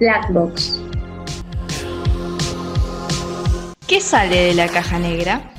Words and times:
Black 0.00 0.32
Box. 0.32 0.80
¿Qué 3.86 4.00
sale 4.00 4.46
de 4.46 4.54
la 4.54 4.66
caja 4.68 4.98
negra? 4.98 5.52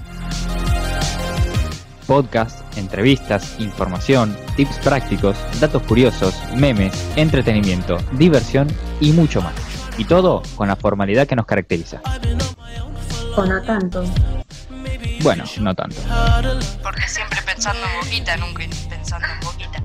Podcast, 2.06 2.62
entrevistas, 2.78 3.56
información, 3.60 4.36
tips 4.56 4.78
prácticos, 4.80 5.38
datos 5.60 5.84
curiosos, 5.84 6.36
memes, 6.56 6.94
entretenimiento, 7.16 7.98
diversión 8.14 8.68
y 9.00 9.12
mucho 9.12 9.42
más. 9.42 9.54
Y 9.98 10.06
todo 10.06 10.42
con 10.56 10.68
la 10.68 10.76
formalidad 10.76 11.28
que 11.28 11.36
nos 11.36 11.46
caracteriza. 11.46 12.02
O 13.38 13.46
no 13.46 13.62
tanto. 13.62 14.04
Bueno, 15.22 15.46
no 15.60 15.74
tanto. 15.74 15.96
Porque 16.84 17.08
siempre 17.08 17.40
pensando 17.46 17.80
en 17.86 18.02
boquita, 18.02 18.36
nunca 18.38 18.64
pensando 18.90 19.28
en 19.28 19.40
boquita. 19.40 19.82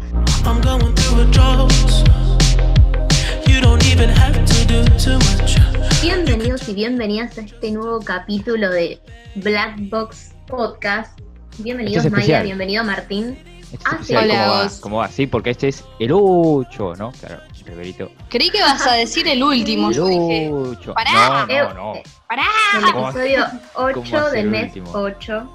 Bienvenidos 6.03 6.67
y 6.69 6.75
bienvenidas 6.75 7.37
a 7.39 7.43
este 7.43 7.71
nuevo 7.71 8.01
capítulo 8.01 8.71
de 8.71 8.99
Black 9.37 9.75
Box 9.91 10.33
Podcast. 10.47 11.19
Bienvenidos 11.59 12.05
Este 12.05 12.09
es 12.09 12.13
Maya, 12.27 12.43
bienvenido 12.43 12.83
Martín. 12.85 13.39
Este 13.71 13.75
es 13.77 13.81
Ah, 13.85 13.99
sí. 14.03 14.15
¿cómo 14.15 14.21
Hola. 14.25 14.71
¿Cómo 14.81 14.97
va? 14.99 15.09
Sí, 15.09 15.27
porque 15.27 15.51
este 15.51 15.69
es 15.69 15.85
el 15.99 16.11
8, 16.13 16.95
¿no? 16.97 17.13
Claro, 17.13 17.41
Reverito. 17.67 18.11
Creí 18.31 18.51
que 18.51 18.61
vas 18.63 18.85
a 18.87 18.95
decir 18.95 19.29
el 19.29 19.43
último. 19.43 19.91
El 19.91 19.95
Yo 19.95 20.07
dije, 20.07 20.51
8. 20.51 20.95
pará. 20.95 21.47
No, 21.47 21.69
no, 21.69 21.75
no. 21.75 21.93
pará. 22.29 22.45
El 22.79 22.93
¿Cómo 22.93 23.11
episodio 23.11 23.47
¿Cómo 23.75 23.87
8 24.01 24.01
va 24.15 24.21
a 24.21 24.23
ser 24.25 24.33
del 24.33 24.41
el 24.47 24.51
mes 24.51 24.67
último? 24.69 24.91
8. 24.95 25.53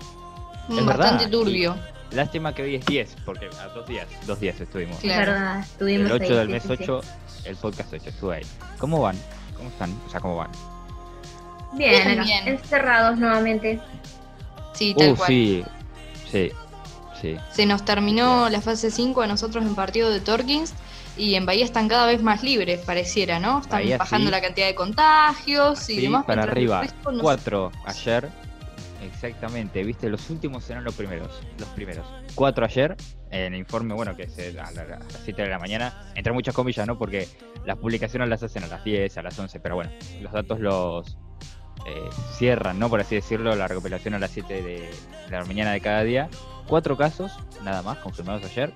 Es 0.69 0.75
Mm, 0.75 0.85
Bastante 0.85 1.27
turbio. 1.27 1.75
Lástima 2.11 2.53
que 2.55 2.61
hoy 2.63 2.75
es 2.75 2.85
10, 2.85 3.16
porque 3.25 3.49
a 3.61 3.67
dos 3.69 3.85
días, 3.88 4.08
dos 4.25 4.39
días 4.39 4.59
estuvimos. 4.61 4.95
Es 4.97 5.02
Claro. 5.03 5.59
estuvimos 5.59 6.11
El 6.11 6.22
8 6.22 6.23
ahí, 6.23 6.30
del 6.38 6.47
sí, 6.47 6.53
mes 6.53 6.63
sí, 6.63 6.69
sí. 6.77 6.83
8, 6.83 7.02
el 7.45 7.55
podcast 7.55 7.94
8, 7.94 8.09
estuve 8.09 8.35
ahí. 8.38 8.44
¿Cómo 8.80 9.02
van? 9.02 9.17
¿Cómo 9.58 9.70
están? 9.70 9.91
O 10.08 10.09
sea, 10.09 10.20
¿cómo 10.20 10.36
van? 10.38 10.52
Bien, 11.73 12.06
Bien, 12.06 12.23
bien. 12.23 12.47
encerrados 12.47 13.17
nuevamente. 13.17 13.80
Sí, 14.73 14.94
tal 14.97 15.11
Uh, 15.11 15.16
cual. 15.16 15.28
sí, 15.28 15.64
sí, 16.31 16.52
sí. 17.22 17.38
Se 17.52 17.66
nos 17.66 17.84
terminó 17.86 18.50
la 18.50 18.61
fase 18.61 18.92
5 18.92 19.22
a 19.22 19.28
nosotros 19.28 19.64
en 19.66 19.75
partido 19.75 20.09
de 20.09 20.19
Torkins 20.19 20.73
y 21.17 21.36
en 21.36 21.45
Bahía 21.45 21.64
están 21.66 21.88
cada 21.88 22.06
vez 22.08 22.22
más 22.22 22.44
libres, 22.44 22.81
pareciera, 22.86 23.39
¿no? 23.39 23.59
Están 23.59 23.80
Bahía, 23.81 23.97
bajando 23.97 24.28
sí. 24.28 24.31
la 24.31 24.41
cantidad 24.41 24.67
de 24.67 24.75
contagios 24.75 25.89
y 25.89 25.95
Sí, 25.95 26.02
demás. 26.02 26.25
para 26.25 26.44
arriba. 26.44 26.81
resto 26.81 27.12
no 27.12 27.17
sé. 27.19 27.23
4 27.23 27.72
ayer. 27.86 28.30
Exactamente, 29.06 29.84
viste, 29.84 30.09
los 30.09 30.30
últimos 30.30 30.70
eran 30.70 30.84
los 30.84 30.95
primeros. 30.95 31.42
Los 31.59 31.70
primeros. 31.70 32.06
4 32.36 32.66
ayer. 32.66 32.95
En 33.31 33.53
el 33.53 33.59
informe, 33.59 33.94
bueno, 33.94 34.16
que 34.16 34.23
es 34.23 34.38
a, 34.58 34.72
la- 34.72 34.81
a 34.81 34.86
las 35.00 35.22
7 35.23 35.42
de 35.44 35.50
la 35.50 35.59
mañana. 35.59 36.12
Entre 36.16 36.31
muchas 36.31 36.53
comillas, 36.56 36.88
¿no? 36.88 36.97
Porque 36.97 37.28
las 37.66 37.78
publicaciones 37.78 38.30
las 38.30 38.42
hacen 38.44 38.64
a 38.64 38.67
las 38.67 38.84
10, 38.84 39.17
a 39.17 39.22
las 39.23 39.38
11. 39.38 39.59
Pero 39.59 39.75
bueno, 39.75 39.92
los 40.22 40.31
datos 40.31 40.59
los 40.59 41.17
eh, 41.86 42.09
cierran, 42.38 42.80
¿no? 42.80 42.89
Por 42.89 43.02
así 43.02 43.16
decirlo, 43.16 43.56
la 43.56 43.67
recopilación 43.67 44.14
a 44.14 44.20
las 44.20 44.31
7 44.31 44.62
de, 44.62 44.89
la 45.30 45.44
mañana 45.45 45.72
de 45.72 45.81
cada 45.81 46.03
día. 46.03 46.30
4 46.67 46.95
casos, 46.97 47.31
nada 47.64 47.81
más, 47.81 47.97
confirmados 48.00 48.44
ayer. 48.45 48.72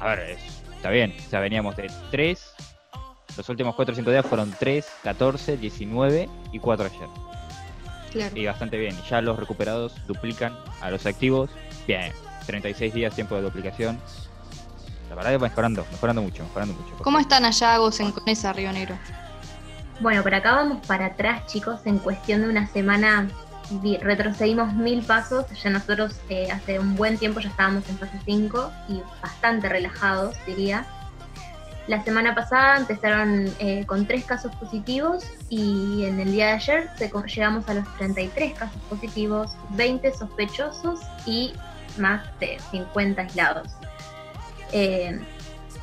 A 0.00 0.08
ver, 0.08 0.30
es- 0.30 0.62
está 0.74 0.90
bien. 0.90 1.14
O 1.26 1.30
sea, 1.30 1.40
veníamos 1.40 1.76
de 1.76 1.90
3. 2.10 2.54
Los 3.36 3.48
últimos 3.48 3.74
4 3.76 3.92
o 3.92 3.96
5 3.96 4.10
días 4.10 4.26
fueron 4.26 4.52
3, 4.58 4.86
14, 5.04 5.56
19 5.58 6.28
y 6.52 6.58
4 6.58 6.86
ayer. 6.86 7.08
Claro. 8.10 8.36
Y 8.36 8.46
bastante 8.46 8.78
bien. 8.78 8.96
Y 8.98 9.08
ya 9.08 9.20
los 9.20 9.38
recuperados 9.38 9.94
duplican 10.06 10.56
a 10.80 10.90
los 10.90 11.06
activos. 11.06 11.50
Bien. 11.86 12.12
36 12.46 12.94
días 12.94 13.14
tiempo 13.14 13.36
de 13.36 13.42
duplicación. 13.42 13.98
La 15.08 15.16
verdad 15.16 15.32
que 15.32 15.38
mejorando, 15.38 15.86
mejorando 15.90 16.22
mucho, 16.22 16.42
mejorando 16.44 16.74
mucho. 16.74 16.96
¿Cómo 17.02 17.18
están 17.18 17.44
allá 17.44 17.74
Agos 17.74 18.00
en 18.00 18.12
Conesa, 18.12 18.52
Río 18.52 18.72
Negro? 18.72 18.96
Bueno, 20.00 20.22
por 20.22 20.34
acá 20.34 20.54
vamos 20.54 20.84
para 20.86 21.06
atrás, 21.06 21.46
chicos. 21.46 21.80
En 21.84 21.98
cuestión 21.98 22.42
de 22.42 22.48
una 22.48 22.66
semana 22.68 23.28
retrocedimos 24.00 24.72
mil 24.74 25.02
pasos. 25.02 25.46
Ya 25.62 25.70
nosotros 25.70 26.20
eh, 26.28 26.48
hace 26.50 26.78
un 26.78 26.96
buen 26.96 27.18
tiempo 27.18 27.40
ya 27.40 27.48
estábamos 27.48 27.88
en 27.88 27.98
fase 27.98 28.18
5 28.24 28.72
y 28.88 29.02
bastante 29.22 29.68
relajados, 29.68 30.36
diría. 30.46 30.86
La 31.90 32.04
semana 32.04 32.36
pasada 32.36 32.76
empezaron 32.76 33.52
eh, 33.58 33.84
con 33.84 34.06
tres 34.06 34.24
casos 34.24 34.54
positivos 34.54 35.24
y 35.48 36.04
en 36.04 36.20
el 36.20 36.30
día 36.30 36.46
de 36.46 36.52
ayer 36.52 36.90
llegamos 37.26 37.68
a 37.68 37.74
los 37.74 37.96
33 37.96 38.56
casos 38.56 38.80
positivos, 38.88 39.50
20 39.70 40.14
sospechosos 40.14 41.00
y 41.26 41.52
más 41.98 42.22
de 42.38 42.60
50 42.70 43.22
aislados. 43.22 43.72
Eh, 44.70 45.18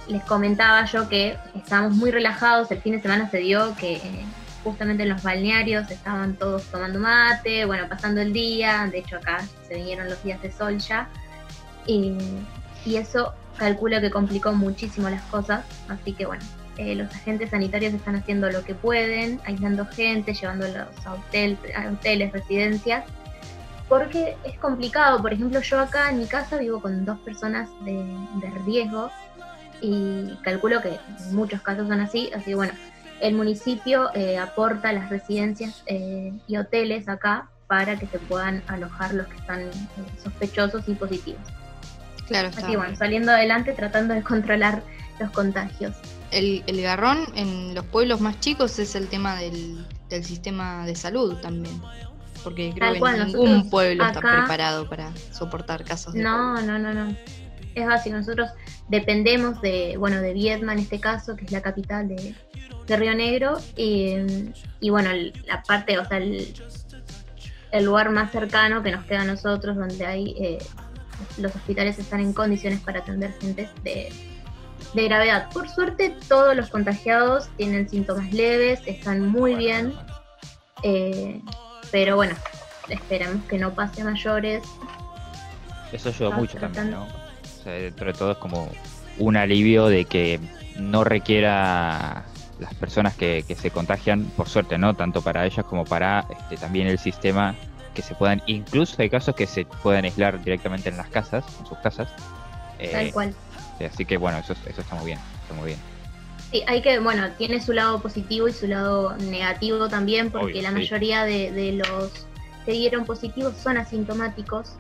les 0.08 0.24
comentaba 0.24 0.86
yo 0.86 1.10
que 1.10 1.38
estábamos 1.54 1.98
muy 1.98 2.10
relajados, 2.10 2.72
el 2.72 2.82
fin 2.82 2.94
de 2.94 3.02
semana 3.02 3.30
se 3.30 3.40
dio 3.40 3.76
que 3.76 3.98
eh, 3.98 4.26
justamente 4.64 5.04
en 5.04 5.10
los 5.10 5.22
balnearios 5.22 5.92
estaban 5.92 6.38
todos 6.38 6.64
tomando 6.72 7.00
mate, 7.00 7.66
bueno, 7.66 7.84
pasando 7.90 8.22
el 8.22 8.32
día, 8.32 8.88
de 8.90 9.00
hecho 9.00 9.18
acá 9.18 9.44
se 9.68 9.76
vinieron 9.76 10.08
los 10.08 10.24
días 10.24 10.42
de 10.42 10.54
sol 10.54 10.78
ya, 10.78 11.10
y, 11.86 12.18
y 12.86 12.96
eso 12.96 13.34
calculo 13.58 14.00
que 14.02 14.12
complicó 14.12 14.54
muchísimo 14.54 15.10
las 15.10 15.22
cosas, 15.24 15.66
así 15.90 16.14
que 16.14 16.26
bueno, 16.26 16.44
eh, 16.78 16.96
los 16.96 17.14
agentes 17.14 17.50
sanitarios 17.50 17.94
están 17.94 18.16
haciendo 18.16 18.50
lo 18.50 18.64
que 18.64 18.76
pueden, 18.76 19.42
aislando 19.46 19.86
gente, 19.86 20.34
llevándolos 20.34 20.88
a, 21.06 21.14
hotel, 21.14 21.58
a 21.76 21.90
hoteles, 21.92 22.32
residencias, 22.32 23.04
porque 23.90 24.36
es 24.44 24.58
complicado, 24.60 25.22
por 25.22 25.34
ejemplo 25.34 25.60
yo 25.62 25.80
acá 25.80 26.10
en 26.10 26.20
mi 26.20 26.28
casa 26.28 26.58
vivo 26.58 26.82
con 26.82 27.06
dos 27.06 27.20
personas 27.20 27.70
de, 27.82 28.06
riesgo, 28.66 29.10
y 29.80 30.36
calculo 30.42 30.82
que 30.82 30.90
en 30.90 31.36
muchos 31.36 31.62
casos 31.62 31.88
son 31.88 32.00
así, 32.00 32.32
así 32.34 32.46
que 32.46 32.56
bueno, 32.56 32.74
el 33.22 33.34
municipio 33.34 34.10
eh, 34.14 34.38
aporta 34.38 34.94
las 34.94 35.10
residencias 35.10 35.84
eh, 35.88 36.34
y 36.48 36.58
hoteles 36.58 37.08
acá 37.08 37.50
para 37.68 37.98
que 37.98 38.08
se 38.08 38.20
puedan 38.20 38.64
alojar 38.68 39.14
los 39.14 39.28
que 39.28 39.38
están 39.38 39.62
eh, 39.62 39.72
sospechosos 40.24 40.88
y 40.88 40.94
positivos. 40.94 41.42
Claro. 42.28 42.50
Así 42.50 42.76
bueno, 42.76 42.96
saliendo 42.96 43.32
adelante 43.32 43.74
tratando 43.74 44.14
de 44.14 44.22
controlar 44.22 44.84
los 45.20 45.32
contagios. 45.32 45.96
El, 46.32 46.64
el 46.68 46.82
garrón 46.82 47.26
en 47.36 47.74
los 47.74 47.86
pueblos 47.86 48.20
más 48.20 48.40
chicos 48.40 48.80
es 48.80 48.96
el 48.96 49.08
tema 49.08 49.38
del, 49.38 49.86
del 50.10 50.24
sistema 50.24 50.86
de 50.86 50.96
salud 50.96 51.38
también. 51.38 51.82
Porque 52.44 52.72
creo 52.72 52.86
Tal 52.86 52.94
que 52.94 53.00
cual, 53.00 53.28
ningún 53.28 53.70
pueblo 53.70 54.06
está 54.06 54.20
preparado 54.20 54.88
para 54.88 55.12
soportar 55.32 55.84
casos 55.84 56.14
de 56.14 56.22
No, 56.22 56.62
no, 56.62 56.78
no, 56.78 56.94
no. 56.94 57.16
Es 57.76 57.86
básico. 57.86 58.16
Nosotros 58.16 58.50
dependemos 58.88 59.62
de, 59.62 59.96
bueno, 59.98 60.22
de 60.22 60.34
Viedma 60.34 60.74
en 60.74 60.80
este 60.80 61.00
caso, 61.00 61.36
que 61.36 61.46
es 61.46 61.52
la 61.52 61.62
capital 61.62 62.08
de, 62.08 62.36
de 62.88 62.98
Río 62.98 63.14
Negro. 63.16 63.58
Y, 63.76 64.16
y 64.80 64.90
bueno, 64.90 65.10
la 65.46 65.64
parte, 65.64 65.98
o 65.98 66.06
sea, 66.06 66.18
el, 66.18 66.54
el 67.72 67.86
lugar 67.86 68.12
más 68.12 68.32
cercano 68.32 68.84
que 68.84 68.92
nos 68.92 69.06
queda 69.06 69.22
a 69.22 69.26
nosotros, 69.26 69.76
donde 69.76 70.06
hay 70.06 70.36
eh, 70.40 70.58
los 71.38 71.56
hospitales 71.56 72.00
están 72.00 72.20
en 72.22 72.34
condiciones 72.34 72.80
para 72.82 73.00
atender 73.00 73.34
gente 73.40 73.70
de, 73.84 74.12
de 74.94 75.04
gravedad. 75.04 75.50
Por 75.54 75.68
suerte, 75.70 76.16
todos 76.28 76.56
los 76.56 76.70
contagiados 76.70 77.50
tienen 77.58 77.90
síntomas 77.90 78.32
leves, 78.34 78.80
están 78.86 79.28
muy 79.28 79.56
bien. 79.56 79.94
eh, 80.84 81.42
pero 81.92 82.16
bueno, 82.18 82.36
esperamos 82.90 83.44
que 83.46 83.58
no 83.58 83.74
pase 83.74 84.02
a 84.02 84.06
mayores. 84.06 84.64
Eso 85.92 86.10
ayuda 86.10 86.32
Ah, 86.34 86.38
mucho 86.38 86.58
también, 86.58 86.92
¿no? 86.92 87.04
O 87.06 87.64
sea, 87.64 87.74
dentro 87.74 88.08
de 88.08 88.14
todo 88.14 88.32
es 88.34 88.38
como 88.38 88.70
un 89.20 89.38
alivio 89.38 89.88
de 89.88 90.06
que 90.06 90.40
no 90.78 91.04
requiera 91.04 92.26
las 92.60 92.74
personas 92.76 93.16
que, 93.16 93.44
que 93.48 93.56
se 93.56 93.72
contagian, 93.72 94.26
por 94.36 94.50
suerte, 94.50 94.78
¿no? 94.78 94.96
Tanto 94.96 95.22
para 95.22 95.46
ellas 95.46 95.66
como 95.66 95.86
para 95.86 96.26
este, 96.30 96.58
también 96.58 96.88
el 96.88 97.00
sistema 97.00 97.56
que 97.98 98.04
se 98.04 98.14
puedan, 98.14 98.42
incluso 98.46 98.96
hay 99.02 99.10
casos 99.10 99.34
que 99.36 99.48
se 99.48 99.66
pueden 99.66 100.06
aislar 100.06 100.40
directamente 100.44 100.90
en 100.90 100.98
las 100.98 101.10
casas, 101.10 101.44
en 101.60 101.66
sus 101.66 101.78
casas. 101.80 102.08
Eh, 102.78 102.92
Tal 102.92 103.12
cual. 103.12 103.36
sí, 103.80 103.86
así 103.86 104.06
que 104.06 104.18
bueno, 104.18 104.38
eso, 104.38 104.54
eso 104.68 104.82
está 104.82 104.94
muy 104.96 105.08
bien, 105.08 105.20
está 105.42 105.54
muy 105.56 105.66
bien. 105.66 105.80
Sí, 106.52 106.62
hay 106.68 106.84
que, 106.84 107.00
bueno, 107.00 107.28
tiene 107.40 107.60
su 107.60 107.74
lado 107.74 108.00
positivo 108.00 108.48
y 108.48 108.54
su 108.54 108.68
lado 108.68 109.18
negativo 109.18 109.90
también, 109.90 110.30
porque 110.30 110.60
Obvio, 110.60 110.62
la 110.62 110.70
sí. 110.70 110.76
mayoría 110.76 111.26
de, 111.26 111.52
de 111.52 111.72
los 111.74 112.28
que 112.68 112.74
dieron 112.74 113.04
positivos 113.04 113.58
son 113.58 113.78
asintomáticos, 113.78 114.76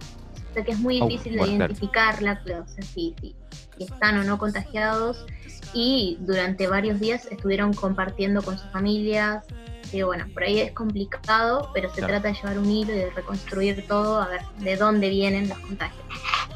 o 0.51 0.53
sea 0.53 0.63
que 0.63 0.73
es 0.73 0.79
muy 0.79 1.01
Oh, 1.01 1.07
difícil 1.07 1.33
de 1.33 1.39
bueno, 1.39 1.55
claro. 1.55 1.73
identificarla, 1.73 2.41
o 2.45 2.67
sea, 2.67 2.83
si, 2.83 3.15
si, 3.19 3.35
si 3.77 3.83
están 3.83 4.19
o 4.19 4.23
no 4.23 4.37
contagiados, 4.37 5.25
y 5.73 6.17
durante 6.21 6.67
varios 6.67 6.99
días 6.99 7.25
estuvieron 7.31 7.73
compartiendo 7.73 8.43
con 8.43 8.59
sus 8.59 8.69
familias, 8.71 9.43
así 9.87 9.97
que 9.97 10.03
bueno, 10.03 10.25
por 10.33 10.43
ahí 10.43 10.59
es 10.59 10.71
complicado, 10.73 11.69
pero 11.73 11.89
se 11.89 11.95
Claro. 12.01 12.13
trata 12.13 12.27
de 12.29 12.33
llevar 12.35 12.59
un 12.59 12.69
hilo 12.69 12.93
y 12.93 12.97
de 12.97 13.09
reconstruir 13.11 13.85
todo, 13.87 14.21
a 14.21 14.27
ver 14.27 14.41
de 14.59 14.75
dónde 14.75 15.09
vienen 15.09 15.49
los 15.49 15.57
contagios. 15.59 16.05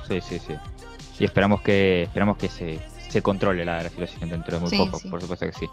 Sí, 0.08 0.22
sí, 0.22 0.40
sí. 0.40 0.54
Y 1.20 1.26
esperamos 1.26 1.62
que 1.62 2.04
esperamos 2.04 2.38
que 2.38 2.50
se, 2.50 2.80
se 3.10 3.22
controle 3.22 3.64
la, 3.64 3.84
la 3.84 3.90
situación 3.90 4.30
dentro 4.30 4.56
de 4.56 4.62
muy 4.62 4.70
Sí, 4.70 4.78
poco, 4.78 5.00
sí. 5.00 5.10
por 5.10 5.22
supuesto 5.22 5.46
que 5.46 5.54
sí. 5.54 5.70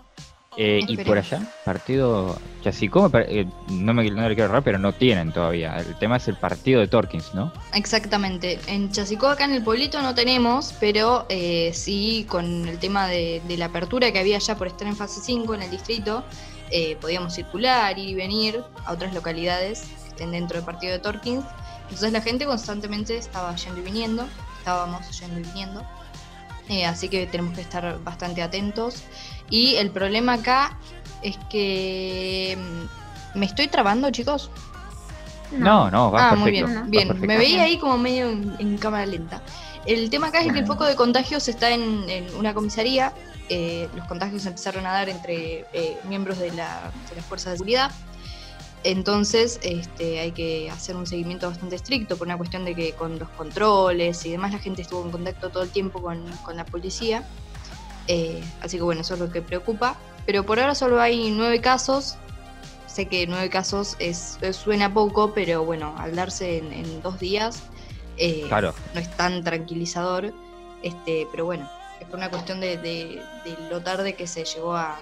Eh, 0.61 0.81
y 0.89 0.97
por 0.97 1.17
allá, 1.17 1.41
partido 1.65 2.37
Chasicó, 2.65 3.05
me 3.05 3.11
pare- 3.11 3.41
eh, 3.43 3.47
no, 3.71 3.95
me, 3.95 4.11
no 4.11 4.29
le 4.29 4.35
quiero 4.35 4.51
errar, 4.51 4.65
pero 4.65 4.77
no 4.77 4.93
tienen 4.93 5.31
todavía. 5.33 5.77
El 5.77 5.97
tema 6.01 6.17
es 6.17 6.27
el 6.27 6.35
partido 6.37 6.81
de 6.81 6.89
Torkins, 6.89 7.33
¿no? 7.33 7.53
Exactamente. 7.75 8.59
En 8.67 8.91
Chasicó, 8.91 9.29
acá 9.29 9.45
en 9.45 9.53
el 9.53 9.63
pueblito, 9.63 10.03
no 10.03 10.17
tenemos, 10.17 10.75
pero 10.81 11.27
eh, 11.29 11.71
sí 11.75 12.27
con 12.29 12.67
el 12.69 12.79
tema 12.81 13.07
de, 13.07 13.41
de 13.47 13.57
la 13.57 13.67
apertura 13.67 14.11
que 14.11 14.19
había 14.19 14.39
ya 14.39 14.57
por 14.57 14.67
estar 14.67 14.89
en 14.89 14.97
fase 14.97 15.21
5 15.23 15.55
en 15.55 15.63
el 15.63 15.71
distrito, 15.71 16.25
eh, 16.71 16.97
podíamos 17.01 17.35
circular, 17.35 17.99
ir 17.99 18.11
y 18.11 18.15
venir 18.15 18.63
a 18.85 18.93
otras 18.93 19.15
localidades 19.15 19.83
que 20.03 20.09
estén 20.09 20.33
dentro 20.33 20.57
del 20.57 20.65
partido 20.65 20.93
de 20.93 20.99
Torkins. 20.99 21.45
Entonces 21.83 22.13
la 22.13 22.21
gente 22.21 22.45
constantemente 22.45 23.17
estaba 23.17 23.55
yendo 23.57 23.81
y 23.81 23.85
viniendo, 23.85 24.29
estábamos 24.59 25.21
yendo 25.21 25.41
y 25.41 25.43
viniendo. 25.43 25.83
Eh, 26.69 26.85
así 26.85 27.09
que 27.09 27.27
tenemos 27.27 27.55
que 27.55 27.63
estar 27.63 27.99
bastante 28.05 28.43
atentos. 28.43 29.03
Y 29.49 29.77
el 29.77 29.91
problema 29.91 30.35
acá 30.35 30.79
es 31.23 31.39
que... 31.51 32.59
mm, 32.59 33.39
¿Me 33.39 33.47
estoy 33.47 33.69
trabando, 33.69 34.11
chicos? 34.11 34.51
No, 35.53 35.91
no, 35.91 36.11
va 36.11 36.31
ah, 36.31 36.35
muy 36.35 36.51
bien. 36.51 36.91
Bien, 36.91 37.09
perfecto. 37.09 37.27
me 37.27 37.39
veía 37.39 37.63
ahí 37.63 37.79
como 37.79 37.97
medio 37.97 38.29
en, 38.29 38.55
en 38.59 38.77
cámara 38.77 39.07
lenta. 39.07 39.43
El 39.87 40.11
tema 40.11 40.27
acá 40.27 40.41
es 40.41 40.53
que 40.53 40.59
el 40.59 40.67
foco 40.67 40.85
de 40.85 40.95
contagios 40.97 41.49
está 41.49 41.71
en, 41.71 42.05
en 42.11 42.35
una 42.35 42.53
comisaría. 42.53 43.13
Eh, 43.49 43.89
los 43.95 44.07
contagios 44.07 44.45
empezaron 44.47 44.87
a 44.87 44.93
dar 44.93 45.09
entre 45.09 45.65
eh, 45.73 45.99
miembros 46.05 46.39
de, 46.39 46.53
la, 46.53 46.91
de 47.09 47.17
las 47.17 47.25
fuerzas 47.25 47.53
de 47.53 47.59
seguridad. 47.59 47.91
Entonces 48.85 49.59
este, 49.63 50.21
hay 50.21 50.33
que 50.33 50.71
hacer 50.71 50.95
un 50.95 51.07
seguimiento 51.07 51.49
bastante 51.49 51.75
estricto 51.77 52.17
por 52.17 52.29
una 52.29 52.37
cuestión 52.37 52.65
de 52.65 52.75
que 52.75 52.93
con 52.93 53.19
los 53.19 53.29
controles 53.31 54.25
y 54.25 54.31
demás 54.31 54.53
la 54.53 54.59
gente 54.59 54.83
estuvo 54.83 55.05
en 55.05 55.11
contacto 55.11 55.51
todo 55.51 55.63
el 55.65 55.71
tiempo 55.71 56.01
con, 56.01 56.25
con 56.45 56.57
la 56.57 56.65
policía. 56.65 57.25
Eh, 58.07 58.43
así 58.63 58.77
que 58.77 58.83
bueno, 58.83 59.01
eso 59.01 59.15
es 59.15 59.21
lo 59.21 59.33
que 59.33 59.43
preocupa. 59.43 59.97
Pero 60.27 60.45
por 60.45 60.61
ahora 60.61 60.75
solo 60.75 61.01
hay 61.01 61.31
nueve 61.31 61.61
casos. 61.61 62.17
Sé 62.87 63.07
que 63.07 63.27
nueve 63.27 63.49
casos 63.49 63.97
es, 63.99 64.39
suena 64.53 64.93
poco, 64.93 65.33
pero 65.33 65.65
bueno, 65.65 65.95
al 65.99 66.15
darse 66.15 66.59
en, 66.59 66.73
en 66.73 67.03
dos 67.03 67.19
días 67.19 67.63
eh, 68.17 68.45
Claro, 68.49 68.75
no 68.95 69.01
es 69.01 69.11
tan 69.17 69.43
tranquilizador. 69.43 70.33
Este, 70.83 71.27
pero 71.31 71.45
bueno, 71.45 71.69
por 72.11 72.19
una 72.19 72.31
cuestión 72.31 72.61
de, 72.61 72.77
de- 72.79 73.23
de 73.45 73.57
lo 73.71 73.81
tarde 73.81 74.15
que 74.15 74.27
se 74.27 74.45
llegó 74.45 74.75
a, 74.75 74.99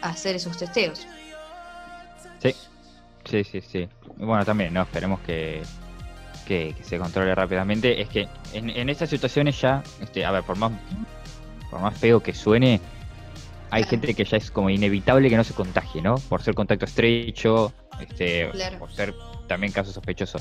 a 0.00 0.08
hacer 0.08 0.36
esos 0.36 0.56
testeos. 0.56 1.06
sí. 2.42 2.54
Sí, 3.24 3.44
sí, 3.44 3.60
sí. 3.60 3.88
Bueno, 4.16 4.44
también, 4.44 4.74
¿no? 4.74 4.82
Esperemos 4.82 5.20
que, 5.20 5.62
que, 6.44 6.74
que 6.76 6.82
se 6.82 6.98
controle 6.98 7.32
rápidamente. 7.36 8.00
Es 8.02 8.08
que 8.08 8.28
en, 8.52 8.68
en 8.68 8.88
estas 8.88 9.10
situaciones 9.10 9.60
ya, 9.60 9.80
este, 10.00 10.24
a 10.24 10.32
ver, 10.32 10.42
por 10.42 10.56
más, 10.56 10.72
por 11.70 11.78
más 11.80 11.96
feo 11.96 12.18
que 12.20 12.34
suene, 12.34 12.80
hay 13.70 13.82
Claro. 13.84 13.90
gente 13.90 14.14
que 14.14 14.24
ya 14.24 14.36
es 14.38 14.50
como 14.50 14.70
inevitable 14.70 15.30
que 15.30 15.36
no 15.36 15.44
se 15.44 15.54
contagie, 15.54 16.02
¿no? 16.02 16.16
Por 16.16 16.42
ser 16.42 16.54
contacto 16.54 16.84
estrecho, 16.84 17.72
este, 18.00 18.50
Claro. 18.50 18.80
por 18.80 18.92
ser 18.92 19.14
también 19.46 19.72
caso 19.72 19.92
sospechoso. 19.92 20.38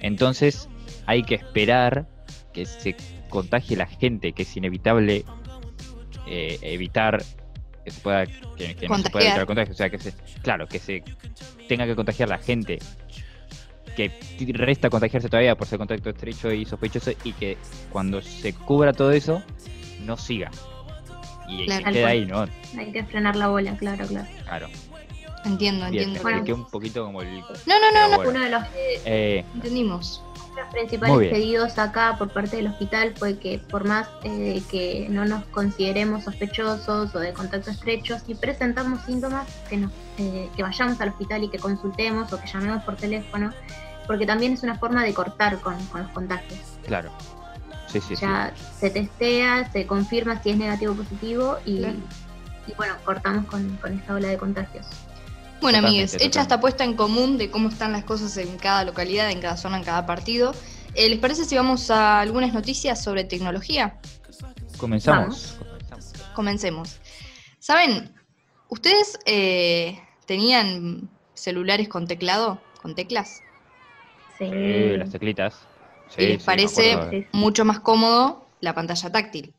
Entonces, 0.00 0.70
hay 1.04 1.22
que 1.24 1.34
esperar 1.34 2.06
que 2.52 2.66
se 2.66 2.96
contagie 3.28 3.76
la 3.76 3.86
gente, 3.86 4.32
que 4.32 4.42
es 4.42 4.56
inevitable 4.56 5.24
eh, 6.26 6.58
evitar 6.62 7.22
que 7.84 7.90
se 7.90 8.00
pueda 8.00 8.26
que, 8.26 8.76
que 8.76 8.88
no 8.88 8.98
se 8.98 9.10
pueda 9.10 9.10
Contagiar. 9.10 9.22
evitar 9.22 9.40
el 9.40 9.46
contagio, 9.46 9.72
o 9.72 9.76
sea 9.76 9.90
que 9.90 9.98
se 9.98 10.12
claro 10.42 10.66
que 10.68 10.78
se 10.78 11.02
tenga 11.68 11.84
que 11.86 11.96
contagiar 11.96 12.28
la 12.28 12.38
gente 12.38 12.78
que 13.96 14.10
resta 14.54 14.88
contagiarse 14.88 15.28
todavía 15.28 15.54
por 15.56 15.66
ser 15.66 15.78
contacto 15.78 16.10
estrecho 16.10 16.52
y 16.52 16.64
sospechoso 16.64 17.10
y 17.24 17.32
que 17.32 17.58
cuando 17.90 18.22
se 18.22 18.52
cubra 18.54 18.92
todo 18.92 19.10
eso 19.10 19.42
no 20.04 20.16
siga 20.16 20.50
y 21.48 21.66
Claro. 21.66 21.84
que 21.86 21.92
quede 21.92 22.04
ahí, 22.06 22.24
¿no? 22.24 22.46
Hay 22.78 22.92
que 22.92 23.04
frenar 23.04 23.36
la 23.36 23.48
bola, 23.48 23.76
claro, 23.76 24.06
claro. 24.06 24.26
Claro. 24.44 24.68
Entiendo, 25.44 25.90
Bien, 25.90 26.04
entiendo. 26.10 26.22
Bueno. 26.22 26.54
un 26.54 26.70
poquito 26.70 27.04
como 27.04 27.20
el 27.20 27.28
No, 27.40 27.44
no, 27.80 27.90
no, 27.92 28.08
no, 28.10 28.16
bueno. 28.16 28.30
Uno 28.30 28.40
de 28.44 28.50
los, 28.50 28.62
Eh, 29.04 29.44
entendimos. 29.54 30.22
Los 30.56 30.68
principales 30.72 31.30
pedidos 31.30 31.78
acá 31.78 32.16
por 32.18 32.30
parte 32.32 32.56
del 32.56 32.66
hospital 32.68 33.14
fue 33.16 33.38
que 33.38 33.58
por 33.58 33.84
más 33.84 34.08
eh, 34.22 34.62
que 34.70 35.06
no 35.08 35.24
nos 35.24 35.44
consideremos 35.46 36.24
sospechosos 36.24 37.14
o 37.14 37.18
de 37.18 37.32
contacto 37.32 37.70
estrecho, 37.70 38.18
si 38.18 38.34
presentamos 38.34 39.00
síntomas, 39.02 39.46
que, 39.68 39.78
nos, 39.78 39.90
eh, 40.18 40.48
que 40.54 40.62
vayamos 40.62 41.00
al 41.00 41.10
hospital 41.10 41.44
y 41.44 41.48
que 41.48 41.58
consultemos 41.58 42.32
o 42.32 42.40
que 42.40 42.46
llamemos 42.46 42.82
por 42.84 42.96
teléfono, 42.96 43.52
porque 44.06 44.26
también 44.26 44.52
es 44.52 44.62
una 44.62 44.76
forma 44.78 45.02
de 45.04 45.14
cortar 45.14 45.58
con, 45.60 45.74
con 45.86 46.02
los 46.02 46.10
contagios. 46.10 46.60
claro. 46.86 47.10
Sí, 47.88 48.00
sí, 48.00 48.16
sí. 48.16 48.22
ya 48.22 48.54
se 48.80 48.88
testea, 48.88 49.70
se 49.70 49.86
confirma 49.86 50.42
si 50.42 50.48
es 50.50 50.56
negativo 50.56 50.94
o 50.94 50.96
positivo 50.96 51.58
y, 51.66 51.80
Claro. 51.80 51.98
y 52.66 52.72
bueno, 52.74 52.94
cortamos 53.04 53.44
con, 53.46 53.76
con 53.82 53.92
esta 53.92 54.14
ola 54.14 54.28
de 54.28 54.38
contagios. 54.38 54.86
Bueno, 55.62 55.78
Totalmente, 55.78 56.12
amigues, 56.12 56.26
hecha 56.26 56.42
esta 56.42 56.60
puesta 56.60 56.82
en 56.82 56.94
común 56.94 57.38
de 57.38 57.48
cómo 57.50 57.68
están 57.68 57.92
las 57.92 58.02
cosas 58.02 58.36
en 58.36 58.58
cada 58.58 58.84
localidad, 58.84 59.30
en 59.30 59.40
cada 59.40 59.56
zona, 59.56 59.78
en 59.78 59.84
cada 59.84 60.04
partido, 60.06 60.54
eh, 60.94 61.08
¿les 61.08 61.20
parece 61.20 61.44
si 61.44 61.54
vamos 61.56 61.88
a 61.90 62.20
algunas 62.20 62.52
noticias 62.52 63.02
sobre 63.02 63.22
tecnología? 63.22 64.00
Comenzamos. 64.76 65.56
Comenzamos. 65.60 66.14
Comencemos. 66.34 66.98
¿Saben? 67.60 68.12
¿Ustedes 68.68 69.18
eh, 69.24 70.00
tenían 70.26 71.08
celulares 71.34 71.88
con 71.88 72.08
teclado? 72.08 72.60
¿Con 72.82 72.96
teclas? 72.96 73.40
Sí. 74.38 74.50
Sí, 74.50 74.96
las 74.96 75.10
teclitas. 75.10 75.54
Sí, 76.08 76.22
¿Y 76.22 76.26
les 76.26 76.42
sí, 76.42 76.46
parece 76.46 77.28
mucho 77.30 77.64
más 77.64 77.78
cómodo 77.78 78.48
la 78.60 78.74
pantalla 78.74 79.12
táctil? 79.12 79.54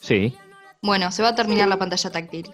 Sí, 0.00 0.36
Bueno, 0.82 1.10
se 1.12 1.22
va 1.22 1.28
a 1.28 1.34
terminar 1.34 1.68
la 1.68 1.78
pantalla 1.78 2.10
táctil. 2.10 2.52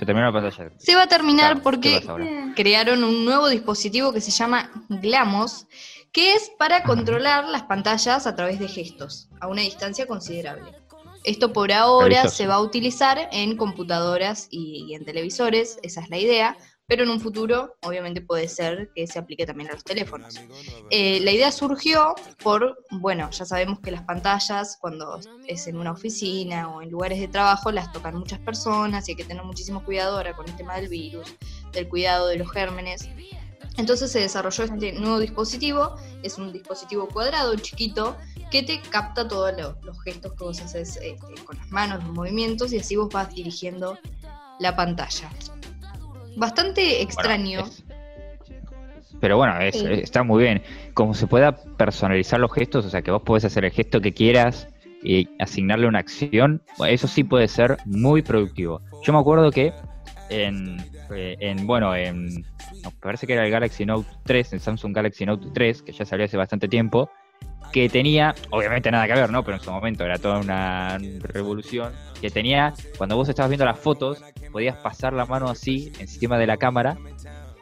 Se 0.00 0.06
terminó 0.06 0.32
la 0.32 0.32
pantalla. 0.32 0.72
Se 0.78 0.94
va 0.94 1.02
a 1.02 1.06
terminar 1.08 1.60
Claro, 1.60 1.80
¿qué 1.82 2.00
porque 2.02 2.52
crearon 2.56 3.04
un 3.04 3.22
nuevo 3.22 3.50
dispositivo 3.50 4.14
que 4.14 4.22
se 4.22 4.30
llama 4.30 4.70
Glamos, 4.88 5.66
que 6.10 6.32
es 6.32 6.50
para 6.58 6.84
controlar 6.84 7.46
las 7.46 7.64
pantallas 7.64 8.26
a 8.26 8.34
través 8.34 8.58
de 8.58 8.68
gestos, 8.68 9.28
a 9.40 9.46
una 9.46 9.60
distancia 9.60 10.06
considerable. 10.06 10.72
Esto 11.22 11.52
por 11.52 11.70
ahora 11.70 12.28
se 12.28 12.46
va 12.46 12.54
a 12.54 12.62
utilizar 12.62 13.28
en 13.30 13.58
computadoras 13.58 14.48
y, 14.50 14.86
y 14.88 14.94
en 14.94 15.04
televisores, 15.04 15.78
esa 15.82 16.00
es 16.00 16.08
la 16.08 16.16
idea, 16.16 16.56
pero 16.90 17.04
en 17.04 17.10
un 17.10 17.20
futuro 17.20 17.76
obviamente 17.82 18.20
puede 18.20 18.48
ser 18.48 18.90
que 18.96 19.06
se 19.06 19.20
aplique 19.20 19.46
también 19.46 19.70
a 19.70 19.74
los 19.74 19.84
teléfonos. 19.84 20.34
Eh, 20.90 21.20
la 21.20 21.30
idea 21.30 21.52
surgió 21.52 22.16
por, 22.42 22.84
bueno, 22.90 23.30
ya 23.30 23.44
sabemos 23.44 23.78
que 23.78 23.92
las 23.92 24.02
pantallas 24.02 24.76
cuando 24.80 25.20
es 25.46 25.68
en 25.68 25.76
una 25.76 25.92
oficina 25.92 26.68
o 26.68 26.82
en 26.82 26.90
lugares 26.90 27.20
de 27.20 27.28
trabajo 27.28 27.70
las 27.70 27.92
tocan 27.92 28.16
muchas 28.16 28.40
personas 28.40 29.08
y 29.08 29.12
hay 29.12 29.16
que 29.16 29.24
tener 29.24 29.44
muchísimo 29.44 29.84
cuidado 29.84 30.16
ahora 30.16 30.34
con 30.34 30.48
el 30.48 30.56
tema 30.56 30.74
del 30.74 30.88
virus, 30.88 31.32
del 31.72 31.88
cuidado 31.88 32.26
de 32.26 32.38
los 32.38 32.50
gérmenes. 32.50 33.08
Entonces 33.76 34.10
se 34.10 34.18
desarrolló 34.18 34.64
este 34.64 34.92
nuevo 34.94 35.20
dispositivo, 35.20 35.94
es 36.24 36.38
un 36.38 36.52
dispositivo 36.52 37.06
cuadrado, 37.06 37.54
chiquito, 37.54 38.16
que 38.50 38.64
te 38.64 38.82
capta 38.82 39.28
todos 39.28 39.52
lo- 39.56 39.76
los 39.84 40.02
gestos 40.02 40.32
que 40.32 40.42
vos 40.42 40.60
haces 40.60 40.96
este, 40.96 41.16
con 41.44 41.56
las 41.56 41.70
manos, 41.70 42.02
los 42.02 42.12
movimientos, 42.12 42.72
y 42.72 42.78
así 42.80 42.96
vos 42.96 43.08
vas 43.10 43.32
dirigiendo 43.32 43.96
la 44.58 44.74
pantalla. 44.74 45.30
Bastante 46.36 46.80
Bueno, 46.82 47.02
extraño. 47.02 47.60
es- 47.60 47.84
Pero 49.20 49.36
bueno, 49.36 49.60
es- 49.60 49.78
Sí. 49.78 49.86
está 49.86 50.22
muy 50.22 50.42
bien. 50.44 50.62
Como 50.94 51.12
se 51.12 51.26
pueda 51.26 51.52
personalizar 51.76 52.40
los 52.40 52.52
gestos, 52.52 52.86
o 52.86 52.90
sea, 52.90 53.02
que 53.02 53.10
vos 53.10 53.22
podés 53.22 53.44
hacer 53.44 53.64
el 53.66 53.70
gesto 53.70 54.00
que 54.00 54.14
quieras 54.14 54.66
y 55.02 55.28
asignarle 55.38 55.86
una 55.86 55.98
acción, 55.98 56.62
eso 56.88 57.06
sí 57.06 57.24
puede 57.24 57.46
ser 57.48 57.76
muy 57.84 58.22
productivo. 58.22 58.80
Yo 59.02 59.12
me 59.12 59.18
acuerdo 59.18 59.50
que 59.50 59.72
en, 60.30 60.78
eh, 61.14 61.36
en 61.40 61.66
bueno, 61.66 61.94
en, 61.94 62.44
parece 63.00 63.26
que 63.26 63.34
era 63.34 63.44
el 63.44 63.50
Galaxy 63.50 63.84
Note 63.84 64.08
3, 64.24 64.52
el 64.54 64.60
Samsung 64.60 64.94
Galaxy 64.94 65.26
Note 65.26 65.48
3, 65.52 65.82
que 65.82 65.92
ya 65.92 66.04
salió 66.06 66.24
hace 66.24 66.36
bastante 66.38 66.68
tiempo, 66.68 67.10
que 67.72 67.88
tenía, 67.88 68.34
obviamente 68.50 68.90
nada 68.90 69.06
que 69.06 69.14
ver, 69.14 69.30
¿no? 69.30 69.44
Pero 69.44 69.56
en 69.56 69.62
su 69.62 69.70
momento 69.70 70.04
era 70.04 70.18
toda 70.18 70.38
una 70.38 70.98
revolución, 71.20 71.92
que 72.20 72.30
tenía, 72.30 72.74
cuando 72.98 73.16
vos 73.16 73.28
estabas 73.28 73.50
viendo 73.50 73.64
las 73.64 73.78
fotos, 73.78 74.22
podías 74.52 74.76
pasar 74.76 75.12
la 75.12 75.26
mano 75.26 75.48
así 75.48 75.92
encima 75.98 76.38
de 76.38 76.46
la 76.46 76.56
cámara, 76.56 76.98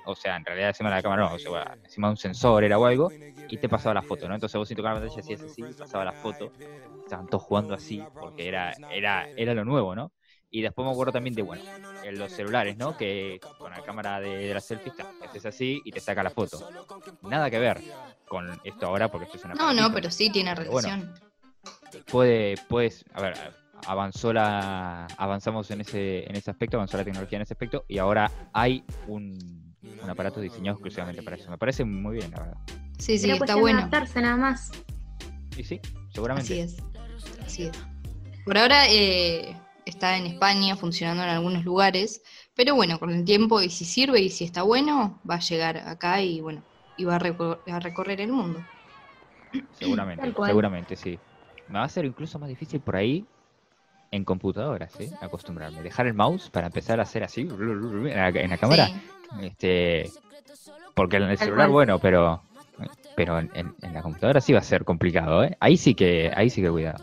o 0.05 0.15
sea, 0.15 0.37
en 0.37 0.45
realidad 0.45 0.69
encima 0.71 0.91
de 0.91 0.97
la 0.97 1.03
cámara 1.03 1.29
no, 1.29 1.35
o 1.35 1.39
sea, 1.39 1.77
encima 1.85 2.09
de 2.09 2.13
un 2.13 2.17
sensor 2.17 2.65
era 2.65 2.79
o 2.79 2.87
algo, 2.87 3.11
y 3.49 3.57
te 3.59 3.69
pasaba 3.69 3.95
la 3.95 4.03
foto, 4.03 4.27
¿no? 4.29 4.35
Entonces 4.35 4.59
vos 4.59 4.67
sin 4.67 4.77
tocar 4.77 4.95
la 4.95 5.01
pantalla 5.01 5.21
hacías 5.21 5.43
así, 5.43 5.63
pasaba 5.79 6.05
la 6.05 6.13
foto, 6.13 6.53
estaban 7.05 7.27
todos 7.27 7.45
jugando 7.45 7.75
así, 7.75 8.03
porque 8.19 8.49
era, 8.49 8.73
era, 8.91 9.29
era 9.37 9.55
lo 9.55 9.65
nuevo, 9.65 9.95
¿no? 9.95 10.13
Y 10.51 10.63
después 10.63 10.87
me 10.87 10.93
acuerdo 10.93 11.13
también 11.13 11.35
de, 11.35 11.43
bueno, 11.43 11.63
en 12.03 12.19
los 12.19 12.33
celulares, 12.33 12.77
¿no? 12.79 12.97
Que 12.97 13.39
con 13.59 13.71
la 13.71 13.83
cámara 13.83 14.19
de, 14.19 14.49
de 14.49 14.55
la 14.55 14.61
selfie, 14.61 14.93
haces 15.23 15.45
así 15.45 15.83
y 15.85 15.93
te 15.93 16.01
saca 16.01 16.23
la 16.23 16.31
foto. 16.31 16.67
Nada 17.23 17.51
que 17.51 17.59
ver 17.59 17.83
con 18.29 18.61
esto 18.65 18.87
ahora, 18.87 19.11
porque 19.11 19.25
esto 19.27 19.37
es 19.39 19.45
una 19.45 19.55
No, 19.55 19.73
no, 19.73 19.93
pero 19.93 20.11
sí 20.11 20.31
tiene 20.31 20.55
Pero 20.55 20.71
bueno. 20.71 20.89
relación. 20.89 21.15
puede, 22.11 22.55
puedes, 22.69 23.05
a 23.15 23.23
ver, 23.23 23.35
avanzó 23.87 24.33
la, 24.33 25.07
avanzamos 25.17 25.71
en 25.71 25.81
ese, 25.81 26.29
en 26.29 26.37
ese 26.37 26.51
aspecto, 26.51 26.77
avanzó 26.77 26.97
la 26.97 27.05
tecnología 27.05 27.37
en 27.37 27.43
ese 27.43 27.55
aspecto, 27.55 27.85
y 27.89 27.99
ahora 27.99 28.31
hay 28.53 28.85
un, 29.07 29.75
un 30.03 30.11
aparato 30.11 30.41
diseñado 30.41 30.77
exclusivamente 30.77 31.23
para 31.23 31.37
eso. 31.37 31.51
Me 31.51 31.59
parece 31.59 31.85
muy 31.85 32.17
bien, 32.17 32.31
la 32.33 32.41
verdad. 32.41 32.59
Sí, 32.99 33.19
sí, 33.19 33.31
está 33.31 33.55
bueno. 33.57 33.79
adaptarse 33.79 34.21
nada 34.21 34.37
más. 34.37 34.73
Y 35.57 35.65
sí, 35.65 35.81
seguramente. 36.13 36.53
Así 36.53 36.61
es. 36.61 36.83
Así 37.45 37.63
es. 37.65 37.73
Por 38.45 38.59
ahora, 38.59 38.87
eh, 38.89 39.57
está 39.85 40.17
en 40.17 40.27
España 40.27 40.77
funcionando 40.77 41.23
en 41.23 41.29
algunos 41.31 41.65
lugares, 41.65 42.23
pero 42.55 42.75
bueno, 42.75 42.99
con 42.99 43.11
el 43.11 43.25
tiempo 43.25 43.61
y 43.63 43.71
si 43.71 43.85
sirve 43.85 44.21
y 44.21 44.31
si 44.31 44.45
está 44.45 44.63
bueno, 44.63 45.21
va 45.29 45.37
a 45.37 45.41
llegar 45.41 45.79
acá 45.79 46.23
y 46.23 46.41
bueno, 46.41 46.63
y 46.99 47.05
va 47.05 47.17
a, 47.17 47.21
recor- 47.21 47.59
a 47.71 47.81
recorrer 47.81 48.21
el 48.21 48.33
mundo. 48.33 48.61
Seguramente, 49.73 50.35
seguramente, 50.45 50.97
sí. 50.97 51.19
Me 51.69 51.79
va 51.79 51.85
a 51.85 51.89
ser 51.89 52.05
incluso 52.05 52.39
más 52.39 52.49
difícil 52.49 52.81
por 52.81 52.97
ahí 52.97 53.27
en 54.11 54.25
computadoras, 54.25 54.99
¿eh? 55.01 55.11
Acostumbrarme. 55.21 55.83
Dejar 55.83 56.07
el 56.07 56.15
mouse 56.15 56.51
para 56.51 56.67
empezar 56.67 56.99
a 56.99 57.05
hacer 57.05 57.23
así 57.23 57.43
en 57.43 58.05
la, 58.17 58.29
en 58.29 58.51
la 58.51 58.59
cámara. 58.59 58.89
Sí. 58.89 59.47
Este, 59.47 60.13
porque 60.95 61.17
en 61.17 61.25
el 61.25 61.39
celular, 61.39 61.69
bueno, 61.69 61.99
pero 62.01 62.43
pero 63.15 63.39
en, 63.39 63.51
en- 63.55 63.75
en 63.83 63.93
la 63.95 64.03
computadora 64.03 64.41
sí 64.41 64.53
va 64.53 64.61
a 64.61 64.63
ser 64.63 64.85
complicado, 64.85 65.45
¿eh? 65.45 65.57
Ahí 65.61 65.77
sí 65.77 65.95
que, 65.95 66.31
ahí 66.35 66.51
sí 66.51 66.63
que 66.63 66.71
cuidado. 66.71 66.99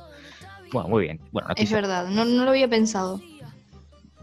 Bueno, 0.72 0.90
muy 0.90 1.04
bien. 1.04 1.20
Bueno, 1.32 1.50
Es 1.58 1.72
verdad, 1.72 2.08
no, 2.10 2.26
no 2.26 2.44
lo 2.44 2.50
había 2.52 2.70
pensado. 2.70 3.22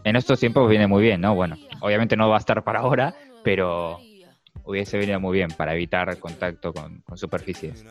En 0.03 0.15
estos 0.15 0.39
tiempos 0.39 0.69
viene 0.69 0.87
muy 0.87 1.01
bien, 1.01 1.21
¿no? 1.21 1.33
Bueno, 1.35 1.57
obviamente 1.81 2.17
no 2.17 2.29
va 2.29 2.35
a 2.35 2.39
estar 2.39 2.63
para 2.63 2.79
ahora, 2.79 3.15
pero 3.43 4.01
hubiese 4.65 4.97
venido 4.97 5.19
muy 5.19 5.37
bien 5.37 5.49
para 5.51 5.73
evitar 5.73 6.17
contacto 6.19 6.73
con, 6.73 7.01
con 7.01 7.17
superficies. 7.17 7.83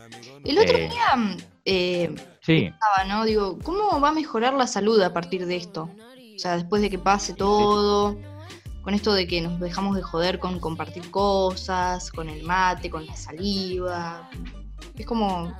El 0.43 0.57
otro 0.57 0.77
Eh. 0.77 0.89
día 0.89 1.37
eh, 1.65 2.15
Sí, 2.41 2.61
pensaba, 2.69 3.03
¿no? 3.07 3.25
Digo, 3.25 3.59
¿cómo 3.63 3.99
va 4.01 4.09
a 4.09 4.13
mejorar 4.13 4.53
la 4.53 4.67
salud 4.67 4.99
a 5.01 5.13
partir 5.13 5.45
de 5.45 5.55
esto? 5.57 5.89
O 6.35 6.39
sea, 6.39 6.55
después 6.55 6.81
de 6.81 6.89
que 6.89 6.97
pase 6.99 7.33
todo, 7.33 8.17
con 8.81 8.93
esto 8.93 9.13
de 9.13 9.27
que 9.27 9.39
nos 9.41 9.59
dejamos 9.59 9.95
de 9.95 10.01
joder 10.01 10.39
con 10.39 10.59
compartir 10.59 11.09
cosas, 11.11 12.11
con 12.11 12.27
el 12.29 12.43
mate, 12.43 12.89
con 12.89 13.05
la 13.05 13.15
saliva. 13.15 14.29
Es 14.97 15.05
como. 15.05 15.55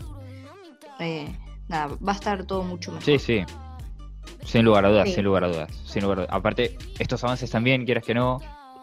eh, 0.99 1.27
nada, 1.67 1.95
va 2.05 2.11
a 2.11 2.15
estar 2.15 2.45
todo 2.45 2.63
mucho 2.63 2.91
mejor. 2.91 3.05
Sí, 3.05 3.19
sí. 3.19 3.43
Sin 4.45 4.65
lugar 4.65 4.85
a 4.85 4.89
dudas, 4.89 5.07
Sí. 5.09 5.15
sin 5.15 5.23
lugar 5.25 5.43
a 5.45 5.47
dudas. 5.47 5.71
Sin 5.85 6.01
lugar 6.03 6.19
a 6.19 6.21
dudas. 6.23 6.35
Aparte, 6.35 6.77
estos 6.99 7.23
avances 7.23 7.49
también, 7.49 7.85
quieras 7.85 8.03
que 8.03 8.13
no, 8.13 8.39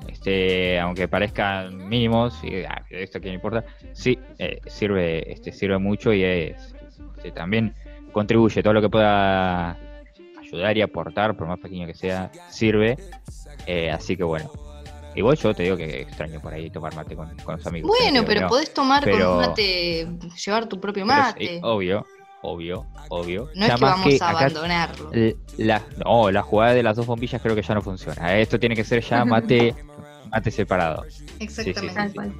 este, 0.08 0.78
aunque 0.80 1.08
parezcan 1.08 1.88
mínimos, 1.88 2.38
y 2.42 2.62
ah, 2.64 2.84
esto 2.90 3.20
que 3.20 3.28
no 3.28 3.34
importa, 3.34 3.64
sí, 3.92 4.18
eh, 4.38 4.60
sirve, 4.66 5.32
este, 5.32 5.52
sirve 5.52 5.78
mucho 5.78 6.12
y 6.12 6.22
es, 6.24 6.74
este, 7.16 7.30
también 7.32 7.74
contribuye 8.12 8.62
todo 8.62 8.72
lo 8.72 8.80
que 8.82 8.88
pueda 8.88 9.78
ayudar 10.40 10.76
y 10.76 10.82
aportar, 10.82 11.36
por 11.36 11.46
más 11.46 11.58
pequeño 11.60 11.86
que 11.86 11.94
sea, 11.94 12.30
sirve. 12.48 12.96
Eh, 13.66 13.90
así 13.90 14.16
que 14.16 14.24
bueno. 14.24 14.50
Igual 15.14 15.36
yo 15.36 15.52
te 15.52 15.64
digo 15.64 15.76
que 15.76 16.02
extraño 16.02 16.40
por 16.40 16.54
ahí 16.54 16.70
tomar 16.70 16.94
mate 16.94 17.16
con, 17.16 17.36
con 17.38 17.56
los 17.56 17.66
amigos. 17.66 17.90
Bueno, 17.98 18.22
pero 18.24 18.42
no. 18.42 18.46
podés 18.48 18.72
tomar 18.72 19.02
con 19.02 19.12
pero- 19.12 19.32
un 19.32 19.38
mate, 19.38 20.06
llevar 20.44 20.68
tu 20.68 20.80
propio 20.80 21.04
Pero 21.04 21.18
es- 21.20 21.26
mate. 21.26 21.60
obvio, 21.64 22.06
obvio, 22.42 22.86
obvio. 23.08 23.48
no 23.54 23.66
Ya 23.66 23.74
es 23.74 23.80
que 23.80 23.80
más 23.80 23.98
vamos 23.98 24.22
a 24.22 24.30
abandonarlo. 24.30 25.10
La, 25.56 25.82
no, 26.04 26.30
la 26.30 26.42
jugada 26.42 26.74
de 26.74 26.82
las 26.82 26.96
dos 26.96 27.06
bombillas 27.06 27.40
creo 27.40 27.54
que 27.54 27.62
ya 27.62 27.74
no 27.74 27.82
funciona. 27.82 28.38
Esto 28.38 28.58
tiene 28.58 28.74
que 28.74 28.84
ser 28.84 29.02
ya 29.02 29.24
mate, 29.24 29.74
mate 30.30 30.50
separado. 30.50 31.04
Exactamente. 31.38 31.94
Tal 31.94 32.14
cual. 32.14 32.34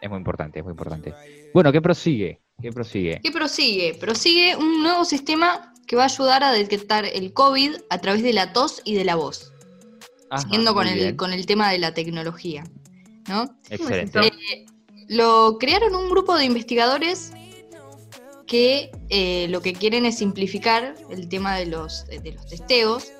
Es 0.00 0.10
muy 0.10 0.18
importante, 0.18 0.58
es 0.58 0.64
muy 0.64 0.72
importante. 0.72 1.14
Bueno, 1.54 1.72
¿qué 1.72 1.80
prosigue? 1.80 2.40
¿Qué 2.60 2.70
prosigue? 2.72 3.20
¿Qué 3.22 3.32
prosigue? 3.32 3.94
Prosigue 3.94 4.56
un 4.56 4.82
nuevo 4.82 5.04
sistema 5.04 5.72
que 5.86 5.96
va 5.96 6.02
a 6.02 6.06
ayudar 6.06 6.42
a 6.42 6.52
detectar 6.52 7.04
el 7.04 7.32
COVID 7.32 7.76
a 7.90 7.98
través 7.98 8.22
de 8.22 8.32
la 8.32 8.52
tos 8.52 8.82
y 8.84 8.94
de 8.94 9.04
la 9.04 9.14
voz. 9.14 9.52
Ajá, 10.30 10.42
siguiendo 10.42 10.74
con 10.74 10.86
el, 10.86 10.94
bien. 10.94 11.16
con 11.16 11.32
el 11.32 11.46
tema 11.46 11.70
de 11.70 11.78
la 11.78 11.94
tecnología. 11.94 12.64
¿no? 13.28 13.56
Excelente. 13.70 14.18
Eh, 14.26 14.66
lo 15.08 15.56
crearon 15.58 15.94
un 15.94 16.08
grupo 16.10 16.36
de 16.36 16.44
investigadores 16.44 17.32
que 18.46 18.90
eh, 19.08 19.46
lo 19.48 19.60
que 19.60 19.72
quieren 19.72 20.06
es 20.06 20.18
simplificar 20.18 20.94
el 21.10 21.28
tema 21.28 21.56
de 21.56 21.66
los, 21.66 22.06
de 22.06 22.32
los 22.32 22.46
testeos 22.46 23.12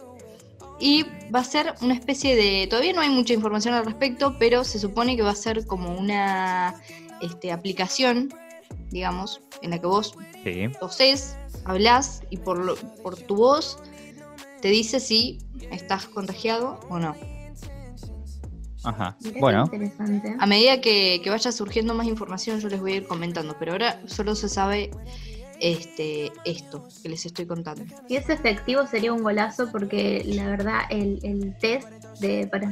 y 0.79 1.05
va 1.35 1.41
a 1.41 1.45
ser 1.45 1.75
una 1.81 1.95
especie 1.95 2.37
de, 2.37 2.67
todavía 2.69 2.93
no 2.93 3.01
hay 3.01 3.09
mucha 3.11 3.33
información 3.35 3.75
al 3.75 3.85
respecto, 3.87 4.37
pero 4.39 4.63
se 4.63 4.79
supone 4.79 5.17
que 5.17 5.23
va 5.23 5.31
a 5.31 5.35
ser 5.37 5.67
como 5.67 5.97
una 5.97 6.75
este, 7.23 7.51
aplicación, 7.51 8.29
digamos, 8.91 9.41
en 9.63 9.71
la 9.71 9.81
que 9.81 9.87
vos 9.87 10.15
Sí. 10.45 10.69
tosés, 10.79 11.37
hablas 11.65 12.23
y 12.31 12.37
por, 12.37 12.59
lo- 12.65 12.77
por 13.03 13.17
tu 13.17 13.35
voz 13.37 13.79
te 14.61 14.69
dice 14.69 15.01
si 15.01 15.39
estás 15.73 16.07
contagiado 16.07 16.79
o 16.89 16.99
no. 16.99 17.17
Ajá. 18.87 19.17
Bueno, 19.41 19.65
Interesante. 19.65 20.37
A 20.39 20.47
medida 20.47 20.81
que, 20.81 21.21
que 21.23 21.31
vaya 21.31 21.51
surgiendo 21.53 21.95
más 21.95 22.07
información, 22.07 22.61
yo 22.61 22.69
les 22.69 22.81
voy 22.81 22.93
a 22.93 22.97
ir 22.97 23.07
comentando, 23.07 23.57
pero 23.59 23.73
ahora 23.73 24.01
solo 24.07 24.35
se 24.35 24.49
sabe 24.49 24.91
este, 25.61 26.33
esto 26.45 26.83
que 27.03 27.09
les 27.09 27.27
estoy 27.27 27.47
contando. 27.47 27.85
Si 28.07 28.17
es 28.17 28.29
efectivo 28.29 28.87
sería 28.87 29.13
un 29.13 29.23
golazo 29.23 29.71
porque 29.73 30.23
la 30.27 30.49
verdad 30.49 30.81
el, 30.91 31.19
el 31.23 31.55
test 31.59 31.89
de, 32.21 32.47
para 32.47 32.71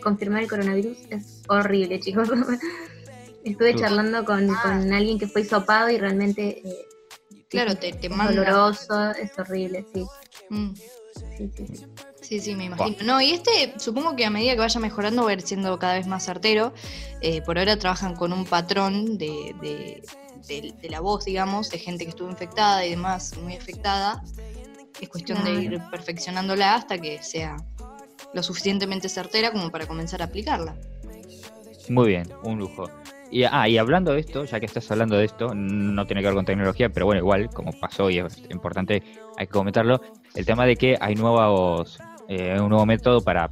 confirmar 0.00 0.42
el 0.42 0.48
coronavirus 0.48 0.98
es 1.10 1.42
horrible, 1.48 1.98
chicos. 2.00 2.28
Estuve 3.44 3.74
Uf. 3.74 3.80
charlando 3.80 4.24
con, 4.24 4.46
con 4.46 4.92
alguien 4.92 5.18
que 5.18 5.28
fue 5.28 5.42
hisopado 5.42 5.90
y 5.90 5.98
realmente 5.98 6.58
eh, 6.58 6.86
Claro, 7.48 7.76
te, 7.76 7.92
te 7.92 8.08
es 8.08 8.16
doloroso, 8.18 9.10
es 9.12 9.30
horrible, 9.38 9.86
sí. 9.94 10.04
Mm, 10.50 10.74
sí, 10.74 11.50
sí, 11.56 11.66
sí. 11.68 11.84
Sí, 12.26 12.40
sí, 12.40 12.54
me 12.54 12.64
imagino. 12.64 12.96
No, 13.04 13.20
y 13.20 13.30
este 13.32 13.74
supongo 13.78 14.16
que 14.16 14.24
a 14.24 14.30
medida 14.30 14.52
que 14.54 14.58
vaya 14.60 14.80
mejorando 14.80 15.24
va 15.24 15.30
a 15.30 15.32
ir 15.34 15.42
siendo 15.42 15.78
cada 15.78 15.94
vez 15.94 16.06
más 16.06 16.24
certero. 16.24 16.72
Eh, 17.20 17.42
por 17.42 17.58
ahora 17.58 17.78
trabajan 17.78 18.14
con 18.16 18.32
un 18.32 18.44
patrón 18.44 19.18
de, 19.18 19.54
de- 19.60 20.02
de- 20.48 20.74
de 20.80 20.88
la 20.90 21.00
voz, 21.00 21.24
digamos, 21.24 21.70
de 21.70 21.78
gente 21.78 22.04
que 22.04 22.10
estuvo 22.10 22.28
infectada 22.28 22.84
y 22.84 22.90
demás, 22.90 23.36
muy 23.42 23.54
afectada. 23.56 24.22
Es 25.00 25.08
cuestión 25.08 25.42
de 25.44 25.52
ir 25.54 25.78
perfeccionándola 25.90 26.74
hasta 26.76 26.98
que 26.98 27.22
sea 27.22 27.56
lo 28.32 28.42
suficientemente 28.42 29.08
certera 29.08 29.50
como 29.52 29.70
para 29.70 29.86
comenzar 29.86 30.20
a 30.22 30.26
aplicarla. 30.26 30.74
muy 31.88 32.08
bien, 32.08 32.28
un 32.42 32.58
lujo. 32.58 32.90
Y, 33.30 33.42
ah, 33.44 33.68
y 33.68 33.78
hablando 33.78 34.12
de 34.12 34.20
esto, 34.20 34.44
ya 34.44 34.60
que 34.60 34.66
estás 34.66 34.88
hablando 34.92 35.16
de 35.16 35.24
esto, 35.24 35.54
no 35.54 36.06
tiene 36.06 36.20
que 36.22 36.28
ver 36.28 36.34
con 36.36 36.44
tecnología, 36.44 36.88
pero 36.90 37.06
bueno, 37.06 37.20
igual, 37.20 37.50
como 37.50 37.72
pasó 37.72 38.08
y 38.10 38.18
es 38.18 38.42
importante, 38.50 39.02
hay 39.36 39.46
que 39.46 39.52
comentarlo, 39.52 40.00
el 40.34 40.46
tema 40.46 40.66
de 40.66 40.76
que 40.76 40.96
hay 41.00 41.14
nuevos, 41.16 41.98
eh, 42.28 42.58
un 42.60 42.68
nuevo 42.68 42.86
método 42.86 43.20
para 43.20 43.50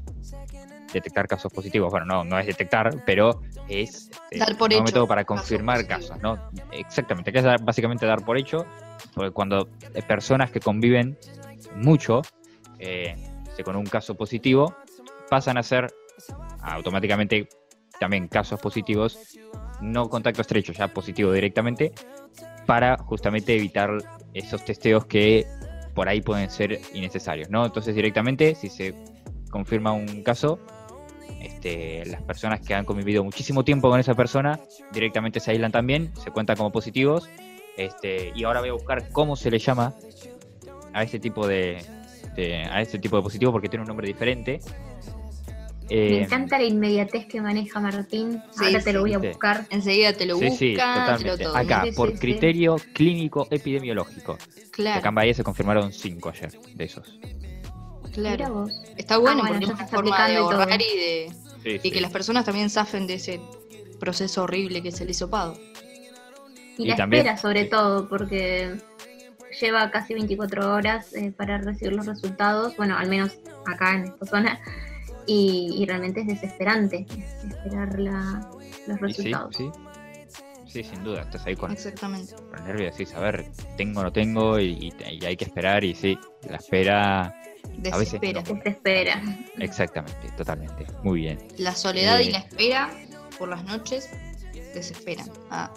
detectar 0.93 1.27
casos 1.27 1.53
positivos. 1.53 1.91
Bueno, 1.91 2.07
no, 2.07 2.25
no 2.25 2.39
es 2.39 2.47
detectar, 2.47 3.03
pero 3.07 3.41
es 3.69 4.11
este, 4.31 4.39
Dar 4.39 4.57
por 4.57 4.69
un 4.69 4.75
hecho 4.75 4.85
método 4.85 5.07
para 5.07 5.25
confirmar 5.25 5.87
casos, 5.87 6.21
¿no? 6.21 6.39
Exactamente, 6.71 7.33
que 7.33 7.39
es 7.39 7.45
básicamente 7.63 8.07
dar 8.07 8.25
por 8.25 8.37
hecho, 8.39 8.67
porque 9.15 9.31
cuando 9.31 9.69
eh, 9.95 10.03
personas 10.03 10.51
que 10.51 10.61
conviven 10.61 11.19
mucho 11.77 12.23
eh, 12.79 13.17
con 13.65 13.77
un 13.77 13.87
caso 13.87 14.17
positivo 14.17 14.75
pasan 15.31 15.57
a 15.57 15.63
ser 15.63 15.95
automáticamente 16.63 17.49
también 18.01 18.27
casos 18.27 18.61
positivos, 18.61 19.39
no 19.81 20.09
contacto 20.09 20.43
estrecho, 20.43 20.73
ya 20.73 20.89
positivo 20.89 21.33
directamente, 21.33 21.93
para 22.67 22.97
justamente 22.99 23.55
evitar 23.55 23.91
esos 24.35 24.65
testeos 24.65 25.07
que 25.07 25.47
por 25.95 26.09
ahí 26.09 26.21
pueden 26.21 26.51
ser 26.51 26.81
innecesarios, 26.95 27.51
¿no? 27.51 27.65
Entonces 27.67 27.95
directamente, 27.95 28.55
si 28.55 28.69
se 28.69 28.95
confirma 29.51 29.93
un 29.93 30.23
caso, 30.23 30.59
este, 31.41 32.05
las 32.07 32.23
personas 32.23 32.61
que 32.61 32.75
han 32.75 32.85
convivido 32.85 33.25
muchísimo 33.25 33.65
tiempo 33.65 33.91
con 33.91 33.99
esa 34.01 34.15
persona 34.15 34.61
directamente 34.93 35.41
se 35.41 35.51
aíslan 35.51 35.73
también, 35.73 36.13
se 36.23 36.31
cuentan 36.31 36.57
como 36.57 36.71
positivos, 36.71 37.29
este, 37.77 38.33
y 38.35 38.45
ahora 38.45 38.61
voy 38.61 38.69
a 38.71 38.73
buscar 38.75 39.11
cómo 39.13 39.35
se 39.37 39.51
le 39.51 39.59
llama 39.59 39.95
a 40.93 41.03
este 41.03 41.19
tipo 41.19 41.47
de, 41.47 41.83
de- 42.37 42.65
a 42.65 42.81
este 42.81 42.99
tipo 42.99 43.17
de 43.17 43.23
positivo 43.23 43.51
porque 43.53 43.69
tiene 43.69 43.83
un 43.83 43.89
nombre 43.89 44.07
diferente. 44.07 44.61
Me 45.95 45.99
Eh, 45.99 46.23
encanta 46.23 46.59
la 46.59 46.65
inmediatez 46.65 47.27
que 47.27 47.41
maneja 47.43 47.79
Martín. 47.79 48.43
Sí, 48.53 48.65
Ahora 48.65 48.81
te 48.81 48.93
lo 48.95 49.01
voy 49.03 49.13
a 49.15 49.21
sí. 49.21 49.27
buscar. 49.29 49.67
Enseguida 49.69 50.13
te 50.15 50.25
lo 50.25 50.37
sí, 50.39 50.45
busca, 50.47 50.57
sí, 50.59 50.75
totalmente. 50.75 51.45
todo. 51.45 51.57
Acá, 51.57 51.83
Sí, 51.85 51.93
por 51.93 52.09
sí, 52.09 52.15
sí. 52.15 52.21
criterio 52.21 52.77
clínico 52.95 53.47
epidemiológico. 53.51 54.39
Claro, 54.71 55.01
Acá 55.01 55.09
en 55.11 55.15
Bahía 55.17 55.35
se 55.35 55.45
confirmaron 55.45 55.93
cinco 55.93 56.31
ayer 56.31 56.51
de 56.75 56.85
esos. 56.85 57.19
Claro. 58.13 58.53
vos. 58.55 58.73
Está 58.97 59.19
bueno 59.19 59.43
Ah, 59.45 59.49
bueno, 59.49 59.61
porque 59.61 59.65
es 59.65 59.71
una 59.81 59.87
forma 59.87 60.29
de 60.29 60.37
ahorrar 60.37 60.81
y 60.81 60.97
de 60.97 61.33
Sí, 61.63 61.71
y 61.75 61.79
sí. 61.79 61.91
que 61.91 62.01
las 62.01 62.11
personas 62.11 62.45
también 62.45 62.69
zafen 62.71 63.07
de 63.07 63.15
ese 63.15 63.41
proceso 64.01 64.43
horrible 64.45 64.83
que 64.83 64.89
es 64.89 65.01
el 65.01 65.11
hisopado. 65.11 65.59
Y, 66.79 66.85
Y 66.85 66.87
la 66.89 66.97
también- 66.97 67.21
espera 67.27 67.39
sobre 67.39 67.65
sí. 67.65 67.71
todo, 67.71 68.09
porque 68.09 68.77
lleva 69.61 69.91
casi 69.91 70.15
24 70.15 70.75
horas 70.75 71.13
eh, 71.15 71.33
para 71.37 71.59
recibir 71.59 71.93
los 71.93 72.07
resultados, 72.07 72.77
bueno, 72.77 72.97
al 72.99 73.09
menos 73.09 73.33
acá 73.67 73.95
en 73.95 74.05
esta 74.05 74.27
zona, 74.27 74.61
y, 75.27 75.75
y 75.79 75.87
realmente 75.87 76.21
es 76.23 76.27
desesperante 76.27 77.07
esperar 77.49 77.99
la- 77.99 78.51
los 78.87 78.97
sí, 78.99 79.03
resultados. 79.07 79.57
sí. 79.57 79.71
Sí, 80.67 80.83
sin 80.85 81.05
duda, 81.05 81.21
estás 81.23 81.45
ahí 81.45 81.55
con, 81.55 81.71
Exactamente. 81.71 82.35
con 82.35 82.65
nervios, 82.65 82.97
decís, 82.97 83.15
a 83.15 83.21
ver, 83.21 83.45
tengo 83.77 84.01
o 84.01 84.05
no 84.05 84.13
tengo, 84.13 84.59
y, 84.59 84.71
y- 84.71 84.93
y 85.21 85.25
hay 85.27 85.37
que 85.37 85.45
esperar, 85.45 85.85
y 85.85 85.95
sí, 85.95 86.19
la 86.49 86.57
espera, 86.57 87.21
A 87.27 87.35
veces 87.99 88.19
Desespera. 88.21 88.43
no. 88.43 88.55
Desespera. 88.55 89.23
exactamente, 89.59 90.31
totalmente. 90.37 90.87
Muy 91.03 91.21
bien. 91.21 91.39
La 91.59 91.75
soledad 91.75 92.21
y 92.21 92.29
Eh. 92.29 92.33
la 92.33 92.39
espera 92.39 92.91
por 93.39 93.49
las 93.51 93.65
noches 93.65 94.09
desesperan. 94.75 95.31
Ah. 95.51 95.71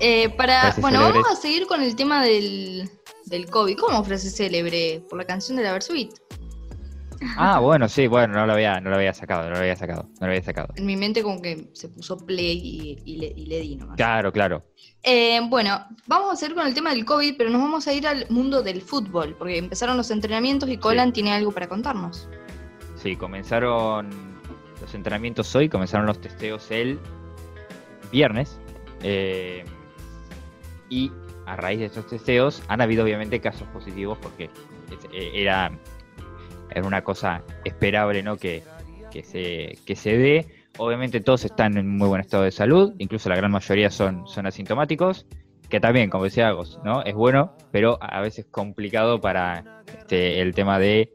Eh, 0.00 0.28
para, 0.30 0.74
bueno, 0.78 0.98
célebre. 1.00 1.20
vamos 1.22 1.38
a 1.38 1.40
seguir 1.42 1.66
con 1.66 1.82
el 1.82 1.96
tema 1.96 2.22
del, 2.22 2.88
del 3.26 3.50
COVID. 3.50 3.76
¿Cómo 3.78 4.04
frase 4.04 4.30
célebre? 4.30 5.02
Por 5.10 5.18
la 5.18 5.24
canción 5.24 5.56
de 5.56 5.64
la 5.64 5.72
Versuit. 5.72 6.12
Ah, 7.36 7.58
bueno, 7.60 7.88
sí, 7.88 8.06
bueno, 8.06 8.34
no 8.34 8.46
lo 8.46 8.52
había, 8.52 8.80
no 8.80 8.90
lo 8.90 8.96
había 8.96 9.12
sacado, 9.14 9.44
no 9.44 9.50
lo 9.50 9.58
había 9.58 9.76
sacado, 9.76 10.04
no 10.20 10.26
lo 10.26 10.32
había 10.32 10.42
sacado. 10.42 10.72
En 10.76 10.86
mi 10.86 10.96
mente 10.96 11.22
como 11.22 11.40
que 11.42 11.70
se 11.72 11.88
puso 11.88 12.16
play 12.18 12.58
y, 12.62 12.98
y 13.04 13.16
le, 13.16 13.26
y 13.36 13.46
le 13.46 13.60
di 13.60 13.76
nomás. 13.76 13.96
Claro, 13.96 14.32
claro. 14.32 14.64
Eh, 15.02 15.40
bueno, 15.48 15.84
vamos 16.06 16.32
a 16.32 16.36
seguir 16.36 16.54
con 16.56 16.66
el 16.66 16.74
tema 16.74 16.90
del 16.90 17.04
COVID, 17.04 17.34
pero 17.36 17.50
nos 17.50 17.60
vamos 17.62 17.86
a 17.86 17.92
ir 17.92 18.06
al 18.06 18.26
mundo 18.30 18.62
del 18.62 18.82
fútbol, 18.82 19.34
porque 19.38 19.58
empezaron 19.58 19.96
los 19.96 20.10
entrenamientos 20.10 20.68
y 20.68 20.76
Colan 20.76 21.12
tiene 21.12 21.32
algo 21.32 21.52
para 21.52 21.68
contarnos. 21.68 22.28
Sí, 22.96 23.16
comenzaron 23.16 24.10
los 24.80 24.94
entrenamientos 24.94 25.54
hoy, 25.54 25.68
comenzaron 25.68 26.06
los 26.06 26.20
testeos 26.20 26.70
el 26.70 26.98
viernes. 28.10 28.58
eh, 29.02 29.64
y 30.90 31.12
a 31.46 31.56
raíz 31.56 31.78
de 31.80 31.86
estos 31.86 32.06
testeos 32.06 32.62
han 32.68 32.80
habido 32.80 33.04
obviamente 33.04 33.40
casos 33.40 33.66
positivos 33.68 34.18
porque 34.20 34.50
eh, 35.12 35.30
era, 35.34 35.70
era 36.74 36.86
una 36.86 37.02
cosa 37.02 37.42
esperable 37.64 38.22
¿no? 38.22 38.36
que, 38.36 38.62
que 39.10 39.22
se, 39.22 39.78
que 39.84 39.96
se 39.96 40.16
dé. 40.16 40.46
Obviamente 40.78 41.20
todos 41.20 41.44
están 41.44 41.76
en 41.76 41.88
muy 41.88 42.08
buen 42.08 42.20
estado 42.20 42.44
de 42.44 42.52
salud, 42.52 42.94
incluso 42.98 43.28
la 43.28 43.36
gran 43.36 43.50
mayoría 43.50 43.90
son, 43.90 44.26
son 44.28 44.46
asintomáticos, 44.46 45.26
que 45.68 45.80
también, 45.80 46.08
como 46.08 46.24
decía 46.24 46.48
Agos, 46.48 46.80
¿no? 46.84 47.02
es 47.02 47.14
bueno, 47.14 47.54
pero 47.72 47.98
a 48.00 48.20
veces 48.20 48.46
complicado 48.50 49.20
para 49.20 49.82
este, 49.86 50.40
el 50.40 50.54
tema 50.54 50.78
de 50.78 51.12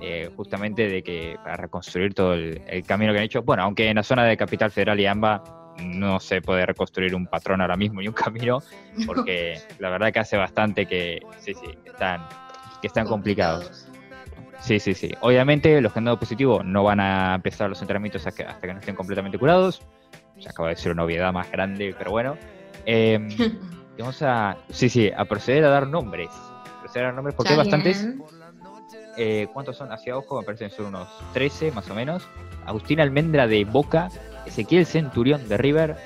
eh, 0.00 0.30
justamente 0.36 0.88
de 0.88 1.02
que 1.02 1.36
para 1.42 1.56
reconstruir 1.56 2.12
todo 2.12 2.34
el, 2.34 2.60
camino 2.86 3.12
que 3.12 3.18
han 3.18 3.24
hecho. 3.24 3.42
Bueno, 3.42 3.62
aunque 3.62 3.88
en 3.88 3.96
la 3.96 4.02
zona 4.02 4.24
de 4.24 4.36
Capital 4.36 4.70
Federal 4.70 5.00
y 5.00 5.06
AMBA 5.06 5.74
no 5.82 6.20
se 6.20 6.42
puede 6.42 6.66
reconstruir 6.66 7.14
un 7.14 7.26
patrón 7.26 7.60
ahora 7.60 7.76
mismo 7.76 8.00
ni 8.00 8.08
un 8.08 8.14
camino, 8.14 8.62
porque 9.06 9.58
la 9.78 9.90
verdad 9.90 10.12
que 10.12 10.20
hace 10.20 10.36
bastante 10.36 10.86
que 10.86 11.20
sí, 11.38 11.54
sí, 11.54 11.78
están, 11.84 12.26
que 12.80 12.86
están 12.86 13.06
complicados. 13.06 13.88
Sí, 14.60 14.80
sí, 14.80 14.94
sí. 14.94 15.12
Obviamente 15.20 15.80
los 15.80 15.92
que 15.92 15.98
han 15.98 16.06
dado 16.06 16.18
positivo 16.18 16.62
no 16.62 16.84
van 16.84 17.00
a 17.00 17.34
empezar 17.34 17.68
los 17.68 17.80
entrenamientos 17.80 18.26
hasta 18.26 18.44
que, 18.44 18.48
hasta 18.48 18.66
que 18.66 18.72
no 18.72 18.80
estén 18.80 18.94
completamente 18.94 19.38
curados. 19.38 19.82
Se 20.38 20.48
acaba 20.48 20.68
de 20.68 20.74
decir 20.74 20.92
una 20.92 21.04
obviedad 21.04 21.32
más 21.32 21.50
grande, 21.50 21.94
pero 21.96 22.10
bueno. 22.10 22.36
Eh, 22.84 23.18
y 23.96 24.00
vamos 24.00 24.20
a, 24.22 24.56
sí, 24.70 24.88
sí, 24.88 25.10
a 25.16 25.24
proceder 25.24 25.64
a 25.64 25.68
dar 25.68 25.86
nombres. 25.86 26.30
Proceder 26.80 27.04
a 27.04 27.08
dar 27.08 27.14
nombres 27.14 27.34
porque 27.34 27.52
hay 27.52 27.58
Ya, 27.58 27.62
bastantes. 27.62 28.06
Eh, 29.16 29.48
¿Cuántos 29.52 29.76
son? 29.76 29.92
Hacia 29.92 30.16
ojo, 30.16 30.38
me 30.38 30.44
parecen 30.44 30.70
son 30.70 30.86
unos 30.86 31.08
13 31.32 31.72
más 31.72 31.88
o 31.90 31.94
menos. 31.94 32.26
Agustín 32.66 33.00
Almendra 33.00 33.46
de 33.46 33.64
Boca, 33.64 34.08
Ezequiel 34.44 34.84
Centurión 34.84 35.48
de 35.48 35.56
River, 35.56 35.96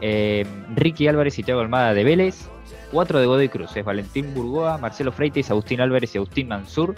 eh, 0.00 0.44
Ricky 0.74 1.08
Álvarez 1.08 1.38
y 1.38 1.42
Thiago 1.42 1.60
Almada 1.60 1.94
de 1.94 2.04
Vélez, 2.04 2.48
cuatro 2.90 3.20
de 3.20 3.26
Godoy 3.26 3.48
Cruz, 3.48 3.74
es 3.76 3.84
Valentín 3.84 4.34
Burgoa, 4.34 4.76
Marcelo 4.76 5.12
Freites, 5.12 5.50
Agustín 5.50 5.80
Álvarez 5.80 6.14
y 6.14 6.18
Agustín 6.18 6.48
Mansur, 6.48 6.94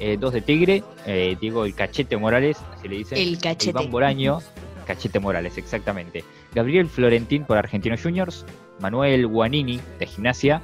eh, 0.00 0.16
dos 0.18 0.32
de 0.32 0.40
Tigre, 0.40 0.82
eh, 1.06 1.36
Diego 1.40 1.64
el 1.64 1.74
Cachete 1.74 2.16
Morales, 2.16 2.56
así 2.76 2.88
le 2.88 2.96
dicen, 2.96 3.18
El 3.18 3.38
cachete. 3.38 3.70
Iván 3.70 3.90
Boraño, 3.90 4.38
Cachete 4.86 5.20
Morales, 5.20 5.58
exactamente. 5.58 6.24
Gabriel 6.54 6.88
Florentín 6.88 7.44
por 7.44 7.58
Argentinos 7.58 8.02
Juniors, 8.02 8.46
Manuel 8.80 9.26
Guanini 9.26 9.80
de 9.98 10.06
Gimnasia, 10.06 10.62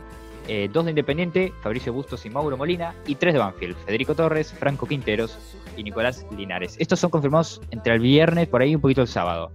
eh, 0.49 0.71
dos 0.73 0.85
de 0.85 0.93
Independiente, 0.93 1.53
Fabricio 1.61 1.93
Bustos 1.93 2.25
y 2.25 2.31
Mauro 2.31 2.57
Molina, 2.57 2.95
y 3.07 3.17
tres 3.17 3.35
de 3.35 3.41
Banfield, 3.41 3.77
Federico 3.85 4.15
Torres, 4.15 4.53
Franco 4.53 4.87
Quinteros 4.87 5.39
y 5.77 5.83
Nicolás 5.83 6.25
Linares. 6.37 6.77
Estos 6.79 6.99
son 6.99 7.11
confirmados 7.11 7.61
entre 7.71 7.95
el 7.95 8.01
viernes, 8.01 8.49
por 8.49 8.63
ahí 8.63 8.75
un 8.75 8.81
poquito 8.81 9.03
el 9.03 9.09
sábado. 9.09 9.53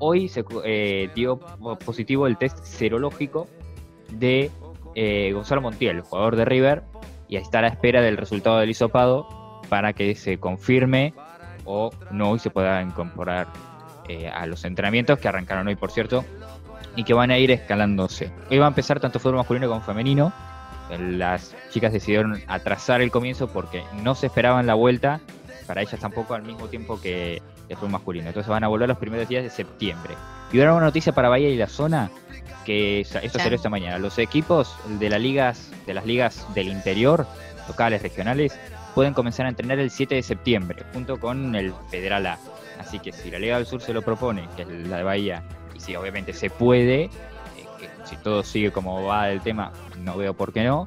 Hoy 0.00 0.28
se 0.28 0.44
eh, 0.64 1.10
dio 1.14 1.38
positivo 1.84 2.26
el 2.26 2.36
test 2.36 2.64
serológico 2.64 3.48
de 4.10 4.50
eh, 4.94 5.30
Gonzalo 5.32 5.60
Montiel, 5.60 6.00
jugador 6.00 6.36
de 6.36 6.44
River, 6.44 6.82
y 7.28 7.36
está 7.36 7.58
a 7.58 7.62
la 7.62 7.68
espera 7.68 8.00
del 8.00 8.16
resultado 8.16 8.58
del 8.58 8.70
hisopado 8.70 9.26
para 9.68 9.92
que 9.92 10.14
se 10.14 10.38
confirme 10.38 11.14
o 11.64 11.90
no 12.10 12.34
y 12.34 12.38
se 12.38 12.50
pueda 12.50 12.80
incorporar 12.82 13.46
eh, 14.08 14.28
a 14.28 14.46
los 14.46 14.64
entrenamientos 14.64 15.18
que 15.18 15.28
arrancaron 15.28 15.68
hoy, 15.68 15.76
por 15.76 15.90
cierto, 15.90 16.24
y 16.96 17.04
que 17.04 17.12
van 17.12 17.30
a 17.30 17.38
ir 17.38 17.50
escalándose. 17.50 18.32
Hoy 18.50 18.58
va 18.58 18.64
a 18.64 18.68
empezar 18.68 19.00
tanto 19.00 19.20
fútbol 19.20 19.36
masculino 19.36 19.68
como 19.68 19.82
femenino. 19.82 20.32
Las 20.98 21.54
chicas 21.70 21.92
decidieron 21.92 22.40
atrasar 22.46 23.02
el 23.02 23.10
comienzo 23.10 23.48
porque 23.48 23.84
no 24.02 24.14
se 24.14 24.26
esperaban 24.26 24.66
la 24.66 24.74
vuelta, 24.74 25.20
para 25.66 25.82
ellas 25.82 26.00
tampoco 26.00 26.34
al 26.34 26.42
mismo 26.42 26.68
tiempo 26.68 26.98
que 26.98 27.42
el 27.68 27.76
fútbol 27.76 27.90
masculino. 27.90 28.28
Entonces 28.28 28.48
van 28.48 28.64
a 28.64 28.68
volver 28.68 28.88
los 28.88 28.96
primeros 28.96 29.28
días 29.28 29.44
de 29.44 29.50
septiembre. 29.50 30.14
Y 30.50 30.58
ahora 30.60 30.74
una 30.74 30.86
noticia 30.86 31.12
para 31.12 31.28
Bahía 31.28 31.50
y 31.50 31.56
la 31.56 31.66
zona, 31.66 32.10
que 32.68 33.00
esto 33.00 33.18
Ya. 33.22 33.30
salió 33.30 33.56
esta 33.56 33.70
mañana. 33.70 33.98
Los 33.98 34.18
equipos 34.18 34.76
de 35.00 35.08
las 35.08 35.18
ligas, 35.22 35.70
de 35.86 35.94
las 35.94 36.04
ligas 36.04 36.46
del 36.54 36.68
interior, 36.68 37.26
locales, 37.66 38.02
regionales, 38.02 38.58
pueden 38.94 39.14
comenzar 39.14 39.46
a 39.46 39.48
entrenar 39.48 39.78
el 39.78 39.90
7 39.90 40.16
de 40.16 40.22
septiembre, 40.22 40.84
junto 40.92 41.18
con 41.18 41.54
el 41.54 41.72
Federal 41.90 42.26
A. 42.26 42.38
Así 42.78 42.98
que 42.98 43.10
si 43.10 43.30
la 43.30 43.38
Liga 43.38 43.56
del 43.56 43.64
Sur 43.64 43.80
se 43.80 43.94
lo 43.94 44.02
propone, 44.02 44.46
que 44.54 44.62
es 44.62 44.68
la 44.68 44.98
de 44.98 45.02
Bahía, 45.02 45.42
y 45.74 45.80
si 45.80 45.96
obviamente 45.96 46.34
se 46.34 46.50
puede, 46.50 47.04
eh, 47.04 47.10
que 47.80 47.88
si 48.04 48.16
todo 48.16 48.42
sigue 48.42 48.70
como 48.70 49.02
va 49.02 49.30
el 49.30 49.40
tema, 49.40 49.72
no 50.00 50.18
veo 50.18 50.34
por 50.34 50.52
qué 50.52 50.64
no, 50.64 50.86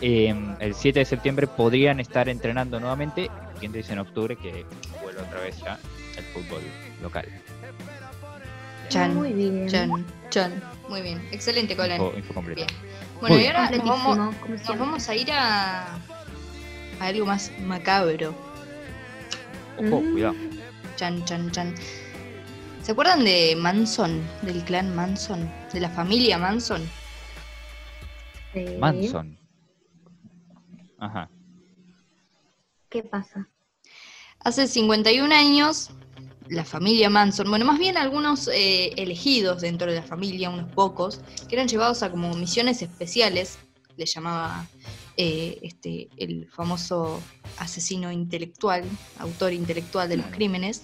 eh, 0.00 0.34
el 0.60 0.74
7 0.74 1.00
de 1.00 1.04
septiembre 1.04 1.46
podrían 1.46 2.00
estar 2.00 2.30
entrenando 2.30 2.80
nuevamente, 2.80 3.30
quien 3.60 3.72
dice 3.72 3.92
en 3.92 3.98
octubre 3.98 4.34
que 4.36 4.64
vuelve 5.02 5.20
otra 5.20 5.40
vez 5.40 5.58
ya 5.60 5.78
el 6.16 6.24
fútbol 6.24 6.62
local. 7.02 7.26
Chan, 8.88 9.14
Muy 9.14 9.32
bien. 9.32 9.68
Chan, 9.68 10.06
chan. 10.30 10.62
Muy 10.88 11.02
bien. 11.02 11.26
Excelente, 11.30 11.76
Colan. 11.76 12.00
Info, 12.00 12.16
info. 12.16 12.42
Bien. 12.42 12.66
Bueno, 13.20 13.38
y 13.38 13.46
ahora 13.46 13.70
nos 13.70 13.84
vamos, 13.84 14.34
nos 14.48 15.08
a 15.08 15.14
ir 15.14 15.30
a, 15.32 15.94
a 15.94 15.98
algo 17.00 17.26
más 17.26 17.50
macabro. 17.60 18.34
Ojo, 19.76 20.00
Mm. 20.00 20.12
cuidado. 20.12 20.34
Chan, 20.96 21.24
chan, 21.24 21.50
chan. 21.50 21.74
¿Se 22.82 22.92
acuerdan 22.92 23.24
de 23.24 23.54
Manson? 23.56 24.22
Del 24.42 24.62
clan 24.64 24.94
Manson. 24.94 25.50
De 25.72 25.80
la 25.80 25.90
familia 25.90 26.38
Manson. 26.38 26.82
Sí. 28.54 28.64
Manson. 28.78 29.38
Ajá. 30.98 31.28
¿Qué 32.88 33.02
pasa? 33.02 33.48
Hace 34.40 34.66
51 34.66 35.32
años, 35.32 35.90
la 36.50 36.64
familia 36.64 37.10
Manson, 37.10 37.48
bueno, 37.48 37.64
más 37.64 37.78
bien 37.78 37.96
algunos 37.96 38.48
eh, 38.48 38.92
elegidos 38.96 39.60
dentro 39.60 39.90
de 39.90 39.96
la 39.96 40.02
familia, 40.02 40.50
unos 40.50 40.70
pocos, 40.72 41.20
que 41.48 41.56
eran 41.56 41.68
llevados 41.68 42.02
a 42.02 42.10
como 42.10 42.34
misiones 42.34 42.82
especiales, 42.82 43.58
le 43.96 44.06
llamaba 44.06 44.66
eh, 45.16 45.58
este, 45.62 46.08
el 46.16 46.48
famoso 46.48 47.20
asesino 47.58 48.12
intelectual, 48.12 48.84
autor 49.18 49.52
intelectual 49.52 50.08
de 50.08 50.18
los 50.18 50.26
crímenes, 50.26 50.82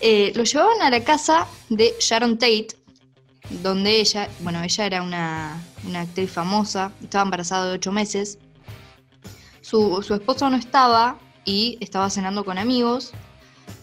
eh, 0.00 0.32
lo 0.34 0.44
llevaban 0.44 0.82
a 0.82 0.90
la 0.90 1.02
casa 1.04 1.46
de 1.68 1.94
Sharon 2.00 2.38
Tate, 2.38 2.68
donde 3.62 4.00
ella, 4.00 4.28
bueno, 4.40 4.62
ella 4.62 4.86
era 4.86 5.02
una, 5.02 5.62
una 5.86 6.02
actriz 6.02 6.30
famosa, 6.30 6.92
estaba 7.02 7.24
embarazada 7.24 7.66
de 7.66 7.74
ocho 7.74 7.92
meses, 7.92 8.38
su, 9.60 10.02
su 10.02 10.14
esposo 10.14 10.48
no 10.48 10.56
estaba 10.56 11.18
y 11.44 11.78
estaba 11.80 12.08
cenando 12.10 12.44
con 12.44 12.58
amigos 12.58 13.12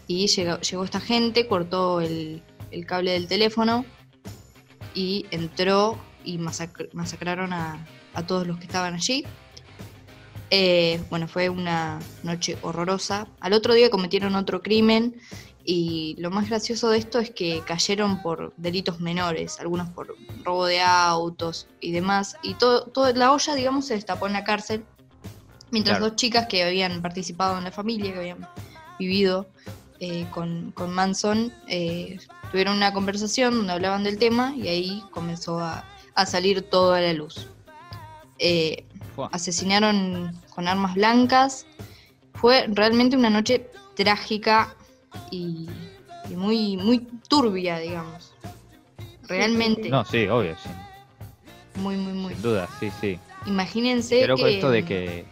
y 0.06 0.26
llegó, 0.26 0.58
llegó 0.60 0.84
esta 0.84 1.00
gente, 1.00 1.46
cortó 1.48 2.00
el, 2.00 2.42
el 2.70 2.86
cable 2.86 3.12
del 3.12 3.26
teléfono 3.26 3.84
y 4.94 5.26
entró 5.30 5.98
y 6.24 6.38
masacr- 6.38 6.90
masacraron 6.92 7.52
a, 7.52 7.84
a 8.14 8.26
todos 8.26 8.46
los 8.46 8.58
que 8.58 8.64
estaban 8.64 8.94
allí. 8.94 9.24
Eh, 10.50 11.02
bueno, 11.10 11.26
fue 11.26 11.48
una 11.48 11.98
noche 12.22 12.56
horrorosa. 12.62 13.26
Al 13.40 13.54
otro 13.54 13.74
día 13.74 13.90
cometieron 13.90 14.36
otro 14.36 14.62
crimen 14.62 15.16
y 15.64 16.14
lo 16.18 16.30
más 16.30 16.48
gracioso 16.48 16.90
de 16.90 16.98
esto 16.98 17.18
es 17.18 17.30
que 17.30 17.62
cayeron 17.66 18.22
por 18.22 18.52
delitos 18.56 19.00
menores, 19.00 19.58
algunos 19.58 19.88
por 19.90 20.14
robo 20.44 20.66
de 20.66 20.80
autos 20.82 21.66
y 21.80 21.92
demás. 21.92 22.36
Y 22.42 22.54
todo, 22.54 22.84
toda 22.86 23.12
la 23.14 23.32
olla, 23.32 23.54
digamos, 23.54 23.86
se 23.86 23.94
destapó 23.94 24.26
en 24.26 24.34
la 24.34 24.44
cárcel 24.44 24.84
Mientras 25.70 25.98
Claro. 25.98 26.10
dos 26.10 26.16
chicas 26.16 26.46
que 26.46 26.62
habían 26.62 27.02
participado 27.02 27.58
en 27.58 27.64
la 27.64 27.72
familia, 27.72 28.12
que 28.12 28.18
habían 28.20 28.48
vivido 28.96 29.48
eh, 30.00 30.26
con, 30.30 30.72
con 30.72 30.92
Manson, 30.92 31.52
eh, 31.68 32.18
tuvieron 32.50 32.76
una 32.76 32.92
conversación 32.92 33.56
donde 33.56 33.72
hablaban 33.72 34.04
del 34.04 34.18
tema 34.18 34.54
y 34.56 34.68
ahí 34.68 35.02
comenzó 35.10 35.58
a, 35.60 35.84
a 36.14 36.26
salir 36.26 36.62
todo 36.62 36.92
a 36.94 37.00
la 37.00 37.12
luz. 37.12 37.46
Eh, 38.38 38.84
asesinaron 39.32 40.34
con 40.50 40.66
armas 40.68 40.94
blancas. 40.94 41.66
Fue 42.34 42.66
realmente 42.68 43.16
una 43.16 43.30
noche 43.30 43.70
trágica 43.94 44.74
y, 45.30 45.68
y 46.28 46.34
muy, 46.36 46.76
muy 46.76 46.98
turbia, 47.28 47.78
digamos. 47.78 48.32
Realmente, 49.28 49.88
No, 49.88 50.04
sí, 50.04 50.26
obvio, 50.28 50.54
sí. 50.62 50.68
muy, 51.80 51.96
muy, 51.96 52.12
muy. 52.12 52.32
Sin 52.34 52.42
duda, 52.42 52.68
sí, 52.80 52.90
sí. 53.00 53.18
Imagínense. 53.46 54.26
Loco 54.26 54.44
que- 54.44 54.54
esto 54.54 54.70
de 54.70 54.84
que. 54.84 55.24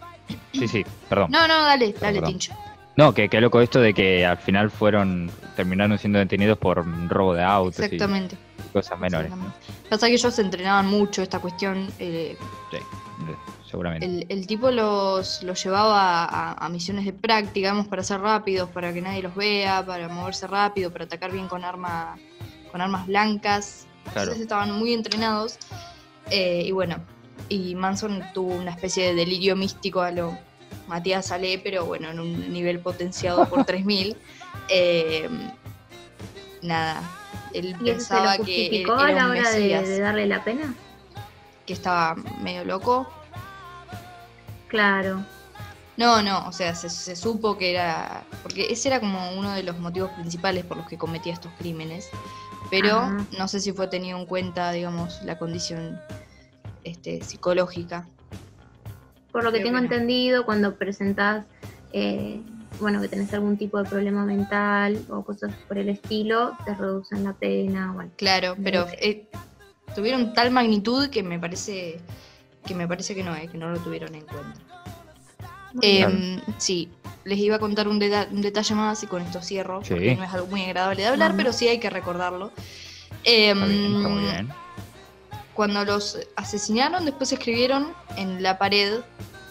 Sí, 0.52 0.68
sí, 0.68 0.84
perdón. 1.08 1.30
No, 1.30 1.46
no, 1.48 1.62
dale, 1.62 1.92
dale, 1.92 2.20
Perdón. 2.20 2.30
Tincho. 2.30 2.54
No, 2.96 3.14
que 3.14 3.28
qué 3.28 3.40
loco 3.40 3.60
esto 3.60 3.80
de 3.80 3.94
que 3.94 4.26
al 4.26 4.36
final 4.38 4.70
fueron. 4.70 5.30
terminaron 5.56 5.96
siendo 5.98 6.18
detenidos 6.18 6.58
por 6.58 6.84
robo 7.08 7.34
de 7.34 7.42
autos 7.42 7.80
y 7.80 7.84
Exactamente. 7.84 8.36
cosas 8.72 8.98
menores. 8.98 9.30
¿no? 9.30 9.36
exactamente. 9.36 9.88
Pasa 9.90 10.06
que 10.08 10.12
ellos 10.14 10.38
entrenaban 10.38 10.86
mucho 10.88 11.22
esta 11.22 11.38
cuestión. 11.38 11.88
eh, 11.98 12.36
Sí, 12.70 12.78
seguramente. 13.70 14.04
El, 14.06 14.26
el 14.28 14.46
tipo 14.46 14.70
los, 14.70 15.42
los 15.42 15.62
llevaba 15.64 16.24
a, 16.24 16.52
a 16.52 16.68
misiones 16.68 17.04
de 17.06 17.12
práctica, 17.14 17.52
digamos, 17.54 17.86
para 17.88 18.02
ser 18.02 18.20
rápidos, 18.20 18.68
para 18.70 18.92
que 18.92 19.00
nadie 19.00 19.22
los 19.22 19.34
vea, 19.34 19.84
para 19.86 20.08
moverse 20.08 20.46
rápido, 20.46 20.90
para 20.92 21.04
atacar 21.06 21.32
bien 21.32 21.48
con 21.48 21.64
arma, 21.64 22.16
con 22.70 22.80
armas 22.82 23.06
blancas. 23.06 23.86
Claro. 24.04 24.20
Entonces 24.22 24.42
estaban 24.42 24.72
muy 24.72 24.92
entrenados. 24.92 25.58
Eh, 26.30 26.64
y 26.66 26.72
bueno, 26.72 26.96
y 27.48 27.74
Manson 27.74 28.22
tuvo 28.34 28.54
una 28.54 28.70
especie 28.72 29.06
de 29.08 29.14
delirio 29.14 29.56
místico 29.56 30.00
a 30.02 30.10
lo 30.10 30.36
Matías 30.86 31.30
Ale, 31.32 31.60
pero 31.62 31.86
bueno, 31.86 32.10
en 32.10 32.20
un 32.20 32.52
nivel 32.52 32.80
potenciado 32.80 33.48
por 33.48 33.64
3000. 33.66 34.16
Eh, 34.68 35.28
nada, 36.62 37.02
él 37.54 37.76
¿Y 37.80 37.90
eso 37.90 38.00
se 38.06 38.14
lo 38.14 38.20
pensaba 38.22 38.36
que 38.36 38.40
él 38.40 38.46
justificó 38.46 38.92
a 38.94 39.10
era 39.10 39.20
la 39.20 39.24
un 39.26 39.30
hora 39.32 39.50
de, 39.50 39.60
mesías, 39.60 39.88
de 39.88 40.00
darle 40.00 40.26
la 40.26 40.44
pena? 40.44 40.74
que 41.66 41.72
estaba 41.72 42.16
medio 42.42 42.64
loco. 42.64 43.08
Claro. 44.68 45.24
No, 45.96 46.22
no, 46.22 46.48
o 46.48 46.52
sea, 46.52 46.74
se, 46.74 46.88
se 46.90 47.14
supo 47.14 47.58
que 47.58 47.70
era. 47.70 48.24
Porque 48.42 48.66
ese 48.72 48.88
era 48.88 48.98
como 49.00 49.32
uno 49.32 49.52
de 49.52 49.62
los 49.62 49.78
motivos 49.78 50.10
principales 50.12 50.64
por 50.64 50.78
los 50.78 50.88
que 50.88 50.96
cometía 50.96 51.32
estos 51.32 51.52
crímenes. 51.58 52.08
Pero 52.70 52.96
Ajá. 52.96 53.26
no 53.38 53.48
sé 53.48 53.60
si 53.60 53.72
fue 53.72 53.86
tenido 53.88 54.18
en 54.18 54.26
cuenta, 54.26 54.72
digamos, 54.72 55.20
la 55.22 55.38
condición 55.38 56.00
este, 56.84 57.22
psicológica. 57.22 58.08
Por 59.32 59.44
lo 59.44 59.50
que 59.52 59.60
tengo 59.60 59.78
entendido, 59.78 60.44
cuando 60.44 60.76
presentás, 60.76 61.46
eh, 61.92 62.40
bueno, 62.78 63.00
que 63.00 63.08
tenés 63.08 63.32
algún 63.32 63.56
tipo 63.56 63.78
de 63.78 63.84
problema 63.88 64.24
mental 64.24 64.98
o 65.08 65.24
cosas 65.24 65.52
por 65.66 65.78
el 65.78 65.88
estilo, 65.88 66.52
te 66.66 66.74
reducen 66.74 67.24
la 67.24 67.32
pena. 67.32 67.92
Bueno, 67.92 68.10
Claro, 68.16 68.56
pero 68.62 68.86
eh, 69.00 69.26
tuvieron 69.94 70.34
tal 70.34 70.50
magnitud 70.50 71.08
que 71.08 71.22
me 71.22 71.38
parece 71.38 71.98
que 72.66 72.74
me 72.76 72.86
parece 72.86 73.14
que 73.14 73.24
no, 73.24 73.34
eh, 73.34 73.48
que 73.50 73.58
no 73.58 73.70
lo 73.70 73.78
tuvieron 73.80 74.14
en 74.14 74.20
cuenta. 74.22 74.60
Eh, 75.80 76.06
bien. 76.06 76.42
Sí, 76.58 76.88
les 77.24 77.38
iba 77.38 77.56
a 77.56 77.58
contar 77.58 77.88
un, 77.88 77.98
deta- 77.98 78.28
un 78.30 78.40
detalle 78.42 78.74
más 78.74 79.02
y 79.02 79.06
con 79.06 79.22
esto 79.22 79.40
cierro, 79.42 79.82
Sí. 79.82 79.90
porque 79.90 80.14
no 80.14 80.22
es 80.24 80.32
algo 80.32 80.46
muy 80.46 80.62
agradable 80.62 81.02
de 81.02 81.08
hablar, 81.08 81.30
Vamos. 81.30 81.42
pero 81.42 81.52
sí 81.52 81.66
hay 81.68 81.80
que 81.80 81.90
recordarlo. 81.90 82.52
Eh, 83.24 83.50
Está 83.50 83.66
bien, 83.66 83.96
está 83.96 84.08
muy 84.08 84.22
bien. 84.22 84.48
Cuando 85.54 85.84
los 85.84 86.18
asesinaron, 86.36 87.04
después 87.04 87.32
escribieron 87.32 87.92
en 88.16 88.42
la 88.42 88.58
pared, 88.58 89.00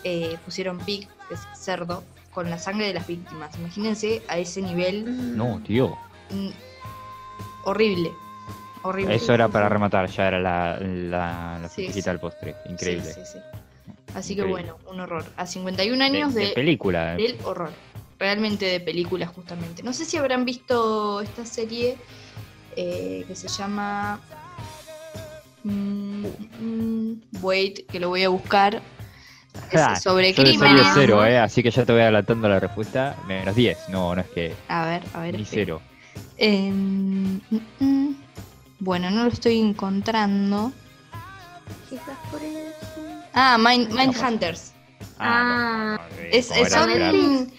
eh, 0.04 0.38
pusieron 0.46 0.80
pig, 0.80 1.08
que 1.28 1.36
es 1.36 1.42
cerdo, 1.56 2.04
con 2.34 2.50
la 2.50 2.58
sangre 2.58 2.88
de 2.88 2.94
las 2.94 3.06
víctimas. 3.08 3.56
Imagínense 3.60 4.24
a 4.28 4.38
ese 4.38 4.62
nivel 4.62 5.06
Mm. 5.06 5.38
No, 5.38 5.62
tío. 5.66 5.98
mm, 6.32 6.50
horrible. 7.66 8.12
Horrible. 8.84 9.16
Eso 9.16 9.34
era 9.34 9.48
para 9.48 9.70
rematar, 9.70 10.10
ya 10.10 10.28
era 10.28 10.40
la, 10.40 10.78
la, 10.80 11.60
la 11.62 11.70
Sí, 11.70 11.92
sí. 11.94 12.02
del 12.02 12.20
postre. 12.20 12.56
Increíble. 12.68 13.06
Sí, 13.14 13.20
sí, 13.24 13.34
sí. 13.34 13.40
Así 14.16 14.36
que 14.36 14.42
Increíble. 14.42 14.72
bueno, 14.74 14.92
un 14.92 15.00
horror. 15.02 15.26
A 15.38 15.46
51 15.46 16.04
años 16.04 16.34
de, 16.34 16.42
de, 16.42 16.48
de 16.48 16.54
película. 16.54 17.14
del 17.16 17.38
horror. 17.44 17.70
Realmente 18.18 18.66
de 18.66 18.80
película, 18.80 19.28
justamente. 19.28 19.84
No 19.84 19.94
sé 19.94 20.06
si 20.06 20.18
habrán 20.18 20.46
visto 20.46 21.22
esta 21.22 21.46
serie 21.46 21.96
eh, 22.76 23.24
que 23.28 23.36
se 23.36 23.48
llama. 23.48 24.20
Mm, 25.64 26.26
mm, 26.60 27.22
wait, 27.42 27.86
que 27.88 28.00
lo 28.00 28.10
voy 28.10 28.24
a 28.24 28.30
buscar. 28.30 28.82
Es 29.72 29.82
Ah, 29.82 29.96
sobre 29.98 30.34
crímenes. 30.34 30.88
cero, 30.94 31.26
eh, 31.26 31.38
así 31.38 31.62
que 31.62 31.72
ya 31.72 31.86
te 31.86 31.92
voy 31.92 32.02
adelantando 32.02 32.48
la 32.48 32.60
respuesta. 32.60 33.16
Menos 33.28 33.56
10. 33.56 33.90
No, 33.90 34.16
no 34.16 34.22
es 34.22 34.28
que 34.30 34.54
A 34.70 34.86
ver, 34.86 35.04
a 35.14 35.20
ver. 35.22 35.36
ni 35.36 35.42
espera. 35.44 35.64
cero. 35.66 35.82
Eh, 36.38 36.72
mm, 36.72 37.40
mm. 37.80 38.16
bueno, 38.80 39.10
no 39.12 39.24
lo 39.26 39.30
estoy 39.30 39.60
encontrando. 39.60 40.72
Quizás 41.90 42.18
por 42.32 42.42
eso. 42.42 43.22
Ah, 43.34 43.58
Mind, 43.60 43.92
Mindhunters. 43.94 44.71
Ah, 45.24 45.98
no, 46.00 46.08
no, 46.10 46.18
eh, 46.24 46.30
es- 46.34 46.48
como 46.50 46.66
es 46.66 46.72
era 46.72 46.84
un- 46.84 46.90
esperar, 46.92 47.16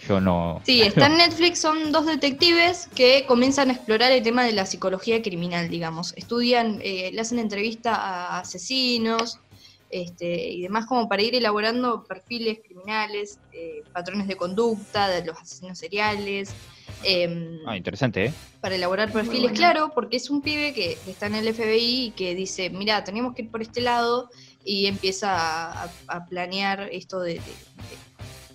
Yo 0.07 0.21
no. 0.21 0.61
Sí, 0.65 0.81
está 0.81 1.07
en 1.07 1.17
Netflix, 1.17 1.59
son 1.59 1.91
dos 1.91 2.05
detectives 2.05 2.87
que 2.95 3.25
comienzan 3.25 3.69
a 3.69 3.73
explorar 3.73 4.11
el 4.11 4.23
tema 4.23 4.43
de 4.45 4.53
la 4.53 4.65
psicología 4.65 5.21
criminal, 5.21 5.69
digamos. 5.69 6.13
Estudian, 6.15 6.79
eh, 6.81 7.09
le 7.13 7.19
hacen 7.21 7.39
entrevista 7.39 7.95
a 7.95 8.39
asesinos 8.39 9.39
este, 9.89 10.49
y 10.49 10.61
demás 10.63 10.85
como 10.87 11.07
para 11.07 11.21
ir 11.21 11.35
elaborando 11.35 12.03
perfiles 12.05 12.59
criminales, 12.65 13.41
eh, 13.51 13.83
patrones 13.93 14.27
de 14.27 14.35
conducta 14.35 15.07
de 15.07 15.23
los 15.23 15.37
asesinos 15.37 15.77
seriales, 15.77 16.55
em, 17.03 17.59
Ah, 17.67 17.77
interesante, 17.77 18.25
¿eh? 18.25 18.33
para 18.59 18.73
elaborar 18.75 19.11
perfiles, 19.11 19.41
bueno. 19.51 19.55
claro, 19.55 19.91
porque 19.93 20.17
es 20.17 20.29
un 20.31 20.41
pibe 20.41 20.73
que, 20.73 21.01
que 21.03 21.11
está 21.11 21.27
en 21.27 21.35
el 21.35 21.47
FBI 21.49 22.05
y 22.07 22.15
que 22.15 22.33
dice, 22.33 22.69
mira, 22.71 23.03
tenemos 23.03 23.35
que 23.35 23.43
ir 23.43 23.51
por 23.51 23.61
este 23.61 23.81
lado 23.81 24.29
y 24.65 24.85
empieza 24.87 25.83
a, 25.83 26.25
planear 26.29 26.89
esto 26.91 27.19
de, 27.19 27.33
de- 27.35 27.39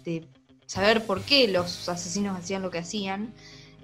de- 0.05 0.21
de 0.21 0.29
saber 0.67 1.05
por 1.07 1.23
qué 1.23 1.49
los 1.49 1.89
asesinos 1.89 2.39
hacían 2.39 2.63
lo 2.63 2.71
que 2.71 2.79
hacían. 2.79 3.33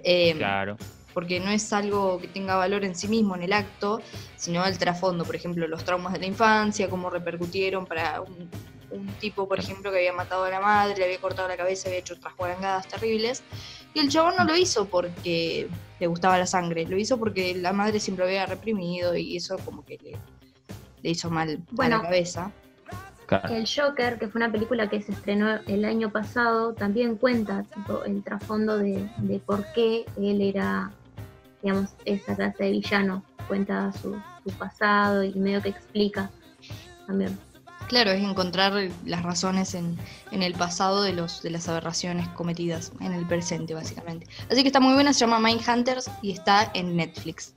em, 0.03 0.37
Claro. 0.37 0.77
porque 1.15 1.39
no 1.39 1.49
es 1.49 1.71
algo 1.73 2.19
que 2.19 2.27
tenga 2.27 2.57
valor 2.57 2.83
en 2.83 2.93
sí 2.93 3.07
mismo 3.07 3.35
en 3.35 3.41
el 3.43 3.53
acto, 3.53 4.01
sino 4.35 4.65
el 4.65 4.77
trasfondo, 4.77 5.23
por 5.25 5.35
ejemplo, 5.35 5.65
los 5.67 5.83
traumas 5.85 6.11
de 6.13 6.19
la 6.19 6.25
infancia, 6.27 6.89
cómo 6.89 7.09
repercutieron 7.09 7.85
para 7.85 8.19
un, 8.21 8.49
un 8.91 9.07
tipo, 9.19 9.47
por 9.47 9.57
ejemplo, 9.59 9.91
que 9.91 9.97
había 9.97 10.11
matado 10.13 10.43
a 10.43 10.49
la 10.49 10.59
madre, 10.59 10.97
le 10.97 11.05
había 11.05 11.17
cortado 11.19 11.47
la 11.47 11.55
cabeza, 11.57 11.87
había 11.87 11.99
hecho 12.01 12.15
otras 12.15 12.35
guarangadas 12.35 12.87
terribles, 12.87 13.41
y 13.93 13.99
el 13.99 14.09
chabón 14.09 14.35
no 14.37 14.43
lo 14.43 14.55
hizo 14.57 14.85
porque 14.89 15.69
le 15.99 16.07
gustaba 16.07 16.37
la 16.37 16.45
sangre, 16.45 16.85
lo 16.85 16.97
hizo 16.97 17.17
porque 17.17 17.55
la 17.55 17.71
madre 17.73 17.99
siempre 18.01 18.25
lo 18.25 18.29
había 18.29 18.45
reprimido 18.45 19.15
y 19.15 19.37
eso 19.37 19.57
como 19.63 19.85
que 19.85 19.97
le, 20.03 20.17
le 21.05 21.11
hizo 21.11 21.29
mal 21.29 21.61
a 21.77 21.87
la 21.87 22.01
cabeza. 22.01 22.51
claro. 23.27 23.53
El 23.53 23.67
Joker, 23.67 24.17
que 24.17 24.27
fue 24.27 24.39
una 24.39 24.51
película 24.51 24.89
que 24.89 25.03
se 25.03 25.11
estrenó 25.11 25.59
el 25.67 25.85
año 25.85 26.09
pasado, 26.09 26.73
también 26.73 27.15
cuenta 27.15 27.63
tipo, 27.75 28.03
el 28.05 28.23
trasfondo 28.23 28.79
de, 28.79 29.07
de 29.19 29.39
por 29.39 29.71
qué 29.73 30.05
él 30.17 30.41
era, 30.41 30.91
digamos, 31.61 31.91
esa 32.05 32.35
clase 32.35 32.63
de 32.63 32.71
villano. 32.71 33.23
Cuenta 33.47 33.91
su, 34.01 34.19
su 34.43 34.51
pasado 34.57 35.23
y 35.23 35.35
medio 35.35 35.61
que 35.61 35.69
explica 35.69 36.31
también. 37.05 37.37
Claro, 37.87 38.09
es 38.09 38.23
encontrar 38.23 38.73
las 39.05 39.21
razones 39.21 39.75
en, 39.75 39.95
en 40.31 40.41
el 40.41 40.55
pasado 40.55 41.03
de 41.03 41.13
los 41.13 41.43
de 41.43 41.51
las 41.51 41.69
aberraciones 41.69 42.27
cometidas 42.29 42.91
en 42.99 43.13
el 43.13 43.27
presente, 43.27 43.75
básicamente. 43.75 44.25
Así 44.49 44.63
que 44.63 44.69
está 44.69 44.79
muy 44.79 44.95
buena, 44.95 45.13
se 45.13 45.19
llama 45.19 45.37
Mindhunters 45.39 46.09
y 46.23 46.31
está 46.31 46.71
en 46.73 46.95
Netflix. 46.95 47.53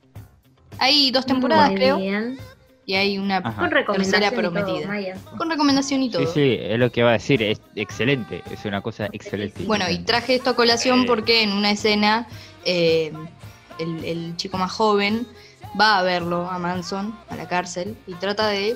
Hay 0.79 1.11
dos 1.13 1.25
temporadas, 1.25 1.71
Muy 1.71 1.77
creo, 1.77 1.97
bien. 1.97 2.39
Y 2.89 2.95
hay 2.95 3.19
una 3.19 3.37
Ajá. 3.37 3.53
Con 3.61 3.71
recomendación 3.71 4.21
tercera 4.23 4.27
y 4.41 4.43
todo, 4.43 4.51
prometida. 4.65 4.89
Maya. 4.89 5.17
con 5.37 5.51
recomendación 5.51 6.03
y 6.03 6.11
todo. 6.11 6.25
Sí, 6.27 6.33
sí, 6.33 6.57
es 6.59 6.79
lo 6.79 6.91
que 6.91 7.03
va 7.03 7.11
a 7.11 7.13
decir. 7.13 7.43
Es 7.43 7.61
excelente. 7.77 8.43
Es 8.51 8.65
una 8.65 8.81
cosa 8.81 9.11
excelente. 9.13 9.63
Bueno, 9.65 9.85
y 9.91 9.99
traje 9.99 10.37
esto 10.37 10.49
a 10.49 10.57
colación 10.57 11.03
Eh. 11.03 11.05
porque 11.07 11.43
en 11.43 11.53
una 11.53 11.71
escena 11.71 12.27
eh, 12.65 13.13
el, 13.79 14.03
el 14.07 14.37
chico 14.37 14.57
más 14.57 14.73
joven 14.73 15.27
va 15.79 15.99
a 15.99 16.03
verlo 16.03 16.49
a 16.51 16.59
Manson 16.59 17.15
a 17.29 17.37
la 17.37 17.47
cárcel 17.47 17.95
y 18.07 18.15
trata 18.15 18.49
de 18.49 18.75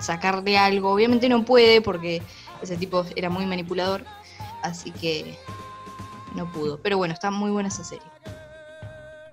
sacarle 0.00 0.58
algo. 0.58 0.90
Obviamente 0.90 1.28
no 1.28 1.44
puede 1.44 1.82
porque 1.82 2.20
ese 2.62 2.76
tipo 2.76 3.06
era 3.14 3.30
muy 3.30 3.46
manipulador, 3.46 4.04
así 4.64 4.90
que 4.90 5.38
no 6.34 6.50
pudo. 6.50 6.80
Pero 6.82 6.96
bueno, 6.98 7.14
está 7.14 7.30
muy 7.30 7.52
buena 7.52 7.68
esa 7.68 7.84
serie. 7.84 8.04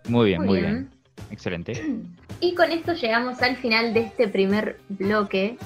Muy 0.08 0.28
bien, 0.28 0.40
Muy 0.42 0.48
muy 0.50 0.60
bien. 0.60 0.72
bien. 0.74 0.99
Excelente. 1.32 1.96
Y 2.40 2.56
con 2.56 2.72
esto 2.72 2.94
llegamos 2.94 3.42
al 3.42 3.58
final 3.58 3.94
de 3.94 4.02
este 4.02 4.28
primer 4.28 4.80
bloque. 4.90 5.58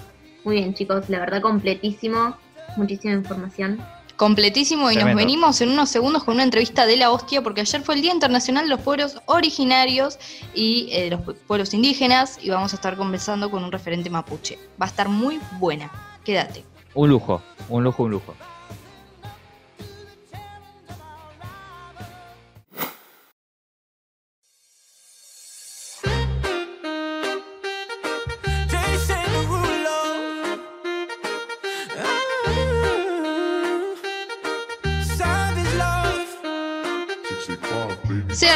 Muy 0.43 0.55
bien, 0.55 0.73
chicos, 0.73 1.09
la 1.09 1.19
verdad 1.19 1.41
completísimo. 1.41 2.35
Muchísima 2.77 3.13
información. 3.13 3.79
Completísimo 4.15 4.91
y 4.91 4.95
nos 4.95 5.05
venimos 5.15 5.59
en 5.61 5.69
unos 5.71 5.89
segundos 5.89 6.23
con 6.23 6.35
una 6.35 6.43
entrevista 6.43 6.85
de 6.85 6.97
la 6.97 7.09
hostia 7.11 7.41
porque 7.41 7.61
ayer 7.61 7.81
fue 7.81 7.95
el 7.95 8.01
Día 8.01 8.13
Internacional 8.13 8.65
de 8.65 8.69
los 8.69 8.79
Pueblos 8.81 9.17
Originarios 9.25 10.19
y 10.53 10.89
eh, 10.91 11.09
los 11.09 11.21
pu- 11.21 11.35
pueblos 11.47 11.73
indígenas 11.73 12.37
y 12.41 12.49
vamos 12.49 12.73
a 12.73 12.75
estar 12.75 12.95
conversando 12.95 13.49
con 13.49 13.63
un 13.63 13.71
referente 13.71 14.09
mapuche. 14.11 14.59
Va 14.81 14.85
a 14.85 14.89
estar 14.89 15.09
muy 15.09 15.39
buena. 15.59 15.91
Quédate. 16.23 16.63
Un 16.93 17.09
lujo, 17.09 17.41
un 17.69 17.83
lujo, 17.83 18.03
un 18.03 18.11
lujo. 18.11 18.35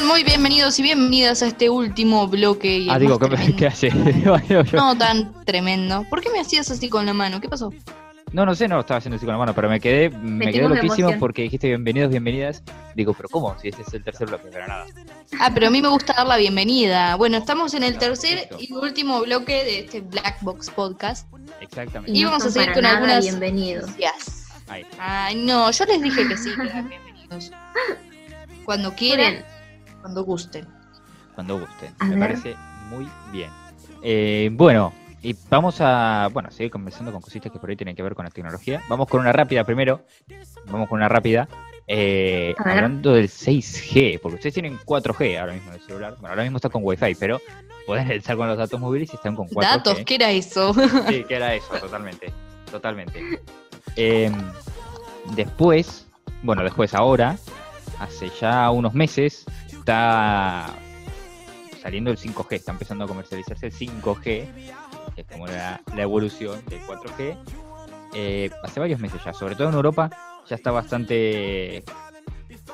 Muy 0.07 0.23
bienvenidos 0.23 0.79
y 0.79 0.83
bienvenidas 0.83 1.41
a 1.43 1.47
este 1.47 1.69
último 1.69 2.27
bloque. 2.27 2.79
Y 2.79 2.89
Ah, 2.89 2.97
digo, 2.99 3.19
¿qué. 3.19 3.55
¿qué 3.55 3.67
hace? 3.67 3.89
No 4.73 4.97
tan 4.97 5.33
tremendo. 5.45 6.05
¿Por 6.09 6.21
qué 6.21 6.29
me 6.29 6.39
hacías 6.39 6.69
así 6.71 6.89
con 6.89 7.05
la 7.05 7.13
mano? 7.13 7.41
¿Qué 7.41 7.49
pasó? 7.49 7.71
No, 8.33 8.45
no 8.45 8.55
sé, 8.55 8.67
no 8.67 8.79
estaba 8.79 8.97
haciendo 8.97 9.15
así 9.15 9.25
con 9.25 9.33
la 9.33 9.39
mano, 9.39 9.55
pero 9.55 9.69
me 9.69 9.79
quedé, 9.79 10.09
me 10.09 10.51
quedé 10.51 10.67
loquísimo 10.67 11.11
porque 11.17 11.43
dijiste 11.43 11.67
bienvenidos, 11.67 12.09
bienvenidas. 12.11 12.61
Digo, 12.93 13.13
pero 13.13 13.29
¿cómo? 13.29 13.57
Si 13.61 13.69
este 13.69 13.83
es 13.83 13.93
el 13.93 14.03
tercer 14.03 14.27
bloque, 14.27 14.49
pero 14.51 14.67
nada. 14.67 14.85
Ah, 15.39 15.49
pero 15.53 15.67
a 15.67 15.69
mí 15.69 15.81
me 15.81 15.87
gusta 15.87 16.13
dar 16.13 16.27
la 16.27 16.37
bienvenida. 16.37 17.15
Bueno, 17.15 17.37
estamos 17.37 17.73
en 17.73 17.83
el 17.83 17.97
tercer 17.97 18.49
perfecto. 18.49 18.57
y 18.59 18.73
último 18.73 19.21
bloque 19.21 19.63
de 19.63 19.79
este 19.79 20.01
Black 20.01 20.39
Box 20.41 20.69
Podcast. 20.69 21.27
Exactamente. 21.61 22.17
Y 22.17 22.23
no 22.23 22.31
vamos 22.31 22.45
a 22.47 22.51
seguir 22.51 22.73
con 22.73 22.83
nada 22.83 22.95
algunas- 22.97 23.23
Bienvenidos. 23.23 23.89
Yes. 23.97 24.47
Ay, 24.99 25.35
no, 25.35 25.71
yo 25.71 25.85
les 25.85 26.01
dije 26.01 26.27
que 26.27 26.35
sí, 26.37 26.49
que 26.55 26.67
eran 26.67 26.89
bienvenidos. 26.89 27.51
Cuando 28.65 28.93
quieran. 28.93 29.43
Cuando 30.07 30.23
gusten. 30.23 30.65
Cuando 31.35 31.59
gusten. 31.59 31.93
A 31.99 32.05
me 32.05 32.15
ver. 32.15 32.19
parece 32.19 32.55
muy 32.89 33.09
bien. 33.29 33.49
Eh, 34.01 34.49
bueno, 34.53 34.93
y 35.21 35.35
vamos 35.49 35.81
a 35.81 36.29
bueno, 36.31 36.49
seguir 36.49 36.71
conversando 36.71 37.11
con 37.11 37.19
cositas 37.19 37.51
que 37.51 37.59
por 37.59 37.69
ahí 37.69 37.75
tienen 37.75 37.93
que 37.93 38.03
ver 38.03 38.15
con 38.15 38.23
la 38.23 38.31
tecnología. 38.31 38.81
Vamos 38.87 39.09
con 39.09 39.19
una 39.19 39.33
rápida 39.33 39.65
primero. 39.65 40.05
Vamos 40.67 40.87
con 40.87 40.99
una 40.99 41.09
rápida. 41.09 41.49
Eh, 41.87 42.55
hablando 42.57 43.13
del 43.15 43.27
6G, 43.27 44.21
porque 44.21 44.35
ustedes 44.35 44.53
tienen 44.53 44.79
4G 44.79 45.39
ahora 45.41 45.53
mismo 45.53 45.71
en 45.71 45.75
el 45.75 45.81
celular. 45.85 46.13
Bueno, 46.13 46.29
ahora 46.29 46.43
mismo 46.43 46.57
está 46.57 46.69
con 46.69 46.83
Wi-Fi, 46.85 47.15
pero 47.15 47.41
pueden 47.85 48.09
estar 48.11 48.37
con 48.37 48.47
los 48.47 48.57
datos 48.57 48.79
móviles 48.79 49.11
y 49.11 49.17
están 49.17 49.35
con 49.35 49.49
4G. 49.49 49.61
Datos, 49.61 49.99
¿qué 50.05 50.15
era 50.15 50.31
eso? 50.31 50.73
Sí, 51.09 51.25
que 51.25 51.35
era 51.35 51.53
eso, 51.53 51.73
totalmente. 51.81 52.31
Totalmente. 52.71 53.41
Eh, 53.97 54.31
después, 55.35 56.07
bueno, 56.43 56.63
después 56.63 56.93
ahora, 56.93 57.37
hace 57.99 58.29
ya 58.39 58.69
unos 58.71 58.93
meses, 58.93 59.45
está 59.87 60.75
saliendo 61.81 62.11
el 62.11 62.17
5G, 62.17 62.47
está 62.51 62.73
empezando 62.73 63.05
a 63.05 63.07
comercializarse 63.07 63.67
el 63.67 63.73
5G, 63.73 64.21
que 64.21 64.47
es 65.15 65.25
como 65.27 65.47
la, 65.47 65.81
la 65.95 66.01
evolución 66.01 66.59
del 66.65 66.81
4G. 66.81 67.37
Eh, 68.13 68.49
hace 68.63 68.81
varios 68.81 68.99
meses 68.99 69.21
ya, 69.23 69.31
sobre 69.31 69.55
todo 69.55 69.69
en 69.69 69.75
Europa, 69.75 70.09
ya 70.45 70.57
está 70.57 70.71
bastante 70.71 71.85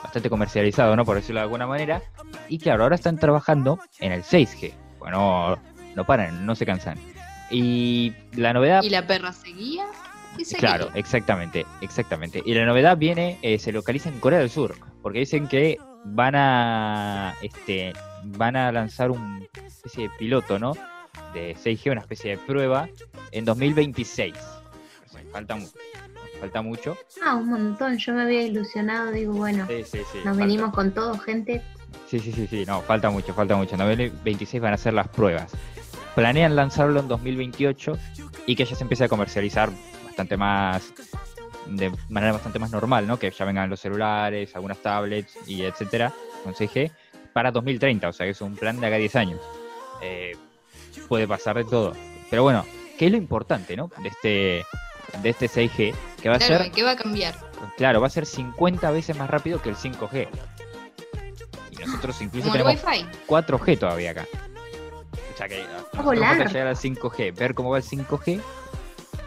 bastante 0.01 0.27
comercializado, 0.27 0.95
¿no? 0.95 1.05
Por 1.05 1.17
decirlo 1.17 1.39
de 1.39 1.43
alguna 1.43 1.67
manera. 1.67 2.01
Y 2.49 2.57
claro, 2.57 2.81
ahora 2.81 2.95
están 2.95 3.19
trabajando 3.19 3.79
en 3.99 4.11
el 4.11 4.23
6G. 4.23 4.73
Bueno, 4.97 5.59
no 5.95 6.05
paran, 6.05 6.47
no 6.47 6.55
se 6.55 6.65
cansan. 6.65 6.97
Y 7.51 8.13
la 8.35 8.53
novedad 8.53 8.81
¿Y 8.81 8.89
la 8.89 9.05
perra 9.05 9.33
seguía? 9.33 9.85
Y 10.35 10.45
seguía. 10.45 10.67
Claro, 10.67 10.89
exactamente, 10.95 11.67
exactamente. 11.81 12.41
Y 12.43 12.55
la 12.55 12.65
novedad 12.65 12.97
viene, 12.97 13.37
eh, 13.43 13.59
se 13.59 13.71
localiza 13.71 14.09
en 14.09 14.19
Corea 14.19 14.39
del 14.39 14.49
Sur, 14.49 14.75
porque 15.03 15.19
dicen 15.19 15.47
que 15.47 15.77
van 16.05 16.35
a, 16.35 17.33
este, 17.41 17.93
van 18.23 18.55
a 18.55 18.71
lanzar 18.71 19.11
una 19.11 19.41
especie 19.65 20.03
de 20.03 20.09
piloto, 20.17 20.59
¿no? 20.59 20.73
De 21.33 21.55
6G, 21.55 21.91
una 21.91 22.01
especie 22.01 22.31
de 22.31 22.37
prueba 22.37 22.87
en 23.31 23.45
2026. 23.45 24.33
O 24.35 25.11
sea, 25.11 25.21
falta 25.31 25.55
mucho, 25.55 25.73
falta 26.39 26.61
mucho. 26.61 26.97
Ah, 27.23 27.35
un 27.35 27.49
montón. 27.49 27.97
Yo 27.97 28.13
me 28.13 28.23
había 28.23 28.43
ilusionado. 28.43 29.11
Digo, 29.11 29.33
bueno, 29.33 29.65
Sí, 29.67 29.83
sí, 29.83 29.99
sí. 30.11 30.17
nos 30.17 30.23
falta. 30.25 30.31
venimos 30.45 30.73
con 30.73 30.91
todo, 30.91 31.17
gente. 31.19 31.61
Sí, 32.07 32.19
sí, 32.19 32.31
sí, 32.31 32.47
sí, 32.47 32.65
no, 32.65 32.81
falta 32.81 33.09
mucho, 33.09 33.33
falta 33.33 33.55
mucho. 33.55 33.73
En 33.75 33.79
2026 33.79 34.61
van 34.61 34.71
a 34.73 34.75
hacer 34.75 34.93
las 34.93 35.07
pruebas. 35.07 35.51
Planean 36.15 36.55
lanzarlo 36.55 36.99
en 36.99 37.07
2028 37.07 37.97
y 38.45 38.55
que 38.55 38.65
ya 38.65 38.75
se 38.75 38.83
empiece 38.83 39.05
a 39.05 39.07
comercializar 39.09 39.69
bastante 40.05 40.37
más, 40.37 40.93
de 41.67 41.91
manera 42.09 42.33
bastante 42.33 42.59
más 42.59 42.71
normal, 42.71 43.07
¿no? 43.07 43.17
Que 43.17 43.31
ya 43.31 43.45
vengan 43.45 43.69
los 43.69 43.79
celulares, 43.79 44.55
algunas 44.55 44.77
tablets 44.79 45.37
y 45.47 45.63
etcétera, 45.63 46.13
con 46.43 46.53
6G, 46.53 46.91
para 47.33 47.51
2030, 47.51 48.07
o 48.09 48.13
sea 48.13 48.25
que 48.25 48.31
es 48.31 48.41
un 48.41 48.55
plan 48.55 48.79
de 48.79 48.87
acá 48.87 48.95
a 48.95 48.99
10 48.99 49.15
años. 49.15 49.41
Eh, 50.01 50.35
puede 51.07 51.27
pasar 51.27 51.55
de 51.57 51.63
todo. 51.65 51.93
Pero 52.29 52.43
bueno, 52.43 52.65
¿qué 52.97 53.05
es 53.07 53.11
lo 53.11 53.17
importante, 53.17 53.75
¿no? 53.77 53.89
De 54.01 54.09
este, 54.09 54.65
de 55.21 55.29
este 55.29 55.47
6G, 55.47 55.93
que 56.21 56.29
va 56.29 56.35
a 56.35 56.39
Claro, 56.39 56.63
ser 56.63 56.71
¿qué 56.71 56.83
va 56.83 56.91
a 56.91 56.95
cambiar? 56.95 57.35
Claro, 57.77 58.01
va 58.01 58.07
a 58.07 58.09
ser 58.09 58.25
50 58.25 58.91
veces 58.91 59.17
más 59.17 59.29
rápido 59.29 59.61
que 59.61 59.69
el 59.69 59.75
5G. 59.75 60.27
Y 61.71 61.75
nosotros 61.77 62.21
incluso 62.21 62.49
Como 62.49 62.63
tenemos 62.63 62.83
Wi-Fi. 62.85 63.05
4G 63.27 63.79
todavía 63.79 64.11
acá. 64.11 64.25
O 65.33 65.37
sea 65.37 65.47
que 65.47 65.63
volar. 66.03 66.37
falta 66.37 66.51
llegar 66.51 66.67
al 66.67 66.75
5G, 66.75 67.35
ver 67.35 67.53
cómo 67.55 67.69
va 67.71 67.77
el 67.77 67.83
5G 67.83 68.39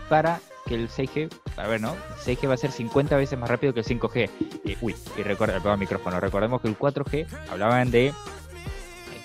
para 0.08 0.40
que 0.66 0.74
el 0.74 0.88
6G, 0.88 1.28
a 1.56 1.66
ver, 1.66 1.80
¿no? 1.80 1.92
El 1.92 2.36
6G 2.36 2.48
va 2.48 2.54
a 2.54 2.58
ser 2.58 2.70
50 2.70 3.16
veces 3.16 3.38
más 3.38 3.48
rápido 3.48 3.72
que 3.72 3.80
el 3.80 3.86
5G. 3.86 4.30
Y, 4.64 4.76
uy, 4.80 4.94
y 5.16 5.22
recuerda, 5.22 5.56
el 5.56 5.78
micrófono, 5.78 6.20
recordemos 6.20 6.60
que 6.60 6.68
el 6.68 6.78
4G 6.78 7.26
hablaban 7.50 7.90
de 7.90 8.08
eh, 8.08 8.12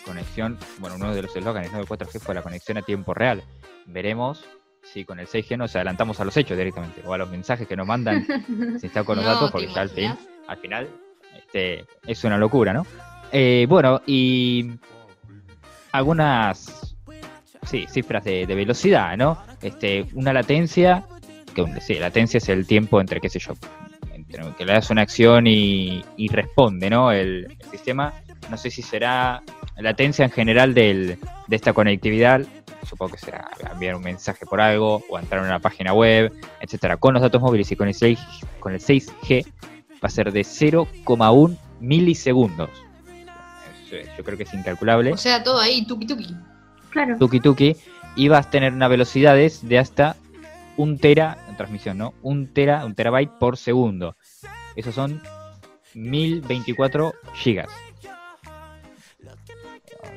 conexión, 0.05 0.57
bueno, 0.79 0.95
uno 0.95 1.13
de 1.13 1.21
los 1.21 1.35
eslóganes 1.35 1.71
¿no? 1.71 1.77
del 1.79 1.87
4G 1.87 2.19
fue 2.19 2.35
la 2.35 2.41
conexión 2.41 2.77
a 2.77 2.81
tiempo 2.81 3.13
real. 3.13 3.43
Veremos 3.85 4.45
si 4.83 5.05
con 5.05 5.19
el 5.19 5.27
6G 5.27 5.57
nos 5.57 5.75
adelantamos 5.75 6.19
a 6.19 6.25
los 6.25 6.35
hechos 6.37 6.57
directamente, 6.57 7.01
o 7.05 7.13
a 7.13 7.17
los 7.17 7.29
mensajes 7.29 7.67
que 7.67 7.75
nos 7.75 7.85
mandan 7.85 8.25
si 8.79 8.87
está 8.87 9.03
con 9.03 9.17
los 9.17 9.25
No, 9.25 9.33
datos, 9.33 9.49
¿te 9.49 9.51
porque 9.51 9.67
ya 9.73 9.81
al 9.81 9.89
fin, 9.89 10.13
al 10.47 10.57
final, 10.57 10.89
este, 11.37 11.85
es 12.05 12.23
una 12.23 12.37
locura, 12.37 12.73
¿no? 12.73 12.85
Eh, 13.31 13.65
bueno, 13.69 14.01
y 14.05 14.71
algunas 15.91 16.95
sí, 17.63 17.85
cifras 17.89 18.23
de, 18.23 18.45
de 18.45 18.55
velocidad, 18.55 19.15
¿no? 19.17 19.37
Este, 19.61 20.07
una 20.13 20.33
latencia, 20.33 21.05
que 21.51 21.61
un- 21.61 21.79
sí, 21.81 21.95
latencia 21.95 22.37
es 22.37 22.49
el 22.49 22.65
tiempo 22.67 22.99
entre, 23.01 23.19
qué 23.21 23.29
sé 23.29 23.39
yo, 23.39 23.53
entre 24.13 24.43
que 24.57 24.65
le 24.65 24.73
das 24.73 24.89
una 24.89 25.01
acción 25.01 25.47
y, 25.47 26.03
y 26.17 26.27
responde, 26.29 26.89
¿no? 26.89 27.11
El, 27.11 27.57
el 27.59 27.69
sistema, 27.69 28.13
no 28.49 28.57
sé 28.57 28.69
si 28.71 28.81
será 28.81 29.41
latencia 29.77 30.25
en 30.25 30.31
general 30.31 30.73
del, 30.73 31.17
de 31.47 31.55
esta 31.55 31.73
conectividad, 31.73 32.41
supongo 32.87 33.13
que 33.13 33.19
será 33.19 33.49
enviar 33.71 33.95
un 33.95 34.03
mensaje 34.03 34.45
por 34.45 34.59
algo 34.61 35.03
o 35.09 35.19
entrar 35.19 35.41
a 35.41 35.45
una 35.45 35.59
página 35.59 35.93
web, 35.93 36.31
etcétera. 36.59 36.97
Con 36.97 37.13
los 37.13 37.21
datos 37.21 37.41
móviles 37.41 37.71
y 37.71 37.75
con 37.75 37.87
el 37.87 37.93
6, 37.93 38.19
con 38.59 38.73
el 38.73 38.79
6G 38.79 39.45
va 39.93 40.07
a 40.07 40.09
ser 40.09 40.31
de 40.31 40.41
0,1 40.41 41.57
milisegundos. 41.79 42.69
Eh, 43.91 44.07
Yo 44.17 44.23
creo 44.23 44.37
que 44.37 44.43
es 44.43 44.53
incalculable 44.53 45.11
O 45.11 45.17
sea, 45.17 45.43
todo 45.43 45.59
ahí, 45.59 45.85
tuki 45.85 46.05
tuki. 46.07 46.35
Claro. 46.91 47.17
tuki 47.17 47.39
tuki, 47.39 47.75
y 48.15 48.27
vas 48.27 48.47
a 48.47 48.49
tener 48.49 48.73
unas 48.73 48.89
velocidades 48.89 49.67
de 49.67 49.79
hasta 49.79 50.15
un 50.81 50.97
tera 50.97 51.37
en 51.47 51.55
transmisión, 51.57 51.97
¿no? 51.97 52.13
Un 52.21 52.53
tera, 52.53 52.85
un 52.85 52.95
terabyte 52.95 53.31
por 53.39 53.57
segundo. 53.57 54.15
Esos 54.75 54.95
son 54.95 55.21
1024 55.93 57.13
gigas. 57.33 57.69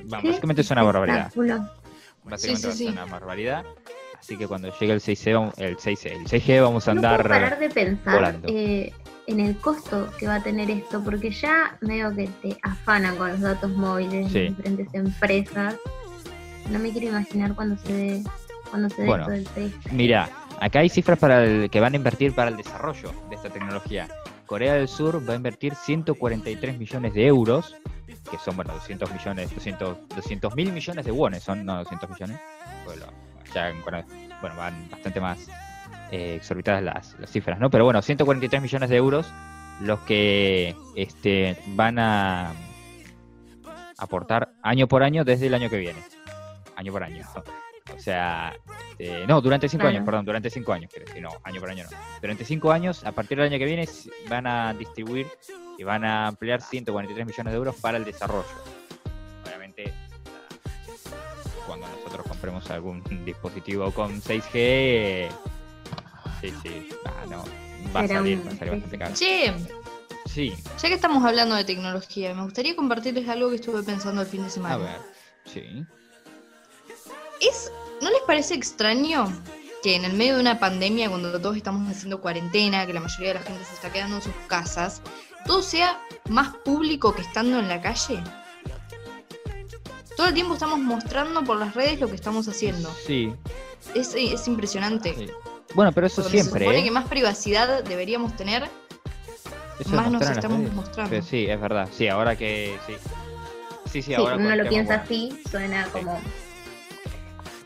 Bueno, 0.06 0.22
¿Qué 0.22 0.28
básicamente 0.28 0.62
es 0.62 0.70
una 0.70 0.82
barbaridad. 0.82 1.32
Básicamente 2.24 2.72
Sí, 2.72 2.78
sí, 2.78 2.84
sí. 2.86 2.88
una 2.88 3.04
barbaridad. 3.04 3.64
Así 4.18 4.36
que 4.38 4.46
cuando 4.48 4.68
llegue 4.78 4.92
el 4.94 5.00
6G, 5.00 5.34
vamos- 5.34 5.54
el 5.58 5.76
6G, 5.76 6.10
el 6.12 6.26
6G 6.26 6.62
vamos 6.62 6.88
a 6.88 6.94
No 6.94 7.00
puedo 7.02 7.12
andar. 7.14 7.28
parar 7.28 7.58
de 7.58 7.68
pensar 7.68 8.40
eh, 8.44 8.92
en 9.26 9.40
el 9.40 9.56
costo 9.58 10.08
que 10.18 10.26
va 10.26 10.36
a 10.36 10.42
tener 10.42 10.70
esto, 10.70 11.02
porque 11.04 11.30
ya 11.30 11.76
veo 11.82 12.14
que 12.14 12.28
te 12.42 12.56
afanan 12.62 13.16
con 13.16 13.28
los 13.30 13.40
datos 13.40 13.70
móviles 13.72 14.28
Sí. 14.32 14.38
de 14.38 14.44
diferentes 14.48 14.94
empresas. 14.94 15.76
No 16.70 16.78
me 16.78 16.90
quiero 16.92 17.08
imaginar 17.08 17.54
cuando 17.54 17.76
se 17.82 17.92
dé, 17.92 18.22
cuando 18.70 18.88
se 18.88 19.02
dé 19.02 19.08
Bueno. 19.08 19.30
esto 19.30 19.32
del 19.32 19.70
6G. 19.72 19.92
Mira, 19.92 20.30
acá 20.60 20.80
hay 20.80 20.88
cifras 20.88 21.18
para 21.18 21.44
el, 21.44 21.70
que 21.70 21.80
van 21.80 21.92
a 21.94 21.96
invertir 21.96 22.34
para 22.34 22.50
el 22.50 22.56
desarrollo 22.56 23.12
de 23.28 23.36
esta 23.36 23.50
tecnología. 23.50 24.08
Corea 24.46 24.74
del 24.74 24.88
Sur 24.88 25.26
va 25.28 25.32
a 25.32 25.36
invertir 25.36 25.74
143 25.74 26.78
millones 26.78 27.14
de 27.14 27.26
euros, 27.26 27.74
que 28.30 28.38
son, 28.38 28.56
bueno, 28.56 28.74
200 28.74 29.10
millones, 29.12 29.54
200, 29.54 30.08
200 30.08 30.54
mil 30.54 30.72
millones 30.72 31.04
de 31.04 31.10
wones, 31.10 31.42
son, 31.42 31.64
no 31.64 31.76
200 31.78 32.10
millones. 32.10 32.38
Bueno, 32.84 33.06
ya 33.54 33.70
en 33.70 33.80
Corea- 33.80 34.06
bueno, 34.40 34.56
van 34.56 34.88
bastante 34.90 35.20
más 35.20 35.48
eh, 36.10 36.34
exorbitadas 36.36 36.82
las, 36.82 37.16
las 37.18 37.30
cifras, 37.30 37.58
¿no? 37.58 37.70
Pero 37.70 37.84
bueno, 37.84 38.02
143 38.02 38.60
millones 38.60 38.90
de 38.90 38.96
euros 38.96 39.32
los 39.80 39.98
que 40.00 40.76
este, 40.94 41.56
van 41.68 41.98
a 41.98 42.52
aportar 43.98 44.52
año 44.62 44.86
por 44.86 45.02
año 45.02 45.24
desde 45.24 45.46
el 45.46 45.54
año 45.54 45.70
que 45.70 45.78
viene. 45.78 46.00
Año 46.76 46.92
por 46.92 47.02
año. 47.02 47.24
O 47.92 47.98
sea, 47.98 48.54
este, 48.98 49.26
no, 49.26 49.40
durante 49.42 49.68
cinco 49.68 49.82
Claro. 49.82 49.96
años, 49.96 50.06
perdón, 50.06 50.24
durante 50.24 50.48
cinco 50.48 50.72
años, 50.72 50.90
quiero 50.90 51.06
decir, 51.06 51.22
no, 51.22 51.30
año 51.44 51.60
por 51.60 51.70
año 51.70 51.84
no. 51.90 51.96
Durante 52.20 52.44
cinco 52.44 52.72
años, 52.72 53.04
a 53.04 53.12
partir 53.12 53.36
del 53.38 53.48
año 53.48 53.58
que 53.58 53.64
viene, 53.66 53.86
van 54.28 54.46
a 54.46 54.72
distribuir 54.72 55.26
y 55.78 55.84
van 55.84 56.04
a 56.04 56.28
ampliar 56.28 56.62
143 56.62 57.26
millones 57.26 57.52
de 57.52 57.56
euros 57.56 57.76
para 57.76 57.98
el 57.98 58.04
desarrollo. 58.04 58.46
Obviamente, 59.44 59.92
cuando 61.66 61.86
nosotros 61.88 62.26
compremos 62.26 62.70
algún 62.70 63.02
dispositivo 63.24 63.90
con 63.92 64.20
6G, 64.22 65.28
sí, 66.40 66.54
sí, 66.62 66.88
ah, 67.04 67.24
no, 67.28 67.44
va 67.94 68.00
a 68.00 68.08
salir, 68.08 68.46
va 68.46 68.50
a 68.50 68.56
salir 68.56 68.72
bastante 68.72 68.98
caro. 68.98 69.14
Che, 69.14 69.54
Sí, 70.26 70.52
ya 70.82 70.88
que 70.88 70.94
estamos 70.94 71.22
hablando 71.24 71.54
de 71.54 71.64
tecnología, 71.64 72.34
me 72.34 72.42
gustaría 72.42 72.74
compartirles 72.74 73.28
algo 73.28 73.50
que 73.50 73.56
estuve 73.56 73.82
pensando 73.84 74.22
el 74.22 74.26
fin 74.26 74.42
de 74.42 74.50
semana. 74.50 74.74
a 74.74 74.78
ver, 74.78 74.96
sí. 75.44 75.84
¿Es, 77.40 77.70
¿No 78.00 78.10
les 78.10 78.20
parece 78.26 78.54
extraño 78.54 79.30
que 79.82 79.96
en 79.96 80.04
el 80.04 80.14
medio 80.14 80.34
de 80.36 80.40
una 80.40 80.58
pandemia, 80.58 81.08
cuando 81.10 81.38
todos 81.40 81.56
estamos 81.56 81.88
haciendo 81.90 82.20
cuarentena, 82.20 82.86
que 82.86 82.92
la 82.94 83.00
mayoría 83.00 83.28
de 83.28 83.34
la 83.34 83.42
gente 83.42 83.64
se 83.64 83.74
está 83.74 83.92
quedando 83.92 84.16
en 84.16 84.22
sus 84.22 84.32
casas, 84.46 85.02
todo 85.46 85.62
sea 85.62 86.00
más 86.28 86.54
público 86.64 87.14
que 87.14 87.22
estando 87.22 87.58
en 87.58 87.68
la 87.68 87.80
calle? 87.80 88.20
Todo 90.16 90.28
el 90.28 90.34
tiempo 90.34 90.54
estamos 90.54 90.78
mostrando 90.78 91.42
por 91.44 91.58
las 91.58 91.74
redes 91.74 92.00
lo 92.00 92.08
que 92.08 92.14
estamos 92.14 92.46
haciendo. 92.48 92.88
Sí, 93.06 93.32
Es, 93.94 94.14
es 94.14 94.46
impresionante. 94.48 95.14
sí. 95.14 95.26
Bueno, 95.74 95.90
pero 95.92 96.06
eso 96.06 96.22
Donde 96.22 96.38
se 96.38 96.42
siempre, 96.44 96.64
supone 96.64 96.80
¿eh? 96.80 96.84
que 96.84 96.90
más 96.92 97.08
privacidad 97.08 97.82
deberíamos 97.82 98.36
tener, 98.36 98.70
Eso 99.80 99.90
más 99.90 100.08
nos 100.08 100.22
estamos 100.22 100.60
redes. 100.60 100.72
mostrando. 100.72 101.10
Pero 101.10 101.24
sí, 101.24 101.46
es 101.46 101.60
verdad. 101.60 101.88
Sí, 101.92 102.06
ahora 102.06 102.36
que 102.36 102.78
sí. 102.86 102.92
Sí, 103.86 104.02
sí, 104.02 104.02
Sí, 104.02 104.14
ahora 104.14 104.36
con 104.36 104.46
uno 104.46 104.54
lo 104.56 104.68
piensa 104.68 104.98
bueno, 104.98 105.04
así, 105.04 105.42
suena 105.50 105.84
como... 105.88 106.20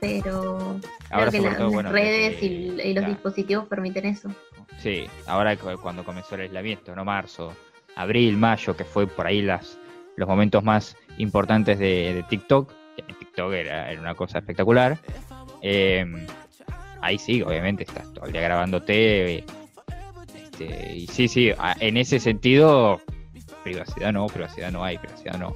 Pero 0.00 0.80
ahora 1.10 1.30
creo 1.30 1.42
que 1.42 1.48
las, 1.48 1.56
todo, 1.58 1.66
las 1.66 1.72
bueno, 1.74 1.92
redes 1.92 2.42
y, 2.42 2.46
y 2.82 2.94
los 2.94 3.06
dispositivos 3.06 3.66
permiten 3.66 4.06
eso. 4.06 4.30
Sí, 4.78 5.06
ahora 5.26 5.56
cu- 5.56 5.78
cuando 5.82 6.04
comenzó 6.04 6.36
el 6.36 6.42
aislamiento, 6.42 6.94
¿no? 6.94 7.04
Marzo, 7.04 7.52
abril, 7.96 8.36
mayo, 8.36 8.76
que 8.76 8.84
fue 8.84 9.06
por 9.08 9.26
ahí 9.26 9.42
las, 9.42 9.76
los 10.16 10.28
momentos 10.28 10.62
más 10.62 10.96
importantes 11.18 11.78
de, 11.80 12.14
de 12.14 12.22
TikTok, 12.22 12.70
que 12.96 13.04
en 13.08 13.18
TikTok 13.18 13.52
era, 13.54 13.90
era 13.90 14.00
una 14.00 14.14
cosa 14.14 14.38
espectacular. 14.38 14.98
eh, 15.62 16.04
ahí 17.00 17.18
sí, 17.18 17.42
obviamente, 17.42 17.82
estás 17.84 18.12
todo 18.14 18.26
el 18.26 18.32
día 18.32 18.42
grabándote. 18.42 19.44
este, 20.36 20.94
y 20.96 21.06
sí, 21.08 21.26
sí, 21.26 21.50
en 21.80 21.96
ese 21.96 22.20
sentido, 22.20 23.00
privacidad 23.64 24.12
no, 24.12 24.26
privacidad 24.26 24.70
no 24.70 24.84
hay, 24.84 24.98
privacidad 24.98 25.38
no. 25.38 25.54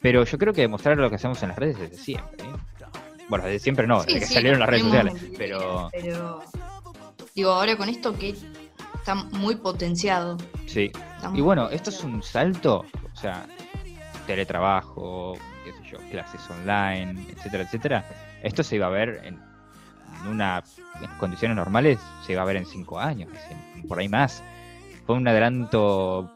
Pero 0.00 0.24
yo 0.24 0.38
creo 0.38 0.52
que 0.52 0.62
demostrar 0.62 0.96
lo 0.98 1.08
que 1.08 1.16
hacemos 1.16 1.42
en 1.42 1.48
las 1.50 1.58
redes 1.58 1.78
desde 1.78 1.96
siempre. 1.96 2.44
¿eh? 2.44 2.52
Bueno, 3.28 3.44
desde 3.46 3.58
siempre 3.58 3.86
no, 3.86 4.00
Sí, 4.00 4.06
desde 4.06 4.20
que 4.20 4.26
sí, 4.26 4.34
salieron 4.34 4.60
las 4.60 4.68
redes 4.68 4.82
sociales. 4.84 5.14
Pero 5.36 5.88
pero 5.92 6.42
digo, 7.34 7.50
ahora 7.50 7.76
con 7.76 7.88
esto 7.88 8.16
que 8.16 8.34
está 8.94 9.14
muy 9.14 9.56
potenciado. 9.56 10.36
sí, 10.66 10.90
Y 11.34 11.40
bueno, 11.40 11.68
esto 11.70 11.90
es 11.90 12.02
un 12.04 12.22
salto, 12.22 12.84
o 13.12 13.16
sea, 13.16 13.46
teletrabajo, 14.26 15.34
qué 15.64 15.72
sé 15.72 15.90
yo, 15.90 15.98
clases 16.10 16.40
online, 16.50 17.26
etcétera, 17.30 17.64
etcétera. 17.64 18.04
Esto 18.42 18.62
se 18.62 18.76
iba 18.76 18.86
a 18.86 18.90
ver 18.90 19.20
en, 19.24 19.38
una 20.30 20.62
en 21.00 21.18
condiciones 21.18 21.56
normales, 21.56 21.98
se 22.24 22.32
iba 22.32 22.42
a 22.42 22.44
ver 22.44 22.56
en 22.56 22.66
cinco 22.66 22.98
años, 22.98 23.30
por 23.88 23.98
ahí 23.98 24.08
más. 24.08 24.42
Fue 25.06 25.16
un 25.16 25.28
adelanto 25.28 26.30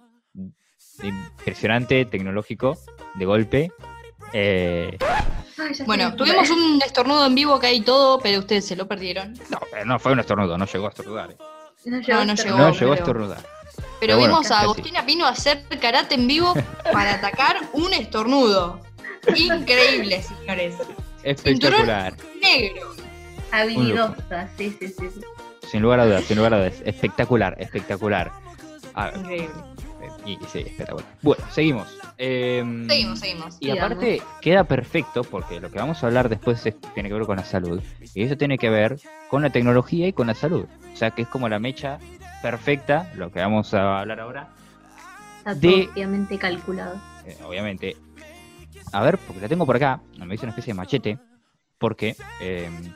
impresionante, 1.02 2.04
tecnológico, 2.04 2.76
de 3.14 3.24
golpe. 3.24 3.72
Eh, 4.32 4.98
Ay, 5.68 5.74
ya 5.74 5.84
Bueno, 5.84 6.14
tuvimos 6.14 6.48
un 6.50 6.80
estornudo 6.84 7.26
en 7.26 7.34
vivo 7.34 7.54
acá 7.54 7.70
y 7.70 7.80
todo, 7.82 8.18
pero 8.20 8.38
ustedes 8.40 8.66
se 8.66 8.76
lo 8.76 8.86
perdieron. 8.88 9.34
no, 9.50 9.58
pero 9.70 9.84
no 9.84 9.98
fue 9.98 10.12
un 10.12 10.20
estornudo, 10.20 10.56
no 10.58 10.64
llegó 10.66 10.86
a 10.86 10.88
estornudar. 10.90 11.30
eh. 11.32 11.36
No 11.84 12.00
llegó, 12.00 12.24
No, 12.24 12.34
llegó. 12.34 12.50
No, 12.50 12.56
pero- 12.64 12.72
llegó 12.72 12.92
a 12.92 12.96
estornudar. 12.96 13.38
Pero, 13.40 13.86
Pero 14.00 14.16
bueno, 14.18 14.34
vimos 14.34 14.46
a 14.46 14.54
casi. 14.54 14.64
Agostina 14.64 15.06
Pino 15.06 15.26
hacer 15.26 15.64
karate 15.80 16.14
en 16.16 16.26
vivo 16.26 16.54
para 16.92 17.14
atacar 17.14 17.56
un 17.72 17.92
estornudo. 17.92 18.80
Increíble, 19.34 20.22
señores. 20.22 20.74
Espectacular. 21.22 22.14
Negro. 22.40 22.92
Habilidosa, 23.52 24.48
sí, 24.56 24.76
sí, 24.78 24.88
sí. 24.88 25.08
sí. 25.14 25.20
Sin 25.70 25.82
lugar 25.82 26.00
a 26.00 26.06
dudas, 26.06 26.24
sin 26.24 26.36
lugar 26.36 26.54
a 26.54 26.58
dudas. 26.58 26.74
Espectacular, 26.84 27.56
espectacular. 27.58 28.30
Ah, 28.94 29.10
Increíble. 29.14 29.48
Y, 30.28 30.36
sí, 30.46 30.58
espectacular. 30.58 31.06
Bueno, 31.22 31.42
seguimos. 31.50 31.98
Em, 32.18 32.86
Seguimos, 32.86 33.18
seguimos. 33.18 33.56
Y 33.60 33.70
aparte 33.70 34.22
queda 34.42 34.64
perfecto 34.64 35.22
porque 35.24 35.58
lo 35.60 35.70
que 35.70 35.78
vamos 35.78 36.02
a 36.02 36.06
hablar 36.06 36.28
después 36.28 36.64
es- 36.66 36.76
tiene 36.94 37.08
que 37.08 37.14
ver 37.14 37.24
con 37.24 37.36
la 37.36 37.44
salud. 37.44 37.82
Y 38.14 38.24
eso 38.24 38.36
tiene 38.36 38.58
que 38.58 38.68
ver 38.68 38.98
con 39.30 39.40
la 39.42 39.50
tecnología 39.50 40.06
y 40.06 40.12
con 40.12 40.26
la 40.26 40.34
salud. 40.34 40.66
O 40.92 40.96
sea 40.96 41.12
que 41.12 41.22
es 41.22 41.28
como 41.28 41.48
la 41.48 41.58
mecha 41.58 41.98
perfecta, 42.42 43.10
lo 43.14 43.32
que 43.32 43.40
vamos 43.40 43.72
a 43.72 44.00
hablar 44.00 44.20
ahora. 44.20 44.48
Está 45.38 45.54
De- 45.54 45.88
obviamente 45.94 46.38
calculado. 46.38 47.00
Eh, 47.24 47.36
obviamente. 47.46 47.96
A 48.92 49.02
ver, 49.02 49.16
porque 49.18 49.40
la 49.40 49.48
tengo 49.48 49.64
por 49.64 49.76
acá. 49.76 50.00
Me 50.18 50.34
hice 50.34 50.44
una 50.44 50.50
especie 50.50 50.72
de 50.72 50.76
machete. 50.76 51.18
Porque. 51.78 52.16
em, 52.40 52.92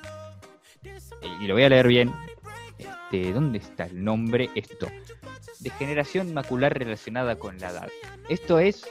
y 1.41 1.47
lo 1.47 1.55
voy 1.55 1.63
a 1.63 1.69
leer 1.71 1.87
bien. 1.87 2.13
Este, 2.79 3.33
¿Dónde 3.33 3.59
está 3.59 3.85
el 3.85 4.03
nombre? 4.05 4.51
Esto. 4.55 4.89
Degeneración 5.63 6.35
macular 6.35 6.77
relacionada 6.77 7.37
con 7.37 7.59
la 7.59 7.71
edad. 7.71 7.89
Esto 8.29 8.59
es 8.59 8.85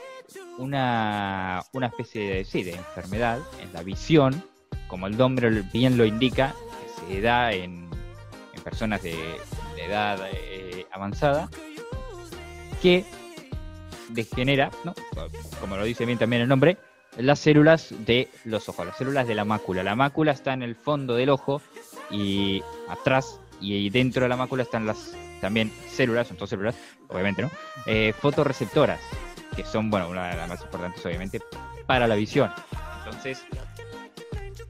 una, 0.58 1.62
una 1.72 1.86
especie 1.88 2.34
de, 2.34 2.44
sí, 2.44 2.62
de 2.62 2.74
enfermedad 2.74 3.40
en 3.60 3.72
la 3.72 3.82
visión, 3.82 4.42
como 4.88 5.06
el 5.06 5.16
nombre 5.16 5.62
bien 5.72 5.96
lo 5.98 6.04
indica, 6.04 6.54
que 7.06 7.14
se 7.14 7.20
da 7.20 7.52
en, 7.52 7.90
personas 8.64 9.02
de, 9.02 9.16
de 9.74 9.84
edad 9.84 10.20
eh, 10.32 10.86
avanzada, 10.92 11.50
que 12.80 13.04
degenera, 14.10 14.70
¿no? 14.84 14.94
como 15.60 15.76
lo 15.76 15.84
dice 15.84 16.06
bien 16.06 16.18
también 16.18 16.42
el 16.42 16.48
nombre, 16.48 16.78
las 17.16 17.40
células 17.40 17.94
de 18.06 18.28
los 18.44 18.68
ojos, 18.68 18.86
las 18.86 18.96
células 18.96 19.26
de 19.26 19.34
la 19.34 19.44
mácula. 19.44 19.82
La 19.82 19.96
mácula 19.96 20.32
está 20.32 20.52
en 20.52 20.62
el 20.62 20.76
fondo 20.76 21.14
del 21.14 21.30
ojo 21.30 21.60
y 22.10 22.62
atrás 22.88 23.40
y 23.60 23.90
dentro 23.90 24.22
de 24.22 24.28
la 24.28 24.36
mácula 24.36 24.62
están 24.62 24.86
las 24.86 25.14
también 25.42 25.72
células, 25.90 26.28
son 26.28 26.36
todas 26.36 26.50
células, 26.50 26.76
obviamente, 27.08 27.42
¿no? 27.42 27.50
Eh, 27.84 28.14
fotorreceptoras, 28.18 29.00
que 29.56 29.64
son, 29.64 29.90
bueno, 29.90 30.08
una 30.08 30.28
de 30.28 30.36
las 30.36 30.48
más 30.48 30.62
importantes, 30.62 31.04
obviamente, 31.04 31.42
para 31.84 32.06
la 32.06 32.14
visión. 32.14 32.50
Entonces, 33.04 33.44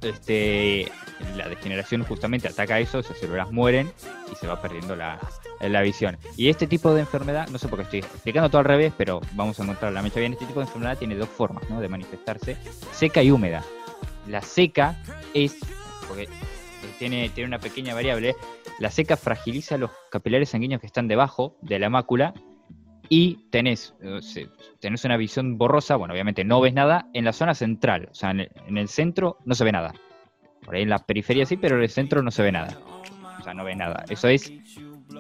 este, 0.01 0.91
la 1.37 1.51
degeneración 1.51 2.03
justamente 2.05 2.49
ataca 2.49 2.81
eso, 2.81 3.01
esas 3.01 3.19
células 3.19 3.53
mueren 3.53 3.93
y 4.33 4.35
se 4.35 4.47
va 4.47 4.63
perdiendo 4.63 4.97
la, 4.97 5.21
la 5.61 5.83
visión. 5.83 6.17
Y 6.39 6.49
este 6.49 6.67
tipo 6.67 6.95
de 6.95 7.01
enfermedad, 7.01 7.49
no 7.49 7.59
sé 7.59 7.69
por 7.69 7.79
qué 7.81 7.83
estoy 7.85 7.99
explicando 8.01 8.49
todo 8.49 8.61
al 8.61 8.65
revés, 8.65 8.95
pero 8.97 9.21
vamos 9.33 9.61
a 9.61 9.65
encontrar 9.65 9.93
la 9.93 10.01
mecha 10.01 10.21
bien. 10.21 10.33
Este 10.33 10.47
tipo 10.47 10.61
de 10.61 10.67
enfermedad 10.67 10.97
tiene 10.97 11.17
dos 11.17 11.29
formas 11.29 11.69
¿no? 11.69 11.83
de 11.83 11.89
manifestarse, 11.91 12.57
seca 12.93 13.23
y 13.23 13.31
húmeda. 13.31 13.63
La 14.27 14.41
seca 14.41 14.97
es, 15.35 15.55
porque 16.09 16.31
tiene, 16.99 17.29
tiene 17.31 17.49
una 17.49 17.59
pequeña 17.59 17.95
variable, 17.95 18.35
la 18.79 18.91
seca 18.91 19.17
fragiliza 19.17 19.79
los 19.79 19.91
capilares 20.11 20.51
sanguíneos 20.51 20.81
que 20.81 20.87
están 20.87 21.09
debajo 21.09 21.57
de 21.63 21.79
la 21.79 21.91
mácula 21.91 22.35
y 23.09 23.49
tenés, 23.51 23.95
eh, 24.01 24.49
tenés 24.81 25.05
una 25.05 25.17
visión 25.17 25.59
borrosa, 25.59 25.97
bueno, 25.97 26.15
obviamente 26.15 26.45
no 26.45 26.61
ves 26.61 26.75
nada 26.75 27.09
en 27.13 27.25
la 27.25 27.33
zona 27.33 27.55
central, 27.55 28.09
o 28.11 28.15
sea, 28.15 28.31
en 28.31 28.41
el, 28.41 28.51
en 28.67 28.79
el 28.79 28.89
centro 28.89 29.39
no 29.45 29.55
se 29.55 29.65
ve 29.65 29.73
nada. 29.73 29.93
Por 30.65 30.77
ahí 30.77 30.83
en 30.83 30.91
la 30.91 31.01
periferia 31.01 31.45
sí, 31.45 31.57
pero 31.57 31.77
en 31.77 31.83
el 31.83 31.91
centro 31.91 32.23
no 32.23 32.31
se 32.31 32.43
ve 32.43 32.53
nada. 32.53 32.79
O 33.39 33.43
sea, 33.43 33.53
no 33.53 33.65
ve 33.65 33.75
nada. 33.75 34.05
Eso 34.09 34.29
es 34.29 34.53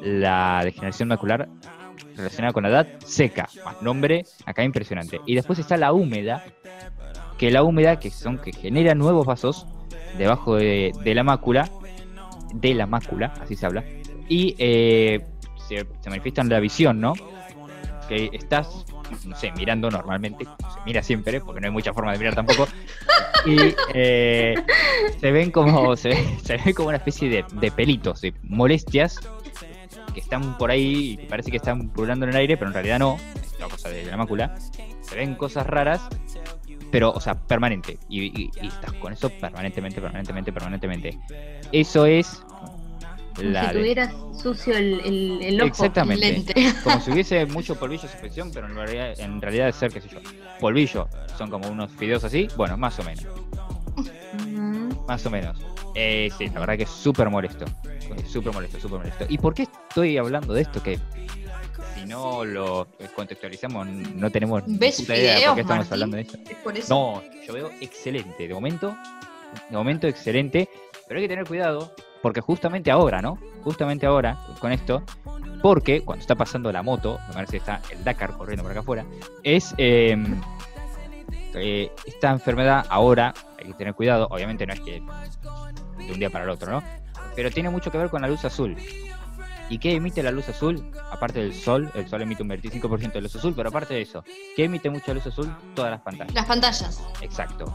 la 0.01 0.61
degeneración 0.64 1.09
macular 1.09 1.48
relacionada 2.16 2.53
con 2.53 2.62
la 2.62 2.68
edad 2.68 2.88
seca. 3.05 3.48
Más 3.64 3.83
nombre, 3.83 4.25
acá 4.46 4.62
impresionante. 4.62 5.20
Y 5.27 5.35
después 5.35 5.59
está 5.59 5.77
la 5.77 5.92
húmeda, 5.92 6.44
que 7.38 7.51
la 7.51 7.62
húmeda, 7.62 7.98
que 7.98 8.11
son 8.11 8.38
que 8.38 8.53
genera 8.53 8.94
nuevos 8.94 9.27
vasos 9.27 9.66
debajo 10.16 10.57
de, 10.57 10.92
de 11.03 11.14
la 11.14 11.22
mácula, 11.25 11.70
de 12.55 12.75
la 12.75 12.87
mácula, 12.87 13.33
así 13.40 13.57
se 13.57 13.66
habla, 13.66 13.85
y 14.29 14.55
eh, 14.59 15.20
se, 15.68 15.87
se 16.01 16.11
manifiesta 16.11 16.42
en 16.42 16.48
la 16.48 16.61
visión, 16.61 17.01
¿no? 17.01 17.14
Que 18.09 18.31
estás, 18.33 18.85
no 19.25 19.37
sé, 19.37 19.53
mirando 19.53 19.90
normalmente, 19.90 20.44
se 20.44 20.81
mira 20.85 21.03
siempre, 21.03 21.40
porque 21.40 21.61
no 21.61 21.66
hay 21.68 21.72
mucha 21.72 21.92
forma 21.92 22.12
de 22.12 22.18
mirar 22.18 22.35
tampoco, 22.35 22.66
y 23.46 23.57
eh, 23.94 24.55
se 25.20 25.31
ven 25.33 25.51
como 25.51 25.96
se, 25.96 26.11
ve- 26.11 26.38
se 26.44 26.57
ve 26.59 26.75
como 26.75 26.88
una 26.88 26.98
especie 26.98 27.29
de, 27.29 27.44
de 27.53 27.70
pelitos, 27.70 28.20
de 28.20 28.35
molestias 28.42 29.18
que 30.12 30.20
están 30.20 30.59
por 30.59 30.70
ahí 30.70 31.12
y 31.22 31.27
parece 31.27 31.51
que 31.51 31.57
están 31.57 31.88
pululando 31.88 32.27
en 32.27 32.31
el 32.33 32.37
aire, 32.37 32.57
pero 32.59 32.68
en 32.68 32.75
realidad 32.75 32.98
no, 32.98 33.16
es 33.16 33.55
una 33.59 33.68
cosa 33.68 33.88
de 33.88 34.05
la 34.05 34.16
mácula. 34.18 34.55
Se 35.01 35.16
ven 35.16 35.35
cosas 35.37 35.66
raras, 35.66 36.03
pero, 36.92 37.11
o 37.11 37.20
sea, 37.20 37.35
permanente. 37.35 37.98
Y, 38.09 38.26
y- 38.42 38.50
y 38.62 38.68
estás 38.68 38.92
con 38.92 39.12
eso 39.12 39.28
permanentemente, 39.31 40.00
permanentemente, 40.00 40.52
permanentemente. 40.52 41.18
Eso 41.72 42.07
es 42.07 42.42
Como 43.35 43.48
la 43.50 43.62
si 43.62 43.66
de- 43.74 43.81
tuvieras 43.81 44.14
sucio 44.40 44.76
el, 44.76 45.00
el, 45.00 45.42
el 45.42 45.61
ojo. 45.61 45.68
Exactamente. 45.68 46.31
Lente. 46.31 46.55
como 46.85 47.00
si 47.00 47.11
hubiese 47.12 47.44
mucho 47.46 47.74
polvillo 47.76 48.07
de 48.07 48.14
infección, 48.14 48.50
pero 48.52 48.66
en 48.68 48.76
realidad, 48.76 49.18
en 49.18 49.40
realidad 49.40 49.68
es 49.70 49.76
ser, 49.76 49.90
qué 49.92 50.00
sé 50.02 50.09
yo, 50.09 50.20
polvillo. 50.61 51.09
Son 51.38 51.50
como 51.50 51.68
unos 51.68 51.90
fideos 51.92 52.22
así, 52.24 52.46
bueno, 52.57 52.76
más 52.76 52.98
o 52.98 53.02
menos. 53.02 53.24
Más 55.09 55.24
o 55.26 55.31
menos. 55.31 55.59
Eh, 55.94 56.31
sí, 56.38 56.48
la 56.48 56.61
verdad 56.61 56.76
que 56.76 56.85
es 56.85 56.90
súper 56.90 57.28
molesto. 57.31 57.64
Es 58.16 58.31
súper 58.31 58.52
molesto, 58.52 58.78
súper 58.81 58.98
molesto. 58.98 59.24
¿Y 59.28 59.38
por 59.38 59.55
qué 59.55 59.62
estoy 59.62 60.16
hablando 60.18 60.52
de 60.55 60.62
esto? 60.62 60.83
Que 60.83 60.98
si 61.95 62.07
no 62.07 62.45
lo 62.45 62.87
contextualizamos, 63.14 63.87
no 63.87 64.31
tenemos 64.31 64.62
¿Ves 64.66 65.01
puta 65.01 65.16
idea 65.16 65.38
de 65.38 65.47
por 65.47 65.55
qué 65.55 65.61
estamos 65.62 65.90
Martín? 65.90 65.92
hablando 65.92 66.16
de 66.16 66.23
esto. 66.23 66.38
Es. 66.75 66.90
No, 66.90 67.23
yo 67.47 67.53
veo 67.55 67.71
excelente. 67.81 68.49
De 68.49 68.55
momento, 68.55 68.97
de 69.68 69.77
momento 69.77 70.07
excelente. 70.07 70.68
Pero 71.07 71.18
hay 71.18 71.25
que 71.25 71.29
tener 71.29 71.47
cuidado, 71.47 71.95
porque 72.23 72.40
justamente 72.40 72.90
ahora, 72.90 73.21
¿no? 73.21 73.38
Justamente 73.62 74.07
ahora, 74.07 74.38
con 74.61 74.73
esto, 74.73 75.03
porque 75.62 76.03
cuando 76.03 76.23
está 76.23 76.35
pasando 76.35 76.73
la 76.73 76.83
moto, 76.83 77.18
me 77.29 77.35
parece 77.35 77.53
que 77.53 77.57
está 77.59 77.83
el 77.90 78.03
Dakar 78.03 78.33
corriendo 78.37 78.62
por 78.62 78.73
acá 78.73 78.81
afuera, 78.81 79.05
es 79.42 79.75
eh, 79.79 80.16
eh, 81.55 81.90
esta 82.07 82.31
enfermedad 82.31 82.87
ahora, 82.88 83.35
hay 83.59 83.66
que 83.66 83.75
tener 83.75 83.95
cuidado, 83.95 84.27
obviamente 84.31 84.66
no 84.66 84.73
es 84.73 84.81
que 84.81 85.03
de 85.99 86.12
un 86.12 86.18
día 86.18 86.31
para 86.31 86.45
el 86.45 86.51
otro, 86.51 86.73
¿no? 86.73 86.83
Pero 87.35 87.50
tiene 87.50 87.69
mucho 87.71 87.90
que 87.90 87.98
ver 87.98 88.09
con 88.09 88.23
la 88.23 88.29
luz 88.29 88.44
azul. 88.44 88.77
¿Y 89.73 89.79
qué 89.79 89.94
emite 89.94 90.23
la 90.23 90.31
luz 90.31 90.50
azul? 90.50 90.85
Aparte 91.10 91.40
del 91.40 91.54
sol, 91.54 91.90
el 91.94 92.06
sol 92.06 92.20
emite 92.20 92.42
un 92.42 92.50
25% 92.50 93.12
de 93.12 93.23
luz 93.23 93.35
azul, 93.37 93.54
pero 93.56 93.70
aparte 93.70 93.94
de 93.94 94.02
eso, 94.02 94.23
¿qué 94.54 94.64
emite 94.64 94.90
mucha 94.90 95.14
luz 95.14 95.27
azul? 95.27 95.50
Todas 95.75 95.92
las 95.92 96.02
pantallas. 96.02 96.35
Las 96.35 96.44
pantallas. 96.44 97.02
Exacto. 97.23 97.75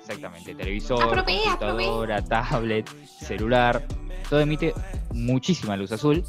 Exactamente. 0.00 0.56
Televisor, 0.56 1.04
Apropié, 1.04 1.38
computadora, 1.56 2.20
tablet, 2.24 2.90
celular. 3.06 3.80
todo 4.28 4.40
emite 4.40 4.74
muchísima 5.12 5.76
luz 5.76 5.92
azul 5.92 6.24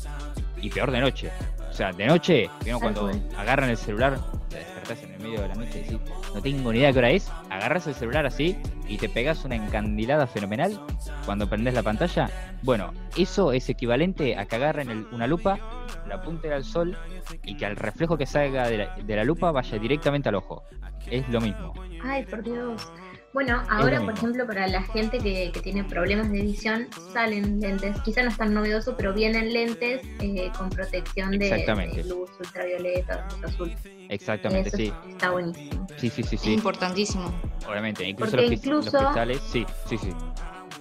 y 0.62 0.70
peor 0.70 0.91
de 0.91 0.99
noche. 0.99 1.32
O 1.68 1.74
sea, 1.74 1.91
de 1.91 2.06
noche, 2.06 2.47
¿vieron 2.64 2.80
Tal 2.80 2.93
cuando 2.93 3.20
agarran 3.39 3.72
el 3.72 3.78
celular, 3.78 4.20
te 4.49 4.58
despertás 4.58 5.02
en 5.02 5.14
el 5.14 5.20
medio 5.20 5.41
de 5.41 5.47
la 5.47 5.56
noche 5.56 5.80
y 5.80 5.82
decís, 5.82 5.99
no 6.34 6.42
tengo 6.42 6.72
ni 6.72 6.80
idea 6.80 6.92
qué 6.92 7.00
hora 7.00 7.10
es, 7.10 7.32
agarras 7.50 7.88
el 7.88 7.96
celular 7.96 8.26
así 8.26 8.58
y 8.88 8.98
te 8.98 9.10
pegas 9.10 9.44
una 9.46 9.56
encandilada 9.56 10.28
fenomenal 10.28 10.80
cuando 11.26 11.48
prendes 11.48 11.74
la 11.74 11.84
pantalla. 11.84 12.30
Bueno, 12.64 12.94
eso 13.18 13.52
es 13.52 13.70
equivalente 13.70 14.38
a 14.38 14.46
que 14.46 14.56
agarren 14.56 15.08
una 15.12 15.28
lupa, 15.28 15.60
la 16.08 16.16
apunten 16.16 16.52
al 16.54 16.64
sol 16.64 16.98
y 17.44 17.56
que 17.56 17.66
al 17.66 17.76
reflejo 17.76 18.18
que 18.18 18.26
salga 18.26 18.68
de 18.68 18.78
la, 18.78 18.96
de 18.96 19.16
la 19.16 19.24
lupa 19.24 19.52
vaya 19.52 19.78
directamente 19.78 20.30
al 20.30 20.36
ojo. 20.36 20.64
Es 21.10 21.28
lo 21.30 21.42
mismo. 21.42 21.74
Ay, 22.04 22.26
por 22.26 22.44
Dios. 22.44 22.92
Bueno, 23.34 23.64
ahora, 23.70 24.02
por 24.02 24.14
ejemplo, 24.14 24.46
para 24.46 24.68
la 24.68 24.84
gente 24.84 25.20
que, 25.20 25.52
que 25.54 25.62
tiene 25.62 25.86
problemas 25.86 26.30
de 26.32 26.42
visión, 26.42 26.88
salen 27.14 27.62
lentes, 27.62 27.96
quizá 28.04 28.24
no 28.24 28.30
es 28.30 28.38
tan 28.38 28.54
novedoso, 28.54 28.96
pero 28.98 29.14
vienen 29.14 29.54
lentes 29.54 30.02
eh, 30.20 30.52
con 30.58 30.70
protección 30.70 31.32
de, 31.32 32.04
luz 32.06 32.30
ultravioleta, 32.40 33.26
luz 33.32 33.44
azul. 33.46 33.74
Exactamente, 34.10 34.68
Eso 34.68 34.78
sí. 34.78 34.94
está 35.10 35.32
buenísimo. 35.32 35.88
Sí, 35.98 36.10
sí, 36.10 36.24
sí, 36.24 36.36
Es 36.36 36.42
sí. 36.42 36.54
importantísimo. 36.54 37.34
Obviamente. 37.70 38.04
Incluso 38.04 38.32
Porque 38.32 38.50
los, 38.50 38.54
incluso- 38.66 38.98
cristales, 38.98 39.40
sí, 39.50 39.66
sí, 39.88 39.98
sí. 39.98 40.10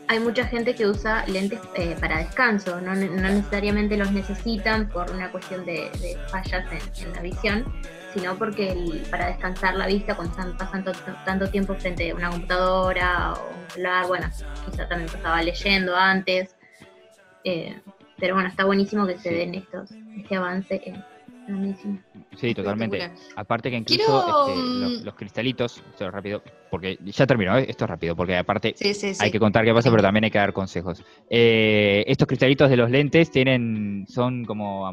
Hay 0.09 0.19
mucha 0.19 0.45
gente 0.45 0.75
que 0.75 0.87
usa 0.89 1.25
lentes 1.27 1.61
eh, 1.77 1.95
para 2.01 2.19
descanso, 2.19 2.81
no, 2.81 2.97
no 2.97 3.29
necesariamente 3.29 3.97
los 3.97 4.11
necesitan 4.11 4.89
por 4.89 5.09
una 5.13 5.31
cuestión 5.31 5.65
de, 5.65 5.89
de 6.01 6.19
fallas 6.33 6.65
en, 6.73 7.07
en 7.07 7.13
la 7.13 7.23
visión, 7.23 7.65
sino 8.13 8.37
porque 8.37 8.71
el- 8.73 9.03
para 9.11 9.27
descansar 9.29 9.75
la 9.77 9.87
vista 9.87 10.15
cuando 10.15 10.33
están 10.33 10.57
pasando 10.57 10.93
tanto 11.25 11.49
tiempo 11.51 11.75
frente 11.75 12.11
a 12.11 12.15
una 12.15 12.31
computadora 12.31 13.33
o 13.35 13.51
un 13.61 13.71
celular, 13.71 14.07
bueno, 14.07 14.29
quizá 14.71 14.89
también 14.89 15.11
estaba 15.15 15.43
leyendo 15.43 15.97
antes, 15.97 16.55
eh, 17.45 17.81
pero 18.19 18.35
bueno, 18.35 18.49
está 18.49 18.65
buenísimo 18.65 19.07
que 19.07 19.17
se 19.19 19.31
Sí. 19.31 19.35
den 19.35 19.55
estos, 19.55 19.91
este 20.17 20.37
avance 20.37 20.81
en 20.85 20.95
la 21.49 21.57
medicina. 21.57 22.05
Sí, 22.37 22.55
totalmente. 22.55 23.11
Aparte 23.37 23.71
que 23.71 23.77
incluso 23.77 24.05
Quiero, 24.25 24.49
este, 24.51 24.79
los, 24.81 25.01
mm, 25.01 25.05
los 25.05 25.15
cristalitos, 25.15 25.83
esto 25.91 26.11
rápido, 26.11 26.43
porque 26.71 26.99
ya 27.03 27.27
terminó, 27.27 27.57
¿eh? 27.59 27.67
esto 27.69 27.85
es 27.85 27.91
rápido, 27.91 28.15
porque 28.15 28.37
aparte 28.37 28.75
Sí, 28.77 28.93
sí, 28.95 29.15
sí. 29.15 29.25
hay 29.25 29.31
que 29.31 29.39
contar 29.41 29.65
qué 29.65 29.73
pasa, 29.73 29.91
pero 29.91 30.03
también 30.03 30.25
hay 30.25 30.31
que 30.31 30.39
dar 30.39 30.53
consejos. 30.53 31.03
Eh, 31.29 32.05
estos 32.07 32.27
cristalitos 32.29 32.69
de 32.71 32.77
los 32.77 32.91
lentes 32.91 33.31
tienen, 33.31 34.05
son 34.09 34.45
como 34.45 34.91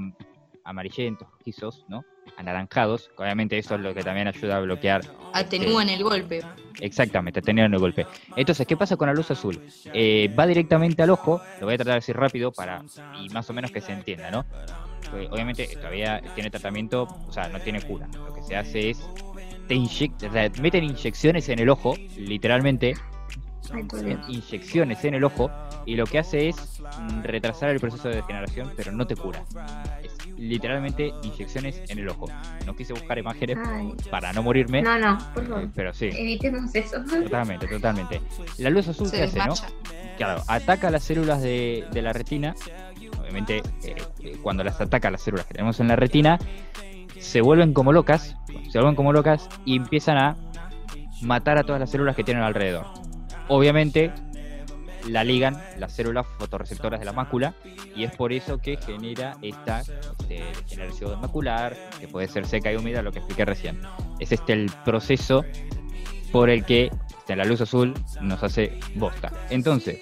amarillentos, 0.67 1.27
rojizos, 1.31 1.85
¿no? 1.87 2.05
Anaranjados. 2.35 3.09
Obviamente 3.17 3.57
eso 3.57 3.75
es 3.75 3.81
lo 3.81 3.93
que 3.93 4.03
también 4.03 4.27
ayuda 4.27 4.57
a 4.57 4.59
bloquear 4.59 5.01
Atenúan 5.33 5.89
el 5.89 6.03
golpe. 6.03 6.41
Exactamente, 6.79 7.41
tener 7.41 7.71
el 7.71 7.79
golpe. 7.79 8.05
Entonces, 8.35 8.67
¿qué 8.67 8.77
pasa 8.77 8.97
con 8.97 9.07
la 9.07 9.13
luz 9.13 9.31
azul? 9.31 9.59
Eh, 9.93 10.29
va 10.37 10.45
directamente 10.45 11.01
al 11.01 11.09
ojo, 11.09 11.41
lo 11.59 11.65
voy 11.65 11.75
a 11.75 11.77
tratar 11.77 11.93
de 11.93 11.99
decir 11.99 12.15
rápido 12.15 12.51
para 12.51 12.83
y 13.19 13.29
más 13.29 13.49
o 13.49 13.53
menos 13.53 13.71
que 13.71 13.81
se 13.81 13.93
entienda, 13.93 14.29
¿no? 14.29 14.45
Porque 15.09 15.27
obviamente 15.31 15.67
todavía 15.75 16.21
tiene 16.35 16.49
tratamiento, 16.49 17.07
o 17.27 17.31
sea, 17.31 17.49
no 17.49 17.59
tiene 17.59 17.81
cura. 17.81 18.07
Lo 18.25 18.33
que 18.33 18.43
se 18.43 18.55
hace 18.55 18.89
es 18.91 18.99
te 19.67 19.75
sea, 19.87 20.49
te 20.49 20.61
meten 20.61 20.83
inyecciones 20.83 21.49
en 21.49 21.59
el 21.59 21.69
ojo, 21.69 21.95
literalmente, 22.15 22.93
Inyecciones 24.27 25.03
en 25.03 25.15
el 25.15 25.23
ojo, 25.23 25.49
y 25.85 25.95
lo 25.95 26.05
que 26.05 26.19
hace 26.19 26.49
es 26.49 26.81
mm, 26.99 27.23
retrasar 27.23 27.69
el 27.69 27.79
proceso 27.79 28.09
de 28.09 28.15
degeneración, 28.17 28.71
pero 28.75 28.91
no 28.91 29.05
te 29.07 29.15
cura. 29.15 29.43
Es 30.03 30.17
literalmente 30.37 31.13
inyecciones 31.23 31.81
en 31.89 31.99
el 31.99 32.09
ojo. 32.09 32.27
No 32.65 32.75
quise 32.75 32.93
buscar 32.93 33.17
imágenes 33.17 33.57
Ay, 33.65 33.93
para 34.09 34.33
no 34.33 34.43
morirme, 34.43 34.81
no, 34.81 34.97
no, 34.99 35.17
por 35.33 35.43
eh, 35.43 35.47
favor, 35.47 35.69
pero 35.73 35.93
sí. 35.93 36.09
evitemos 36.13 36.73
eso. 36.75 36.97
Totalmente, 37.03 37.67
totalmente. 37.67 38.21
La 38.57 38.69
luz 38.69 38.87
azul, 38.87 39.07
Se 39.07 39.17
¿qué 39.17 39.23
hace, 39.23 39.39
no? 39.39 39.53
Claro, 40.17 40.41
ataca 40.47 40.89
las 40.89 41.03
células 41.03 41.41
de, 41.41 41.85
de 41.91 42.01
la 42.01 42.13
retina. 42.13 42.55
Obviamente, 43.21 43.57
eh, 43.83 43.95
eh, 44.21 44.37
cuando 44.41 44.63
las 44.63 44.79
ataca 44.81 45.11
las 45.11 45.21
células 45.21 45.45
que 45.45 45.53
tenemos 45.53 45.79
en 45.79 45.87
la 45.87 45.95
retina, 45.95 46.39
se 47.19 47.41
vuelven 47.41 47.73
como 47.73 47.91
locas, 47.91 48.35
se 48.71 48.77
vuelven 48.79 48.95
como 48.95 49.11
locas 49.13 49.49
y 49.65 49.75
empiezan 49.75 50.17
a 50.17 50.37
matar 51.21 51.57
a 51.57 51.63
todas 51.63 51.79
las 51.79 51.89
células 51.89 52.15
que 52.15 52.23
tienen 52.23 52.43
alrededor. 52.43 52.85
Obviamente, 53.49 54.11
la 55.07 55.23
ligan 55.23 55.61
las 55.77 55.93
células 55.93 56.25
fotorreceptoras 56.37 56.99
de 56.99 57.05
la 57.05 57.13
mácula 57.13 57.53
y 57.95 58.03
es 58.03 58.15
por 58.15 58.33
eso 58.33 58.59
que 58.59 58.77
genera 58.77 59.37
esta 59.41 59.81
este, 59.81 60.43
degeneración 60.63 61.19
macular, 61.21 61.75
que 61.99 62.07
puede 62.07 62.27
ser 62.27 62.45
seca 62.45 62.71
y 62.71 62.75
húmeda, 62.75 63.01
lo 63.01 63.11
que 63.11 63.19
expliqué 63.19 63.45
recién. 63.45 63.81
Es 64.19 64.31
este 64.31 64.53
el 64.53 64.71
proceso 64.83 65.45
por 66.31 66.49
el 66.49 66.65
que 66.65 66.91
este, 67.19 67.35
la 67.35 67.45
luz 67.45 67.61
azul 67.61 67.93
nos 68.21 68.43
hace 68.43 68.79
bosta. 68.95 69.31
Entonces, 69.49 69.99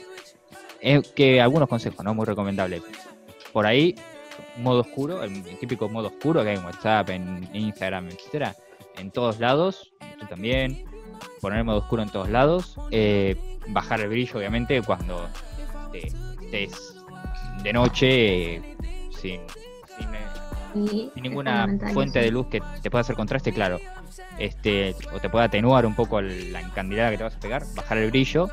es 0.82 1.08
que 1.10 1.42
algunos 1.42 1.70
consejos, 1.70 2.04
¿no? 2.04 2.14
Muy 2.14 2.26
recomendable. 2.26 2.82
Por 3.54 3.66
ahí, 3.66 3.96
modo 4.58 4.82
oscuro, 4.82 5.24
el 5.24 5.44
típico 5.60 5.88
modo 5.90 6.08
oscuro 6.08 6.44
que 6.44 6.50
hay 6.50 6.58
en 6.58 6.66
WhatsApp, 6.66 7.10
en 7.12 7.50
Instagram, 7.54 8.08
etcétera, 8.08 8.56
en 8.98 9.12
todos 9.12 9.40
lados, 9.40 9.94
tú 10.20 10.26
también, 10.28 10.86
poner 11.42 11.64
modo 11.64 11.78
oscuro 11.78 12.04
en 12.04 12.10
todos 12.10 12.30
lados, 12.30 12.78
eh, 12.92 13.36
bajar 13.68 14.02
el 14.02 14.10
brillo, 14.10 14.38
obviamente, 14.38 14.82
cuando 14.82 15.28
estés 15.94 16.96
de 17.64 17.74
noche, 17.74 18.56
eh, 18.56 18.62
sin, 19.10 19.42
sin, 19.98 20.08
eh, 20.14 21.10
sin 21.14 21.24
ninguna 21.24 21.68
fuente 21.94 22.20
de 22.20 22.32
luz 22.32 22.48
que 22.48 22.62
te 22.82 22.92
pueda 22.92 23.02
hacer 23.02 23.16
contraste, 23.16 23.52
claro. 23.52 23.80
Este, 24.38 24.96
o 25.14 25.20
te 25.20 25.30
pueda 25.30 25.46
atenuar 25.46 25.86
un 25.86 25.96
poco 25.96 26.22
la 26.22 26.62
encandilada 26.62 27.12
que 27.12 27.18
te 27.18 27.24
vas 27.24 27.36
a 27.36 27.40
pegar, 27.40 27.64
bajar 27.76 27.98
el 27.98 28.12
brillo. 28.12 28.50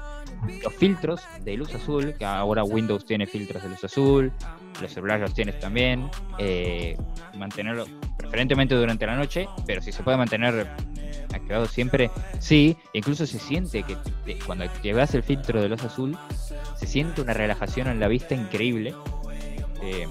Los 0.62 0.74
filtros 0.74 1.20
de 1.44 1.56
luz 1.56 1.72
azul, 1.74 2.14
que 2.18 2.24
ahora 2.24 2.64
Windows 2.64 3.04
tiene 3.04 3.26
filtros 3.26 3.62
de 3.62 3.68
luz 3.68 3.84
azul, 3.84 4.32
los 4.80 4.92
celulares 4.92 5.22
los 5.22 5.34
tienes 5.34 5.60
también. 5.60 6.10
eh, 6.38 6.96
mantenerlo 7.36 7.86
preferentemente 8.16 8.74
durante 8.74 9.06
la 9.06 9.16
noche, 9.16 9.48
pero 9.66 9.80
si 9.80 9.92
se 9.92 10.02
puede 10.02 10.16
mantener 10.16 10.68
activado 11.34 11.66
siempre, 11.66 12.10
sí. 12.38 12.76
Incluso 12.92 13.26
se 13.26 13.38
siente 13.38 13.82
que 13.82 13.96
cuando 14.46 14.64
activas 14.64 15.14
el 15.14 15.22
filtro 15.22 15.60
de 15.60 15.68
luz 15.68 15.82
azul, 15.84 16.16
se 16.76 16.86
siente 16.86 17.20
una 17.22 17.34
relajación 17.34 17.88
en 17.88 18.00
la 18.00 18.08
vista 18.08 18.34
increíble. 18.34 18.94
Eh, 19.82 20.06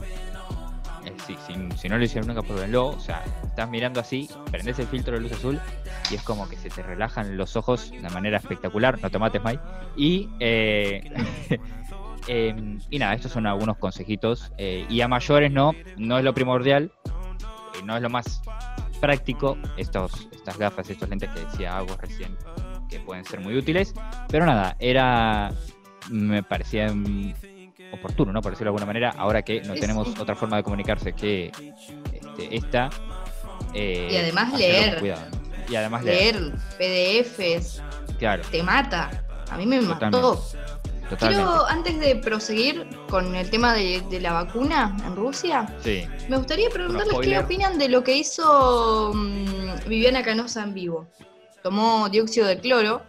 eh, 1.05 1.69
si, 1.75 1.89
no 1.89 1.97
lo 1.97 2.03
hicieron 2.03 2.27
nunca, 2.27 2.41
pruébenlo. 2.41 2.87
O 2.87 2.99
sea, 2.99 3.23
estás 3.43 3.69
mirando 3.69 3.99
así, 3.99 4.29
prendes 4.49 4.79
el 4.79 4.87
filtro 4.87 5.13
de 5.13 5.21
luz 5.21 5.31
azul 5.31 5.59
y 6.09 6.15
es 6.15 6.21
como 6.23 6.47
que 6.49 6.57
se 6.57 6.69
te 6.69 6.83
relajan 6.83 7.37
los 7.37 7.55
ojos 7.55 7.91
de 7.91 8.09
manera 8.09 8.37
espectacular. 8.37 9.01
No 9.01 9.09
te 9.09 9.19
mates, 9.19 9.41
Mike. 9.43 9.61
Y, 9.95 10.29
eh, 10.39 11.11
em, 12.27 12.79
y 12.89 12.99
nada, 12.99 13.13
estos 13.13 13.31
son 13.31 13.47
algunos 13.47 13.77
consejitos. 13.77 14.51
eh, 14.57 14.85
y 14.89 15.01
a 15.01 15.07
mayores 15.07 15.51
no, 15.51 15.73
no 15.97 16.17
es 16.17 16.23
lo 16.23 16.33
primordial, 16.33 16.91
no 17.85 17.95
es 17.95 18.01
lo 18.01 18.09
más 18.09 18.41
práctico. 19.01 19.57
Estos, 19.75 20.29
estas 20.31 20.57
gafas, 20.57 20.89
estos 20.89 21.09
lentes 21.09 21.29
que 21.31 21.41
decía 21.41 21.75
Agua 21.77 21.97
recién, 21.99 22.37
que 22.89 22.99
pueden 23.01 23.25
ser 23.25 23.41
muy 23.41 23.57
útiles. 23.57 23.93
Pero 24.29 24.45
nada, 24.45 24.77
era. 24.79 25.51
Me 26.09 26.41
parecía 26.43 26.87
mm, 26.93 27.33
oportuno, 27.93 28.31
¿no? 28.31 28.41
Por 28.41 28.51
decirlo 28.53 28.71
de 28.71 28.77
alguna 28.77 28.85
manera, 28.85 29.13
ahora 29.17 29.41
que 29.41 29.61
no 29.61 29.73
tenemos 29.73 30.07
sí. 30.07 30.13
otra 30.19 30.35
forma 30.35 30.57
de 30.57 30.63
comunicarse 30.63 31.13
que 31.13 31.51
este, 32.13 32.55
esta. 32.55 32.89
eh, 33.73 34.09
Y 34.11 34.15
además 34.17 34.53
leer. 34.57 34.99
cuidado, 34.99 35.21
¿no? 35.31 35.41
Y 35.71 35.75
además 35.75 36.03
leer. 36.03 36.35
Leer 36.79 37.25
PDFs, 37.25 37.81
Claro, 38.19 38.43
te 38.51 38.61
mata. 38.63 39.09
A 39.49 39.57
mí 39.57 39.65
me 39.65 39.79
Totalmente. 39.79 40.17
mató. 40.17 40.43
totalmente. 41.09 41.17
Quiero, 41.43 41.65
antes 41.67 41.99
de 41.99 42.15
proseguir 42.17 42.87
con 43.11 43.35
el 43.35 43.49
tema 43.49 43.73
de, 43.73 44.01
de 44.09 44.21
la 44.21 44.31
vacuna 44.31 44.95
en 45.05 45.17
Rusia, 45.17 45.67
Sí, 45.83 46.07
me 46.29 46.37
gustaría 46.37 46.69
preguntarles 46.69 47.17
qué 47.21 47.37
opinan 47.37 47.77
de 47.77 47.89
lo 47.89 48.05
que 48.05 48.15
hizo 48.15 49.11
mm, 49.13 49.87
Viviana 49.89 50.23
Canosa 50.23 50.63
en 50.63 50.73
vivo. 50.73 51.07
Tomó 51.61 52.07
dióxido 52.07 52.47
de 52.47 52.57
cloro, 52.59 53.03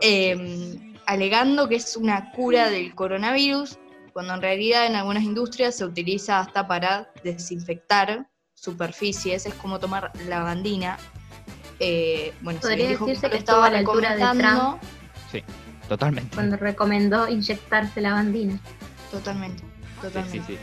eh, 0.00 0.78
alegando 1.06 1.68
que 1.68 1.74
es 1.74 1.96
una 1.96 2.30
cura 2.30 2.70
del 2.70 2.94
coronavirus, 2.94 3.78
cuando 4.12 4.34
en 4.34 4.42
realidad 4.42 4.86
en 4.86 4.94
algunas 4.94 5.24
industrias 5.24 5.74
se 5.74 5.84
utiliza 5.84 6.38
hasta 6.38 6.68
para 6.68 7.10
desinfectar 7.24 8.28
superficies, 8.54 9.44
es 9.44 9.54
como 9.54 9.80
tomar 9.80 10.12
lavandina. 10.28 10.98
Eh, 11.80 12.32
bueno, 12.42 12.60
se 12.62 12.68
Podría 12.68 12.90
dijo 12.90 13.06
que 13.06 13.10
decirse 13.10 13.28
que 13.28 13.38
estaba 13.38 13.66
a 13.66 13.70
la 13.72 13.78
altura 13.80 14.14
de 14.14 14.22
recomendando. 14.22 14.78
totalmente. 15.88 16.32
Cuando 16.36 16.56
recomendó 16.56 17.26
inyectarse 17.26 18.00
la 18.00 18.12
Totalmente, 19.12 19.62
Sí, 19.62 20.00
totalmente. 20.00 20.38
sí, 20.46 20.54
sí. 20.54 20.58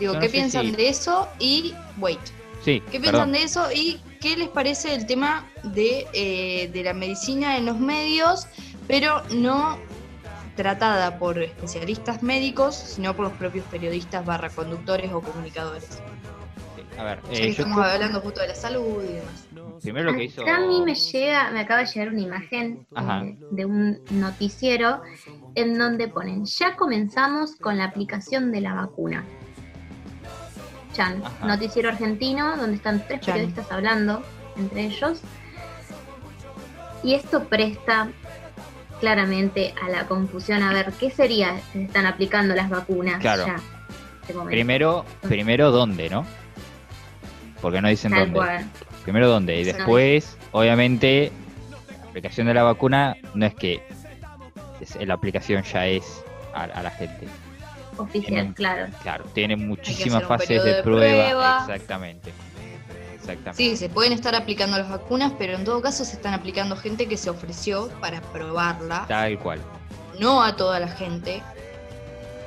Digo, 0.00 0.12
no 0.14 0.20
¿qué 0.20 0.28
piensan 0.28 0.66
si- 0.66 0.72
de 0.72 0.88
eso? 0.88 1.28
Y, 1.38 1.74
wait, 1.98 2.18
Sí, 2.62 2.82
¿qué 2.90 2.98
perdón. 3.00 3.30
piensan 3.30 3.32
de 3.32 3.42
eso? 3.44 3.68
Y 3.72 4.00
qué 4.20 4.36
les 4.36 4.48
parece 4.48 4.94
el 4.94 5.06
tema 5.06 5.46
de, 5.62 6.06
eh, 6.12 6.68
de 6.72 6.82
la 6.82 6.92
medicina 6.94 7.56
en 7.56 7.64
los 7.66 7.78
medios, 7.78 8.46
pero 8.88 9.22
no 9.30 9.78
tratada 10.56 11.18
por 11.18 11.40
especialistas 11.42 12.22
médicos, 12.22 12.74
sino 12.76 13.14
por 13.14 13.26
los 13.26 13.34
propios 13.34 13.64
periodistas 13.66 14.24
barra 14.24 14.50
conductores 14.50 15.12
o 15.12 15.20
comunicadores. 15.20 15.86
A 16.98 17.02
ver, 17.04 17.18
eh, 17.30 17.48
estamos 17.48 17.78
hablando 17.84 18.20
justo 18.20 18.40
de 18.40 18.48
la 18.48 18.54
salud 18.54 19.02
y 19.02 19.14
demás. 19.14 19.46
primero 19.82 20.10
lo 20.12 20.16
que 20.16 20.24
hizo. 20.24 20.48
A 20.48 20.60
mí 20.60 20.80
me 20.84 20.94
llega, 20.94 21.50
me 21.50 21.60
acaba 21.60 21.80
de 21.80 21.86
llegar 21.86 22.08
una 22.10 22.20
imagen 22.20 22.86
eh, 22.96 23.36
de 23.50 23.64
un 23.64 24.00
noticiero 24.10 25.02
en 25.54 25.78
donde 25.78 26.08
ponen, 26.08 26.44
ya 26.44 26.76
comenzamos 26.76 27.56
con 27.56 27.78
la 27.78 27.84
aplicación 27.84 28.50
de 28.52 28.60
la 28.60 28.74
vacuna. 28.74 29.24
Chan, 30.92 31.22
Ajá. 31.24 31.46
noticiero 31.46 31.88
argentino, 31.88 32.56
donde 32.56 32.76
están 32.76 33.04
tres 33.06 33.20
Chan. 33.20 33.34
periodistas 33.34 33.70
hablando 33.72 34.22
entre 34.56 34.84
ellos. 34.84 35.20
Y 37.02 37.14
esto 37.14 37.44
presta 37.44 38.08
claramente 39.00 39.74
a 39.82 39.88
la 39.88 40.06
confusión 40.06 40.62
a 40.62 40.72
ver 40.72 40.92
qué 40.98 41.10
sería 41.10 41.58
si 41.72 41.80
se 41.80 41.84
están 41.84 42.06
aplicando 42.06 42.54
las 42.54 42.70
vacunas 42.70 43.20
Claro. 43.20 43.46
ya. 43.46 43.60
momento. 44.32 44.50
Primero, 44.50 45.04
primero 45.22 45.70
dónde, 45.70 46.08
¿no? 46.08 46.24
Porque 47.60 47.82
no 47.82 47.88
dicen 47.88 48.10
Tal 48.12 48.20
dónde. 48.20 48.38
cual. 48.38 48.64
Primero 49.02 49.28
dónde. 49.28 49.60
Y 49.60 49.64
después, 49.64 50.38
obviamente, 50.52 51.30
la 52.02 52.08
aplicación 52.08 52.46
de 52.46 52.54
la 52.54 52.62
vacuna 52.62 53.16
no 53.34 53.44
es 53.44 53.54
que 53.54 53.82
es- 54.84 55.06
la 55.06 55.14
aplicación 55.14 55.62
ya 55.64 55.86
es 55.86 56.22
a, 56.54 56.64
a 56.64 56.82
la 56.82 56.90
gente. 56.90 57.26
Oficial, 57.96 58.52
claro. 58.54 58.92
Claro, 59.02 59.24
tiene 59.34 59.56
muchísimas 59.56 60.24
fases 60.24 60.62
de, 60.64 60.74
de 60.74 60.82
prueba. 60.82 61.24
prueba. 61.28 61.58
Exactamente. 61.60 62.32
Exactamente. 63.14 63.54
Sí, 63.54 63.76
se 63.76 63.88
pueden 63.88 64.12
estar 64.12 64.34
aplicando 64.34 64.76
las 64.76 64.88
vacunas, 64.90 65.32
pero 65.38 65.54
en 65.54 65.64
todo 65.64 65.80
caso 65.80 66.04
se 66.04 66.16
están 66.16 66.34
aplicando 66.34 66.76
gente 66.76 67.06
que 67.08 67.16
se 67.16 67.30
ofreció 67.30 67.88
para 68.00 68.20
probarla, 68.20 69.06
Tal 69.08 69.38
cual. 69.38 69.60
no 70.20 70.42
a 70.42 70.56
toda 70.56 70.78
la 70.80 70.88
gente. 70.88 71.42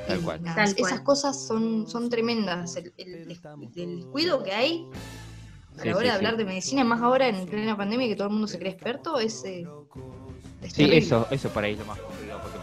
Tal 0.08 0.20
cual. 0.22 0.42
nada, 0.44 0.56
Tal 0.56 0.66
esas 0.76 0.78
cual. 0.92 1.04
cosas 1.04 1.48
son, 1.48 1.88
son 1.88 2.10
tremendas. 2.10 2.76
El, 2.76 2.94
el 2.98 3.28
des- 3.28 3.42
el 3.76 3.96
descuido 3.98 4.44
que 4.44 4.52
hay 4.54 4.86
a 5.78 5.82
Sí, 5.82 5.90
la 5.90 5.96
hora 5.96 6.00
sí, 6.00 6.06
de 6.06 6.10
sí. 6.12 6.16
hablar 6.16 6.38
de 6.38 6.46
medicina, 6.46 6.84
más 6.84 7.02
ahora 7.02 7.28
en 7.28 7.46
plena 7.46 7.76
pandemia 7.78 8.08
que 8.08 8.16
todo 8.16 8.28
el 8.28 8.34
mundo 8.34 8.48
se 8.48 8.58
cree 8.60 8.72
experto, 8.72 9.20
es, 9.20 9.44
eh, 9.46 9.66
es 10.62 10.74
Sí, 10.74 10.90
eso, 10.92 11.28
eso 11.32 11.50
por 11.50 11.64
ahí 11.64 11.74
es 11.74 11.80
lo 11.80 11.86
más 11.86 11.98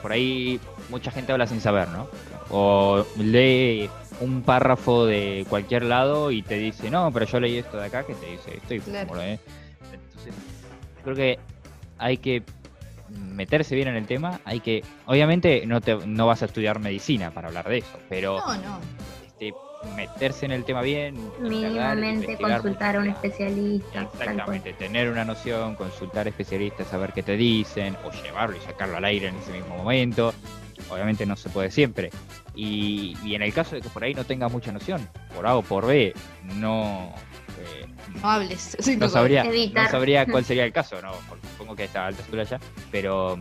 por 0.05 0.13
ahí 0.13 0.61
mucha 0.91 1.11
gente 1.11 1.33
habla 1.33 1.47
sin 1.47 1.63
saber, 1.63 1.89
¿no? 1.89 2.07
O 2.51 3.07
lee 3.17 3.89
un 4.21 4.43
párrafo 4.43 5.07
de 5.07 5.47
cualquier 5.49 5.85
lado 5.85 6.31
y 6.31 6.43
te 6.43 6.57
dice, 6.59 6.91
no, 6.91 7.11
pero 7.11 7.25
yo 7.25 7.41
leí 7.41 7.57
esto 7.57 7.79
de 7.79 7.87
acá 7.87 8.05
que 8.05 8.13
te 8.13 8.27
dice 8.27 8.55
esto 8.59 8.75
y 8.75 8.81
Claro. 8.81 9.09
como 9.09 9.23
lo. 9.23 9.23
Entonces, 9.23 10.35
creo 11.03 11.17
que 11.17 11.39
hay 11.97 12.19
que 12.19 12.43
meterse 13.09 13.75
bien 13.75 13.89
en 13.89 13.97
el 13.97 14.05
tema, 14.07 14.43
hay 14.45 14.61
que, 14.61 14.85
obviamente 15.07 15.65
no 15.65 15.81
te, 15.81 15.97
no 16.07 16.27
vas 16.27 16.43
a 16.43 16.45
estudiar 16.45 16.81
medicina 16.81 17.31
para 17.31 17.49
hablar 17.49 17.67
de 17.67 17.79
eso, 17.79 17.99
pero 18.11 18.43
No, 18.47 18.57
no. 18.59 18.81
este, 19.27 19.55
meterse 19.97 20.47
en 20.47 20.53
el 20.53 20.65
tema 20.65 20.83
bien, 20.83 21.17
Mínimamente 21.41 22.37
consultar 22.37 22.97
a 22.97 23.01
un 23.01 23.09
especialista. 23.09 24.03
Exactamente, 24.03 24.73
tener 24.75 25.11
una 25.11 25.25
noción, 25.25 25.75
consultar 25.75 26.29
especialistas, 26.29 26.89
saber 26.89 27.13
qué 27.13 27.23
te 27.23 27.37
dicen, 27.37 27.97
o 28.05 28.11
llevarlo 28.23 28.57
y 28.57 28.61
sacarlo 28.61 28.97
al 28.97 29.05
aire 29.05 29.29
en 29.29 29.37
ese 29.37 29.53
mismo 29.53 29.77
momento. 29.77 30.33
Obviamente 30.91 31.25
no 31.25 31.37
se 31.37 31.49
puede 31.49 31.71
siempre. 31.71 32.11
Y, 32.55 33.17
y 33.25 33.35
en 33.35 33.43
el 33.43 33.53
caso 33.53 33.75
de 33.75 33.81
que 33.83 33.89
por 33.89 34.05
ahí 34.05 34.15
no 34.15 34.25
tengas 34.25 34.53
mucha 34.53 34.71
noción, 34.71 35.09
por 35.35 35.47
A 35.47 35.57
o 35.57 35.63
por 35.63 35.87
B, 35.87 36.15
no, 36.57 37.13
eh, 37.61 37.87
No 38.21 38.31
hables. 38.31 38.77
Sí, 38.79 38.97
no 38.97 39.09
sabría, 39.09 39.45
no 39.45 39.89
sabría 39.91 40.27
cuál 40.27 40.45
sería 40.45 40.65
el 40.65 40.73
caso, 40.73 41.01
¿no? 41.03 41.13
Porque 41.29 41.47
supongo 41.49 41.75
que 41.75 41.85
está 41.85 42.05
a 42.05 42.07
alta 42.09 42.23
altura 42.23 42.45
ya, 42.45 42.61
pero 42.91 43.39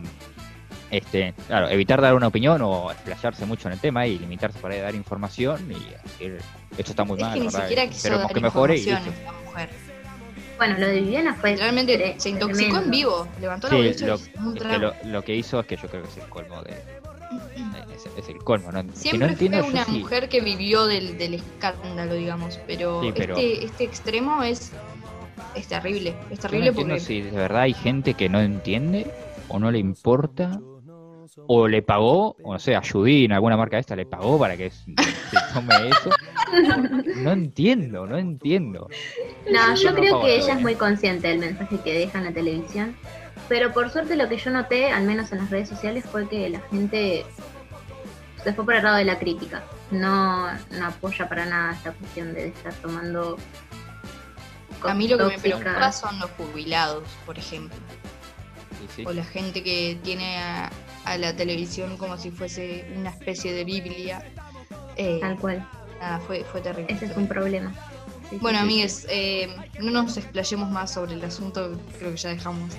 este, 0.96 1.34
claro, 1.46 1.68
evitar 1.68 2.00
dar 2.00 2.14
una 2.14 2.26
opinión 2.28 2.60
o 2.62 2.90
explayarse 2.92 3.44
mucho 3.46 3.68
en 3.68 3.74
el 3.74 3.80
tema 3.80 4.06
y 4.06 4.18
limitarse 4.18 4.58
para 4.58 4.76
dar 4.80 4.94
información 4.94 5.70
y 5.70 5.74
decir, 6.02 6.38
esto 6.76 6.92
está 6.92 7.04
muy 7.04 7.16
Es 7.18 7.22
mal, 7.24 7.34
que 7.34 7.40
ni 7.40 7.46
la 7.46 7.52
verdad, 7.52 7.68
siquiera 7.68 7.86
quiso 7.88 7.96
esperemos 7.98 8.22
dar 8.24 8.34
que 8.34 8.40
mejore 8.40 8.76
y 8.78 8.86
mujer. 9.46 9.68
Bueno, 10.56 10.78
lo 10.78 10.86
de 10.86 11.00
Viviana 11.00 11.34
fue. 11.34 11.56
Realmente 11.56 11.98
tre- 11.98 12.18
se 12.18 12.28
intoxicó 12.30 12.56
tremendo. 12.78 12.84
en 12.84 12.90
vivo. 12.90 13.28
Levantó 13.40 13.68
la 13.68 13.74
Sí, 13.76 13.82
bolsa 13.82 14.06
lo, 14.06 14.14
y 14.14 14.16
es 14.16 14.28
que 14.28 14.58
drama. 14.60 14.78
lo, 14.78 14.94
lo 15.10 15.22
que 15.22 15.34
hizo 15.34 15.58
es 15.60 15.66
que 15.66 15.76
yo 15.76 15.88
creo 15.88 16.02
que 16.02 16.08
es 16.08 16.16
el 16.16 16.28
colmo 16.28 16.62
de. 16.62 16.70
Es, 17.94 18.06
es 18.16 18.28
el 18.28 18.38
colmo, 18.38 18.70
¿no? 18.70 18.80
Si 18.82 18.86
no 18.86 18.94
Siempre 18.94 19.28
entiendo, 19.30 19.58
fue 19.58 19.66
yo 19.66 19.72
una 19.72 19.84
sí. 19.84 19.90
mujer 19.98 20.28
que 20.28 20.40
vivió 20.40 20.86
del, 20.86 21.18
del 21.18 21.34
escándalo, 21.34 22.14
digamos, 22.14 22.60
pero, 22.68 23.02
Sí, 23.02 23.12
pero- 23.16 23.36
Este, 23.36 23.64
este 23.64 23.84
extremo 23.84 24.42
es, 24.44 24.70
es 25.56 25.66
terrible. 25.66 26.10
Es 26.10 26.14
Yo 26.14 26.34
no 26.36 26.40
terrible 26.42 26.68
entiendo 26.68 26.94
porque 26.94 27.04
si 27.04 27.20
de 27.22 27.30
verdad 27.32 27.62
hay 27.62 27.74
gente 27.74 28.14
que 28.14 28.28
no 28.28 28.40
entiende 28.40 29.10
o 29.48 29.58
no 29.58 29.70
le 29.72 29.78
importa 29.80 30.60
o 31.46 31.68
le 31.68 31.82
pagó, 31.82 32.36
o 32.42 32.52
no 32.52 32.58
sé, 32.58 32.74
a 32.74 32.82
Judín, 32.82 33.32
alguna 33.32 33.56
marca 33.56 33.76
de 33.76 33.80
esta, 33.80 33.96
le 33.96 34.06
pagó 34.06 34.38
para 34.38 34.56
que 34.56 34.70
se 34.70 34.94
tome 35.52 35.88
eso. 35.88 36.10
No 37.16 37.32
entiendo, 37.32 38.06
no 38.06 38.16
entiendo. 38.16 38.88
No, 39.50 39.74
yo 39.74 39.90
no 39.90 39.96
creo 39.96 40.20
que 40.20 40.36
ella 40.36 40.54
es 40.54 40.60
muy 40.60 40.74
consciente 40.74 41.28
del 41.28 41.38
mensaje 41.38 41.78
que 41.80 41.92
deja 41.92 42.18
en 42.18 42.24
la 42.24 42.32
televisión. 42.32 42.96
Pero 43.48 43.72
por 43.72 43.90
suerte 43.90 44.16
lo 44.16 44.28
que 44.28 44.38
yo 44.38 44.50
noté, 44.50 44.90
al 44.90 45.04
menos 45.04 45.32
en 45.32 45.38
las 45.38 45.50
redes 45.50 45.68
sociales, 45.68 46.04
fue 46.04 46.28
que 46.28 46.48
la 46.48 46.60
gente 46.70 47.26
se 48.42 48.52
fue 48.52 48.64
por 48.64 48.74
el 48.74 48.84
lado 48.84 48.96
de 48.96 49.04
la 49.04 49.18
crítica. 49.18 49.64
No, 49.90 50.50
no 50.52 50.86
apoya 50.86 51.28
para 51.28 51.44
nada 51.44 51.72
esta 51.72 51.92
cuestión 51.92 52.34
de 52.34 52.48
estar 52.48 52.72
tomando. 52.74 53.36
a 54.82 54.94
mí 54.94 55.08
lo 55.08 55.18
que 55.18 55.24
me 55.24 55.38
preocupa 55.38 55.92
son 55.92 56.18
los 56.20 56.30
jubilados, 56.32 57.04
por 57.26 57.38
ejemplo. 57.38 57.76
Sí, 58.78 58.86
sí. 58.96 59.04
O 59.06 59.12
la 59.12 59.24
gente 59.24 59.62
que 59.62 59.98
tiene 60.02 60.38
a, 60.38 60.70
a 61.04 61.18
la 61.18 61.34
televisión 61.36 61.96
como 61.96 62.16
si 62.18 62.30
fuese 62.30 62.86
una 62.96 63.10
especie 63.10 63.52
de 63.52 63.64
Biblia. 63.64 64.22
Eh, 64.96 65.18
Tal 65.20 65.36
cual. 65.38 65.66
nada, 66.00 66.18
fue, 66.20 66.44
fue 66.44 66.60
terrible. 66.60 66.92
Ese 66.92 67.06
es 67.06 67.16
un 67.16 67.26
problema. 67.26 67.72
Sí, 68.30 68.38
Bueno, 68.40 68.58
sí. 68.58 68.64
amigues, 68.64 69.06
eh, 69.10 69.54
no 69.80 69.90
nos 69.90 70.16
explayemos 70.16 70.70
más 70.70 70.92
sobre 70.92 71.14
el 71.14 71.24
asunto, 71.24 71.78
creo 71.98 72.10
que 72.12 72.16
ya 72.16 72.30
dejamos 72.30 72.70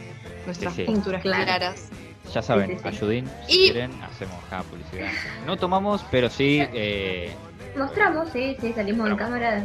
nuestras 0.45 0.73
Sí, 0.73 0.85
sí. 0.85 0.91
posturas 0.91 1.21
Claro. 1.21 1.43
claras. 1.43 1.89
Ya 2.33 2.41
saben, 2.41 2.71
Sí, 2.71 2.75
sí, 2.77 2.81
sí. 2.89 2.95
a 2.95 2.99
Judín, 2.99 3.29
si 3.47 3.53
Y- 3.67 3.71
quieren, 3.71 3.91
hacemos 4.03 4.35
acá 4.47 4.63
publicidad. 4.63 5.11
No 5.45 5.57
tomamos, 5.57 6.03
pero 6.09 6.29
sí 6.29 6.59
eh, 6.73 7.31
Mostramos, 7.77 8.29
sí, 8.31 8.55
sí, 8.59 8.71
salimos 8.73 9.09
en 9.09 9.15
cámara. 9.17 9.63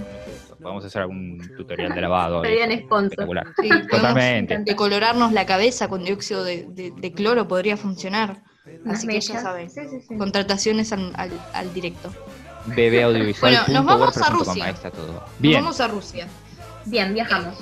podemos 0.60 0.84
hacer 0.84 1.02
algún 1.02 1.40
tutorial 1.56 1.94
de 1.94 2.00
lavado. 2.02 2.42
Serían 2.44 2.76
sponsor. 2.80 3.26
Sí, 3.62 3.68
Totalmente. 3.90 4.58
decolorarnos 4.58 5.32
la 5.32 5.46
cabeza 5.46 5.88
con 5.88 6.04
dióxido 6.04 6.44
de, 6.44 6.66
de- 6.68 6.90
de 6.90 7.12
cloro, 7.12 7.48
podría 7.48 7.76
funcionar. 7.78 8.42
Así 8.88 9.06
que 9.06 9.20
ya 9.20 9.40
saben. 9.40 9.70
Sí, 9.70 9.80
sí, 9.90 10.00
sí. 10.08 10.16
Contrataciones 10.16 10.92
al, 10.92 11.12
al, 11.16 11.30
al 11.52 11.74
directo. 11.74 12.10
bbaudiovisual.wordpress.com, 12.66 13.40
Bueno, 13.40 13.64
nos 13.68 13.84
vamos 13.84 14.16
a 14.18 14.26
ahí 14.26 14.32
Rusia. 14.32 14.68
está 14.70 14.90
todo. 14.90 15.12
Nos 15.12 15.22
Bien, 15.38 15.60
vamos 15.62 15.80
a 15.80 15.88
Rusia. 15.88 16.26
Bien, 16.86 17.14
viajamos. 17.14 17.58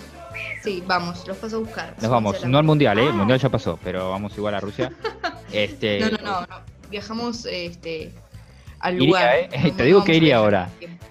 Sí, 0.62 0.82
vamos, 0.86 1.26
los 1.26 1.36
paso 1.36 1.56
a 1.56 1.58
buscar. 1.60 1.94
nos 2.00 2.10
vamos. 2.10 2.44
No 2.44 2.58
al 2.58 2.64
mundial, 2.64 2.98
¿eh? 2.98 3.02
El 3.04 3.08
Ah. 3.10 3.12
mundial 3.12 3.38
ya 3.38 3.48
pasó, 3.48 3.78
pero 3.82 4.10
vamos 4.10 4.36
igual 4.36 4.54
a 4.54 4.60
Rusia. 4.60 4.92
Este, 5.52 5.98
No, 6.00 6.10
no, 6.10 6.18
no, 6.18 6.40
no. 6.42 6.46
Viajamos 6.90 7.46
este, 7.46 8.12
al 8.80 8.96
Iría, 8.96 9.06
lugar. 9.06 9.34
¿eh? 9.50 9.72
Te 9.76 9.84
digo 9.84 10.04
que 10.04 10.14
iría 10.14 10.36
ahora. 10.36 10.68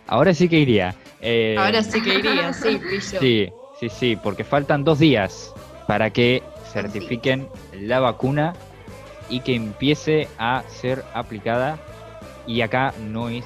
Ahora 0.07 0.33
sí 0.33 0.47
que 0.47 0.59
iría. 0.59 0.93
Eh, 1.21 1.55
Ahora 1.57 1.81
sí 1.81 1.99
que 2.01 2.15
iría, 2.19 2.53
sí, 2.53 2.77
pillo. 2.77 3.19
Sí, 3.19 3.49
sí, 3.79 3.89
sí, 3.89 4.15
porque 4.15 4.43
faltan 4.43 4.83
dos 4.83 4.99
días 4.99 5.51
para 5.87 6.11
que 6.11 6.43
certifiquen 6.71 7.47
la 7.73 7.99
vacuna 7.99 8.53
y 9.29 9.41
que 9.41 9.55
empiece 9.55 10.27
a 10.37 10.63
ser 10.67 11.03
aplicada. 11.13 11.79
Y 12.45 12.61
acá 12.61 12.93
no 13.09 13.29
es 13.29 13.45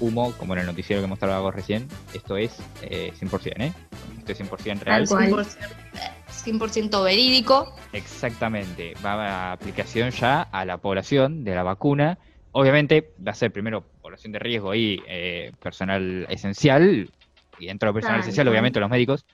humo, 0.00 0.32
como 0.38 0.54
en 0.54 0.60
el 0.60 0.66
noticiero 0.66 1.02
que 1.02 1.08
mostraba 1.08 1.40
vos 1.40 1.54
recién. 1.54 1.88
Esto 2.14 2.36
es 2.36 2.58
eh, 2.82 3.12
100%, 3.18 3.60
¿eh? 3.60 3.72
Esto 4.18 4.32
es 4.32 4.40
100% 4.40 4.80
real. 4.80 5.08
Tal 5.08 5.30
cual. 5.30 5.46
100%, 5.46 6.58
100% 6.60 7.04
verídico. 7.04 7.74
Exactamente. 7.92 8.94
Va 9.04 9.12
a 9.12 9.52
aplicación 9.52 10.10
ya 10.10 10.42
a 10.42 10.64
la 10.64 10.78
población 10.78 11.44
de 11.44 11.54
la 11.54 11.62
vacuna. 11.62 12.18
Obviamente 12.52 13.12
va 13.24 13.32
a 13.32 13.34
ser 13.34 13.52
primero 13.52 13.84
población 14.02 14.32
de 14.32 14.38
riesgo 14.38 14.74
y 14.74 15.02
eh, 15.06 15.52
personal 15.62 16.26
esencial. 16.28 17.10
Y 17.58 17.66
dentro 17.66 17.88
del 17.88 17.94
personal 17.94 18.20
esencial, 18.20 18.48
obviamente 18.48 18.80
los 18.80 18.90
médicos. 18.90 19.24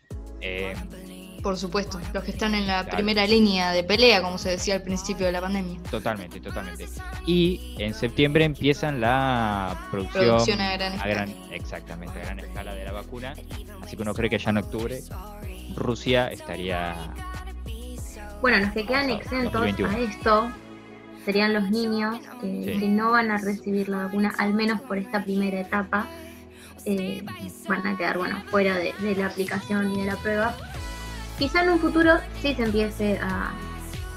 Eh, 0.40 0.74
Por 1.44 1.56
supuesto, 1.58 2.00
los 2.14 2.24
que 2.24 2.30
están 2.32 2.54
en 2.54 2.66
la 2.66 2.82
Claro. 2.82 2.96
primera 2.96 3.26
línea 3.26 3.70
de 3.72 3.84
pelea, 3.84 4.20
como 4.22 4.38
se 4.38 4.48
decía 4.48 4.74
al 4.76 4.82
principio 4.82 5.26
de 5.26 5.32
la 5.32 5.40
pandemia. 5.42 5.78
Totalmente, 5.90 6.40
totalmente. 6.40 6.88
Y 7.26 7.76
en 7.78 7.92
septiembre 7.94 8.44
empiezan 8.46 9.00
la 9.00 9.76
producción, 9.90 10.24
Producción 10.24 10.60
a 10.62 10.72
gran 10.72 10.92
a 10.92 10.96
escala. 10.96 11.14
gran, 11.14 11.34
exactamente, 11.52 12.18
a 12.20 12.24
gran 12.24 12.40
escala 12.40 12.74
de 12.74 12.84
la 12.84 12.92
vacuna. 12.92 13.34
Así 13.82 13.94
que 13.94 14.02
uno 14.02 14.14
cree 14.14 14.30
que 14.30 14.38
ya 14.38 14.50
en 14.50 14.56
octubre 14.56 15.00
Rusia 15.76 16.28
estaría 16.28 16.94
Bueno, 18.40 18.58
los 18.58 18.72
que 18.72 18.84
quedan 18.86 19.02
Pasado, 19.08 19.20
exentos 19.20 19.52
2021. 19.52 19.90
a 19.90 19.98
esto 20.00 20.50
serían 21.26 21.52
los 21.54 21.70
niños 21.70 22.20
que, 22.40 22.72
Sí. 22.74 22.80
que 22.80 22.88
no 22.88 23.10
van 23.12 23.30
a 23.30 23.36
recibir 23.38 23.88
la 23.90 23.98
vacuna, 24.04 24.32
al 24.38 24.54
menos 24.54 24.80
por 24.80 24.96
esta 24.98 25.22
primera 25.22 25.60
etapa. 25.60 26.06
eh, 26.86 27.24
van 27.66 27.86
a 27.86 27.96
quedar 27.96 28.18
bueno 28.18 28.42
fuera 28.50 28.76
de, 28.76 28.92
de 29.00 29.16
la 29.16 29.26
aplicación 29.28 29.90
y 29.94 30.00
de 30.00 30.04
la 30.06 30.16
prueba. 30.16 30.54
Quizá 31.38 31.62
en 31.62 31.70
un 31.70 31.78
futuro 31.78 32.12
sí 32.40 32.54
se 32.54 32.62
empiece 32.62 33.18
a, 33.22 33.52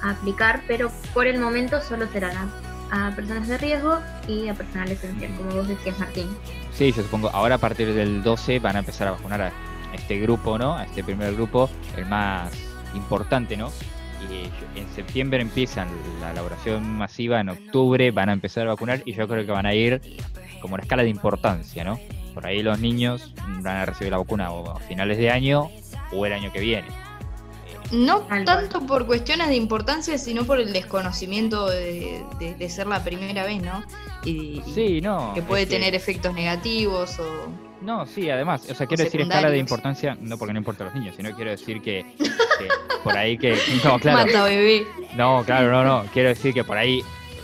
aplicar, 0.01 0.61
pero 0.67 0.91
por 1.13 1.25
el 1.25 1.39
momento 1.39 1.81
solo 1.81 2.07
serán 2.13 2.49
a, 2.91 3.07
a 3.07 3.15
personas 3.15 3.47
de 3.47 3.57
riesgo 3.57 3.99
y 4.27 4.47
a 4.47 4.53
personal 4.53 4.91
esencial, 4.91 5.35
como 5.35 5.55
vos 5.55 5.67
decías, 5.67 5.97
Martín. 5.97 6.27
Sí, 6.71 6.91
yo 6.91 7.01
supongo, 7.01 7.29
ahora 7.29 7.55
a 7.55 7.57
partir 7.57 7.91
del 7.93 8.21
12 8.21 8.59
van 8.59 8.75
a 8.75 8.79
empezar 8.79 9.07
a 9.07 9.11
vacunar 9.11 9.41
a 9.41 9.51
este 9.93 10.19
grupo, 10.19 10.59
¿no? 10.59 10.75
A 10.75 10.83
este 10.83 11.03
primer 11.03 11.33
grupo, 11.33 11.67
el 11.97 12.05
más 12.05 12.51
importante, 12.93 13.57
¿no? 13.57 13.71
y 14.31 14.79
en 14.79 14.87
septiembre 14.95 15.41
empiezan 15.41 15.87
la 16.21 16.31
elaboración 16.31 16.97
masiva, 16.97 17.39
en 17.39 17.49
octubre 17.49 18.11
van 18.11 18.29
a 18.29 18.33
empezar 18.33 18.67
a 18.67 18.71
vacunar 18.71 19.01
y 19.05 19.13
yo 19.13 19.27
creo 19.27 19.45
que 19.45 19.51
van 19.51 19.65
a 19.65 19.73
ir 19.73 20.01
como 20.61 20.73
una 20.73 20.83
escala 20.83 21.03
de 21.03 21.09
importancia, 21.09 21.83
¿no? 21.83 21.99
Por 22.33 22.45
ahí 22.45 22.61
los 22.61 22.79
niños 22.79 23.33
van 23.61 23.77
a 23.77 23.85
recibir 23.85 24.11
la 24.11 24.17
vacuna 24.17 24.51
o 24.51 24.71
a 24.71 24.79
finales 24.79 25.17
de 25.17 25.31
año 25.31 25.69
o 26.11 26.25
el 26.25 26.33
año 26.33 26.51
que 26.51 26.59
viene. 26.59 26.87
No 27.91 28.19
tanto 28.45 28.85
por 28.85 29.05
cuestiones 29.05 29.47
de 29.47 29.55
importancia, 29.55 30.17
sino 30.17 30.43
por 30.45 30.59
el 30.59 30.73
desconocimiento 30.73 31.69
de, 31.69 32.21
de- 32.39 32.55
de 32.55 32.69
ser 32.69 32.87
la 32.87 33.03
primera 33.03 33.45
vez, 33.45 33.61
¿no? 33.61 33.83
Y, 34.25 34.61
y 34.65 34.71
Sí, 34.73 35.01
no. 35.01 35.33
que 35.33 35.41
puede 35.41 35.65
tener 35.65 35.95
efectos 35.95 36.33
negativos 36.33 37.17
o... 37.19 37.47
No, 37.81 38.05
sí, 38.07 38.29
además, 38.29 38.67
o 38.69 38.73
sea, 38.75 38.87
quiero 38.87 39.03
decir 39.03 39.21
escala 39.21 39.49
de 39.49 39.57
importancia, 39.59 40.17
no 40.19 40.37
porque 40.37 40.51
no 40.53 40.59
importa 40.59 40.83
a 40.83 40.87
los 40.87 40.95
niños, 40.95 41.15
sino 41.15 41.33
quiero 41.35 41.51
decir 41.51 41.81
que, 41.81 42.05
que 42.17 42.67
por 43.03 43.15
ahí 43.15 43.37
que... 43.37 43.55
No, 43.83 43.99
claro. 43.99 44.25
Mata 44.25 44.43
bebé. 44.43 44.85
No, 45.15 45.43
claro, 45.45 45.71
no, 45.71 45.83
no. 45.83 46.09
Quiero 46.11 46.29
decir 46.29 46.53
que 46.53 46.63
por 46.63 46.77
ahí, 46.77 47.01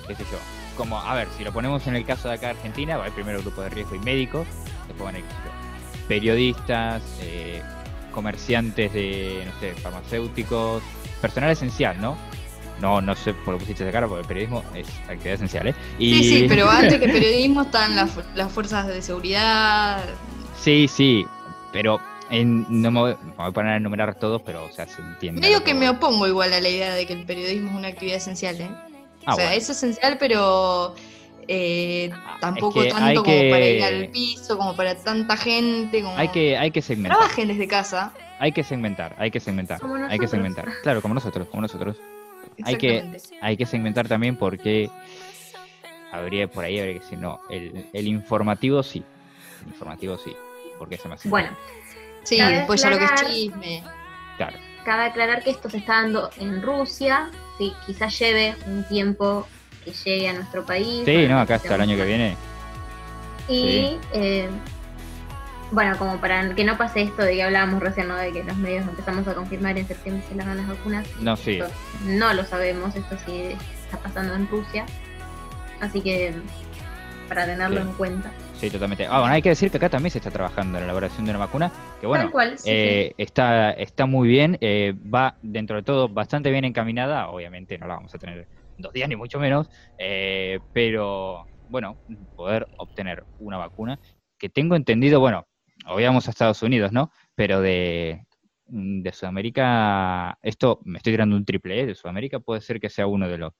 qué 0.07 0.15
sé 0.15 0.23
yo, 0.31 0.37
como, 0.75 0.99
a 0.99 1.13
ver, 1.15 1.27
si 1.37 1.43
lo 1.43 1.53
ponemos 1.53 1.85
en 1.87 1.95
el 1.95 2.03
caso 2.03 2.27
de 2.27 2.33
acá 2.33 2.47
de 2.47 2.53
Argentina, 2.53 2.97
va 2.97 3.05
primero 3.11 3.39
grupo 3.41 3.61
de 3.61 3.69
riesgo 3.69 3.95
y 3.95 3.99
médicos, 3.99 4.47
después 4.87 5.05
van 5.13 5.15
yo, 5.21 6.07
periodistas, 6.07 7.01
eh, 7.21 7.61
comerciantes 8.13 8.93
de, 8.93 9.43
no 9.45 9.59
sé, 9.59 9.73
farmacéuticos, 9.73 10.81
personal 11.21 11.49
esencial, 11.51 11.99
¿no? 11.99 12.15
No, 12.81 13.01
no 13.01 13.15
sé 13.15 13.33
por 13.33 13.53
lo 13.53 13.59
pusiste 13.59 13.83
de 13.85 13.91
cara, 13.91 14.07
porque 14.07 14.21
el 14.21 14.27
periodismo 14.27 14.63
es 14.73 14.87
actividad 15.07 15.35
esencial, 15.35 15.67
¿eh? 15.67 15.75
Y... 15.99 16.13
Sí, 16.15 16.23
sí, 16.23 16.45
pero 16.47 16.69
antes 16.69 16.99
que 16.99 17.07
periodismo 17.09 17.63
están 17.63 17.95
las, 17.95 18.09
las 18.35 18.51
fuerzas 18.51 18.87
de 18.87 19.01
seguridad. 19.01 20.03
Sí, 20.59 20.87
sí, 20.87 21.25
pero 21.71 21.99
en- 22.29 22.65
no 22.69 22.91
me 22.91 22.99
voy, 22.99 23.15
me 23.23 23.31
voy 23.35 23.47
a 23.47 23.51
poner 23.51 23.73
a 23.73 23.77
enumerar 23.77 24.15
todos, 24.15 24.41
pero, 24.41 24.65
o 24.65 24.71
sea, 24.71 24.87
se 24.87 25.01
entiende. 25.01 25.41
Medio 25.41 25.63
que 25.63 25.73
me 25.73 25.89
opongo 25.89 26.27
igual 26.27 26.51
a 26.53 26.59
la 26.61 26.69
idea 26.69 26.93
de 26.93 27.05
que 27.05 27.13
el 27.13 27.25
periodismo 27.25 27.69
es 27.71 27.75
una 27.75 27.87
actividad 27.89 28.17
esencial, 28.17 28.59
¿eh? 28.59 28.69
Ah, 29.25 29.33
o 29.33 29.35
sea, 29.37 29.45
bueno. 29.45 29.51
es 29.61 29.69
esencial, 29.69 30.17
pero 30.19 30.95
eh, 31.47 32.09
Ah, 32.13 32.37
tampoco 32.39 32.81
es 32.83 32.93
que 32.93 32.99
tanto 32.99 33.23
como 33.23 33.35
que- 33.37 33.49
para 33.51 33.65
ir 33.67 33.83
al 33.83 34.07
piso, 34.09 34.57
como 34.57 34.75
para 34.75 34.95
tanta 34.95 35.35
gente, 35.37 36.01
como... 36.01 36.17
Hay 36.17 36.29
que, 36.29 36.57
hay 36.57 36.71
que 36.71 36.81
segmentar. 36.81 37.17
Trabajen 37.17 37.47
desde 37.49 37.67
casa. 37.67 38.13
Hay 38.39 38.51
que 38.51 38.63
segmentar, 38.63 39.15
hay 39.19 39.31
que 39.31 39.39
segmentar, 39.39 39.79
Como 39.79 39.95
hay 39.95 40.19
que 40.19 40.27
segmentar. 40.27 40.67
Claro, 40.83 41.01
como 41.01 41.13
nosotros, 41.13 41.47
como 41.47 41.61
nosotros. 41.61 41.97
Hay 42.63 42.75
que-. 42.77 43.17
Hay 43.41 43.57
que 43.57 43.65
segmentar 43.65 44.07
también 44.07 44.35
porque 44.35 44.89
habría 46.11 46.47
por 46.47 46.63
ahí 46.63 46.79
habría 46.79 46.93
que 46.95 46.99
decir 46.99 47.17
no, 47.17 47.39
el, 47.49 47.87
el 47.93 48.07
informativo 48.07 48.83
sí, 48.83 49.03
el 49.63 49.67
informativo 49.69 50.17
sí, 50.17 50.35
porque 50.77 50.97
se 50.97 51.07
me 51.07 51.15
hace 51.15 51.29
Bueno, 51.29 51.49
Sí, 52.23 52.39
después 52.39 52.81
ya 52.81 52.89
lo 52.91 52.97
que 52.99 53.05
es 53.05 53.13
chisme. 53.25 53.83
claro. 54.37 54.57
cabe 54.85 55.05
aclarar 55.05 55.43
que 55.43 55.49
esto 55.49 55.69
se 55.69 55.77
está 55.77 56.01
dando 56.01 56.29
en 56.37 56.61
Rusia, 56.61 57.31
sí, 57.57 57.73
quizás 57.85 58.17
lleve 58.19 58.55
un 58.67 58.83
tiempo 58.87 59.47
que 59.83 59.91
llegue 59.91 60.29
a 60.29 60.33
nuestro 60.33 60.65
país. 60.65 61.03
Sí, 61.05 61.25
no, 61.27 61.39
acá 61.39 61.55
hasta 61.55 61.75
el 61.75 61.81
año 61.81 61.95
que 61.97 62.05
viene. 62.05 62.35
Y 63.47 63.61
Sí. 63.61 63.97
eh, 64.13 64.49
bueno, 65.71 65.97
como 65.97 66.17
para 66.21 66.53
que 66.55 66.63
no 66.63 66.77
pase 66.77 67.01
esto 67.01 67.23
de 67.23 67.33
que 67.35 67.43
hablábamos 67.43 67.81
recién, 67.81 68.07
¿no? 68.07 68.15
de 68.15 68.31
que 68.31 68.43
los 68.43 68.55
medios 68.57 68.87
empezamos 68.87 69.27
a 69.27 69.33
confirmar 69.33 69.77
en 69.77 69.87
septiembre 69.87 70.23
se 70.29 70.35
largan 70.35 70.57
las 70.57 70.67
vacunas. 70.67 71.07
No, 71.19 71.35
sí. 71.35 71.59
Esto 71.59 71.73
no 72.05 72.33
lo 72.33 72.45
sabemos, 72.45 72.95
esto 72.95 73.15
sí 73.25 73.55
está 73.85 73.97
pasando 73.97 74.35
en 74.35 74.47
Rusia. 74.47 74.85
Así 75.81 75.99
que 76.01 76.33
para 77.27 77.45
tenerlo 77.45 77.81
Sí. 77.81 77.87
en 77.87 77.93
cuenta. 77.93 78.31
Sí, 78.59 78.69
totalmente. 78.69 79.05
Ah, 79.07 79.19
bueno, 79.19 79.33
hay 79.33 79.41
que 79.41 79.49
decir 79.49 79.69
que 79.71 79.77
acá 79.77 79.89
también 79.89 80.11
se 80.11 80.19
está 80.19 80.31
trabajando 80.31 80.77
en 80.77 80.83
la 80.83 80.85
elaboración 80.85 81.25
de 81.25 81.31
una 81.31 81.39
vacuna, 81.39 81.69
que 81.99 82.07
bueno, 82.07 82.31
cual, 82.31 82.57
sí, 82.57 82.69
eh, 82.69 83.13
Está, 83.17 83.71
está 83.71 84.05
muy 84.05 84.27
bien, 84.29 84.57
eh, 84.61 84.93
va 85.13 85.35
dentro 85.41 85.75
de 85.75 85.83
todo 85.83 86.07
bastante 86.07 86.49
bien 86.51 86.63
encaminada, 86.63 87.27
obviamente 87.27 87.77
no 87.77 87.87
la 87.87 87.95
vamos 87.95 88.13
a 88.15 88.19
tener 88.19 88.37
en 88.37 88.45
dos 88.77 88.93
días 88.93 89.09
ni 89.09 89.15
mucho 89.15 89.39
menos, 89.39 89.69
eh, 89.97 90.59
pero 90.71 91.45
bueno, 91.65 91.97
poder 92.35 92.67
obtener 92.77 93.25
una 93.37 93.57
vacuna 93.57 93.99
que 94.37 94.49
tengo 94.49 94.75
entendido, 94.75 95.19
bueno, 95.19 95.47
hoy 95.87 96.03
vamos 96.03 96.27
a 96.27 96.31
Estados 96.31 96.61
Unidos, 96.63 96.91
¿no? 96.91 97.11
Pero 97.35 97.61
de, 97.61 98.25
de 98.65 99.13
Sudamérica, 99.13 100.37
esto 100.41 100.79
me 100.83 100.97
estoy 100.97 101.13
tirando 101.13 101.35
un 101.35 101.45
triple, 101.45 101.79
¿eh? 101.81 101.85
De 101.85 101.95
Sudamérica 101.95 102.39
puede 102.39 102.61
ser 102.61 102.79
que 102.79 102.89
sea 102.89 103.07
uno 103.07 103.27
de 103.29 103.37
los 103.37 103.53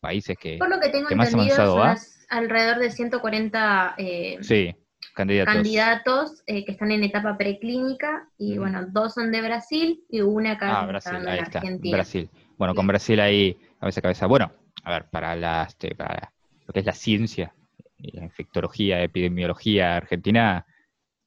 países 0.00 0.36
que... 0.38 0.58
Por 0.58 0.68
lo 0.70 0.80
que 0.80 0.90
tengo 0.90 1.08
¿Qué 1.08 1.14
más 1.16 1.32
entendido, 1.32 1.54
avanzado 1.56 1.72
son 1.72 1.80
va? 1.80 1.88
las- 1.94 2.26
alrededor 2.30 2.78
de 2.78 2.90
140 2.90 3.94
eh, 3.96 4.38
Sí, 4.42 4.74
candidatos. 5.14 5.54
candidatos 5.54 6.42
eh, 6.46 6.64
que 6.66 6.72
están 6.72 6.90
en 6.92 7.04
etapa 7.04 7.38
preclínica 7.38 8.28
y 8.36 8.58
bueno, 8.58 8.86
dos 8.90 9.14
son 9.14 9.32
de 9.32 9.40
Brasil 9.40 10.04
y 10.10 10.20
una 10.20 10.52
acá 10.52 10.80
Ah, 10.80 10.80
que 10.82 10.88
Brasil, 10.88 11.12
dando 11.14 11.30
ahí 11.30 11.38
en 11.38 11.44
está, 11.44 11.58
Argentina. 11.60 11.96
Brasil. 11.96 12.30
Bueno, 12.58 12.74
con 12.74 12.86
Brasil 12.86 13.18
ahí, 13.20 13.56
cabeza 13.80 14.00
a 14.00 14.02
cabeza. 14.02 14.26
Bueno, 14.26 14.52
a 14.82 14.90
ver, 14.90 15.06
para, 15.10 15.34
la, 15.36 15.62
este, 15.62 15.94
para 15.94 16.32
lo 16.66 16.72
que 16.72 16.80
es 16.80 16.86
la 16.86 16.92
ciencia, 16.92 17.54
la 17.98 18.24
infectología, 18.24 19.02
epidemiología 19.02 19.96
argentina, 19.96 20.66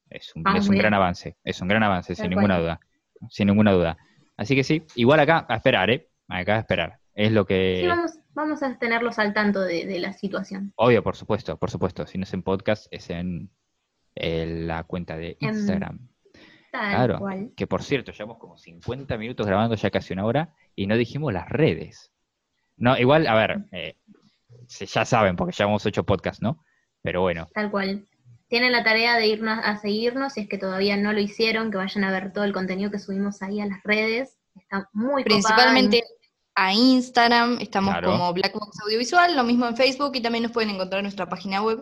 es 0.09 0.35
un, 0.35 0.43
Vamos 0.43 0.65
es 0.65 0.69
un 0.69 0.77
gran 0.77 0.93
avance, 0.93 1.37
es 1.43 1.61
un 1.61 1.67
gran 1.69 1.83
avance, 1.83 2.13
sin 2.15 2.29
ninguna 2.29 2.59
duda. 2.59 2.79
Sin 3.29 3.47
ninguna 3.47 3.71
duda. 3.71 3.97
Así 4.35 4.55
que 4.55 4.63
sí, 4.63 4.83
igual 4.95 5.19
acá 5.19 5.45
a 5.47 5.55
esperar, 5.55 5.89
¿eh? 5.89 6.09
Acá 6.27 6.55
a 6.55 6.59
esperar. 6.59 6.99
Es 7.13 7.31
lo 7.31 7.45
que... 7.45 7.79
Sí, 7.81 7.87
vamos, 7.87 8.11
vamos 8.33 8.63
a 8.63 8.77
tenerlos 8.77 9.19
al 9.19 9.33
tanto 9.33 9.61
de, 9.61 9.85
de 9.85 9.99
la 9.99 10.13
situación. 10.13 10.73
Obvio, 10.75 11.03
por 11.03 11.15
supuesto, 11.15 11.57
por 11.57 11.69
supuesto. 11.69 12.07
Si 12.07 12.17
no 12.17 12.23
es 12.23 12.33
en 12.33 12.41
podcast, 12.41 12.87
es 12.91 13.09
en, 13.09 13.51
en 14.15 14.67
la 14.67 14.83
cuenta 14.85 15.17
de 15.17 15.37
En- 15.39 15.49
Instagram. 15.49 16.09
Tal 16.71 16.95
Claro. 16.95 17.19
cual. 17.19 17.51
Que 17.55 17.67
por 17.67 17.83
cierto, 17.83 18.11
llevamos 18.11 18.37
como 18.39 18.57
50 18.57 19.17
minutos 19.17 19.45
grabando 19.45 19.75
ya 19.75 19.89
casi 19.91 20.13
una 20.13 20.25
hora 20.25 20.55
y 20.75 20.87
no 20.87 20.95
dijimos 20.97 21.33
las 21.33 21.47
redes. 21.49 22.11
No, 22.77 22.97
igual, 22.97 23.27
a 23.27 23.35
ver, 23.35 23.65
eh, 23.71 23.97
ya 24.67 25.05
saben 25.05 25.35
porque 25.35 25.55
llevamos 25.57 25.85
ocho 25.85 26.03
podcasts, 26.05 26.41
¿no? 26.41 26.63
Pero 27.01 27.21
bueno, 27.21 27.47
Tal 27.53 27.69
cual. 27.71 28.05
Tienen 28.47 28.71
la 28.73 28.83
tarea 28.83 29.17
de 29.17 29.27
irnos 29.27 29.59
a 29.63 29.77
seguirnos, 29.77 30.33
si 30.33 30.41
es 30.41 30.49
que 30.49 30.57
todavía 30.57 30.97
no 30.97 31.13
lo 31.13 31.19
hicieron, 31.21 31.71
que 31.71 31.77
vayan 31.77 32.03
a 32.03 32.11
ver 32.11 32.33
todo 32.33 32.43
el 32.43 32.51
contenido 32.51 32.91
que 32.91 32.99
subimos 32.99 33.41
ahí 33.41 33.61
a 33.61 33.65
las 33.65 33.81
redes. 33.83 34.37
Está 34.55 34.89
muy 34.91 35.23
copada. 35.23 35.23
Principalmente 35.23 36.03
a 36.55 36.73
Instagram, 36.73 37.59
estamos 37.61 37.93
Claro. 37.93 38.11
como 38.11 38.33
Blackbox 38.33 38.81
Audiovisual, 38.83 39.37
lo 39.37 39.45
mismo 39.45 39.67
en 39.67 39.77
Facebook 39.77 40.11
y 40.15 40.21
también 40.21 40.43
nos 40.43 40.51
pueden 40.51 40.69
encontrar 40.71 40.99
en 40.99 41.03
nuestra 41.05 41.29
página 41.29 41.61
web 41.63 41.81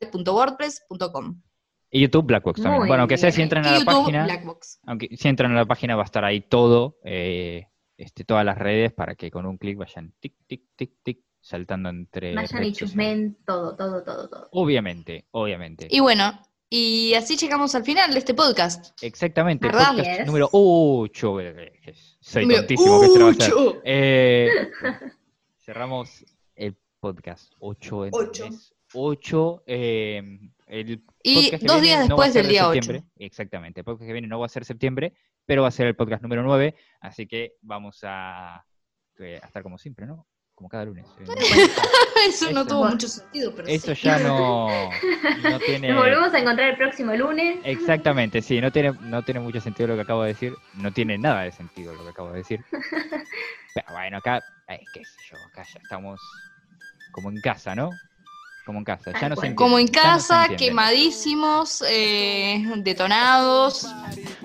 www.bbaudiovisual.wordpress.com. 0.00 1.42
y 1.90 2.00
YouTube 2.02 2.26
Blackbox 2.26 2.60
también. 2.62 2.80
Muy 2.80 2.88
bueno, 2.88 3.02
aunque 3.02 3.18
sea 3.18 3.32
si 3.32 3.42
entran 3.42 3.64
a 3.66 3.72
la 3.72 3.78
YouTube 3.78 3.92
página, 3.94 4.24
Blackbox. 4.24 4.80
aunque 4.86 5.08
si 5.16 5.28
entran 5.28 5.52
a 5.52 5.54
la 5.56 5.64
página 5.66 5.96
va 5.96 6.02
a 6.02 6.04
estar 6.04 6.24
ahí 6.24 6.40
todo, 6.42 6.98
eh, 7.04 7.66
este, 7.96 8.24
todas 8.24 8.44
las 8.44 8.58
redes 8.58 8.92
para 8.92 9.14
que 9.14 9.30
con 9.30 9.46
un 9.46 9.56
clic 9.58 9.78
vayan 9.78 10.12
tic, 10.20 10.34
tic, 10.46 10.62
tic, 10.76 10.92
tic, 11.02 11.20
saltando 11.40 11.88
entre 11.88 12.34
Vayan 12.34 12.64
y 12.64 12.72
chusmen 12.72 13.38
todo, 13.46 13.74
todo, 13.76 14.02
todo, 14.04 14.28
todo. 14.28 14.48
Obviamente, 14.52 15.26
obviamente. 15.30 15.88
Y 15.90 16.00
bueno, 16.00 16.38
y 16.70 17.14
así 17.14 17.36
llegamos 17.36 17.74
al 17.74 17.84
final 17.84 18.12
de 18.12 18.18
este 18.18 18.34
podcast. 18.34 18.92
Exactamente, 19.02 19.66
¿Verdad? 19.66 19.96
podcast 19.96 20.18
Yes. 20.18 20.26
número 20.26 20.48
8. 20.52 21.36
Soy 22.20 22.42
Número 22.42 22.60
tontísimo 22.60 23.00
que 23.00 23.06
este 23.06 23.22
va 23.22 23.30
a 23.30 23.34
ser. 23.34 23.52
ocho. 23.54 23.80
Eh, 23.84 24.48
cerramos 25.64 26.24
el 26.54 26.76
podcast 27.00 27.52
8 27.60 28.04
en 28.06 28.10
Ocho. 28.14 28.48
8. 28.94 29.62
eh, 29.66 30.38
el 30.66 31.02
Y 31.22 31.50
dos 31.50 31.60
viene 31.60 31.80
días 31.80 32.08
después 32.08 32.34
del 32.34 32.44
de 32.46 32.48
día 32.52 32.62
septiembre. 32.64 33.04
Exactamente, 33.16 33.80
el 33.80 33.84
podcast 33.84 34.06
que 34.06 34.12
viene 34.12 34.28
no 34.28 34.38
va 34.38 34.46
a 34.46 34.50
ser 34.50 34.64
septiembre, 34.64 35.14
pero 35.46 35.62
va 35.62 35.68
a 35.68 35.72
ser 35.72 35.86
el 35.86 35.96
podcast 35.96 36.22
número 36.22 36.42
9. 36.42 36.74
Así 37.00 37.26
que 37.26 37.54
vamos 37.62 38.00
a, 38.02 38.64
eh, 39.18 39.38
a 39.42 39.46
estar 39.46 39.62
como 39.62 39.78
siempre, 39.78 40.06
¿no? 40.06 40.26
Como 40.54 40.68
cada 40.68 40.84
lunes. 40.86 41.06
eh, 41.20 41.24
Eso 42.28 42.50
no 42.50 42.60
Eso. 42.62 42.66
tuvo 42.68 42.88
mucho 42.88 43.08
sentido, 43.08 43.54
pero 43.54 43.68
Eso 43.68 43.94
sí. 43.94 44.02
ya 44.02 44.18
no, 44.18 44.90
no 45.50 45.58
tiene. 45.60 45.88
Nos 45.92 46.02
volvemos 46.02 46.34
a 46.34 46.38
encontrar 46.40 46.70
el 46.70 46.76
próximo 46.76 47.14
lunes. 47.14 47.58
Exactamente, 47.64 48.42
sí, 48.42 48.60
no 48.60 48.70
tiene, 48.72 48.92
no 49.02 49.22
tiene 49.22 49.40
mucho 49.40 49.60
sentido 49.60 49.88
lo 49.88 49.94
que 49.94 50.02
acabo 50.02 50.22
de 50.22 50.28
decir, 50.28 50.52
no 50.74 50.92
tiene 50.92 51.16
nada 51.16 51.42
de 51.42 51.52
sentido 51.52 51.94
lo 51.94 52.02
que 52.02 52.10
acabo 52.10 52.32
de 52.32 52.38
decir. 52.38 52.60
Pero 53.74 53.86
bueno, 53.92 54.18
acá, 54.18 54.42
eh, 54.68 54.80
qué 54.92 55.04
sé 55.04 55.16
yo, 55.30 55.36
acá 55.46 55.62
ya 55.72 55.78
estamos 55.80 56.20
como 57.12 57.30
en 57.30 57.40
casa, 57.40 57.74
¿no? 57.74 57.90
Como 58.68 58.80
en 58.80 58.84
casa, 58.84 59.12
ya 59.18 59.28
no 59.30 59.36
se 59.36 59.54
Como 59.54 59.78
en 59.78 59.86
ya 59.86 60.12
no 60.12 60.20
se 60.20 60.28
casa, 60.28 60.48
quemadísimos, 60.58 61.82
eh, 61.88 62.62
detonados. 62.76 63.88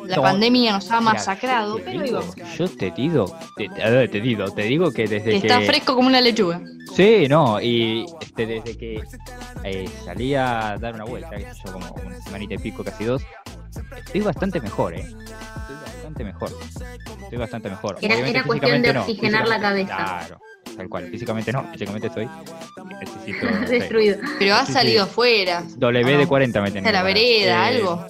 La 0.06 0.16
No, 0.16 0.22
pandemia 0.22 0.72
nos 0.72 0.90
ha 0.92 1.02
masacrado, 1.02 1.78
yo 1.78 1.84
te 1.84 1.92
pero 1.92 2.00
ahí 2.00 2.06
digo- 2.08 2.20
vamos. 2.22 2.36
Yo 2.58 2.70
te 2.70 2.92
digo, 2.92 3.38
te, 3.58 3.68
te 4.08 4.22
digo, 4.22 4.46
te 4.52 4.62
digo 4.62 4.92
que 4.94 5.08
desde 5.10 5.32
que... 5.42 5.48
Está 5.48 5.60
fresco 5.60 5.94
como 5.96 6.08
una 6.08 6.22
lechuga. 6.22 6.62
Sí, 6.96 7.28
no, 7.28 7.60
y 7.60 8.06
este, 8.22 8.46
desde 8.46 8.78
que 8.78 9.04
eh, 9.66 9.90
salí 10.06 10.36
a 10.36 10.78
dar 10.80 10.94
una 10.96 11.04
vuelta, 11.04 11.32
sé 11.38 11.46
yo, 11.66 11.74
como 11.74 11.86
una 12.06 12.22
semanita 12.22 12.54
y 12.54 12.58
pico, 12.60 12.82
casi 12.86 13.04
dos, 13.04 13.24
estoy 13.98 14.22
bastante 14.22 14.62
mejor, 14.62 14.94
¿eh? 14.94 15.02
Estoy 15.02 15.76
bastante 15.84 16.24
mejor. 16.24 16.50
Estoy 17.24 17.38
bastante 17.38 17.70
mejor. 17.70 17.98
Era- 18.00 18.16
era 18.26 18.44
cuestión 18.46 18.82
de 18.82 18.94
no, 18.94 19.02
oxigenar 19.02 19.50
la 19.50 19.60
cabeza. 19.60 19.96
Claro, 19.98 20.40
tal 20.76 20.90
cual. 20.90 21.10
Físicamente 21.10 21.52
no, 21.52 21.64
físicamente 21.72 22.08
estoy. 22.08 22.28
Necesito. 23.00 23.48
Destruido. 23.70 24.18
Pero 24.40 24.56
has 24.56 24.62
Sí, 24.68 24.68
sí. 24.68 24.74
salido 24.74 25.04
afuera. 25.04 25.64
W 25.78 26.18
de 26.18 26.28
40 26.28 26.62
me 26.62 26.72
tenés. 26.72 26.90
A 26.90 26.92
la 26.94 27.04
vereda, 27.04 27.72
Eh, 27.72 27.76
algo. 27.78 28.06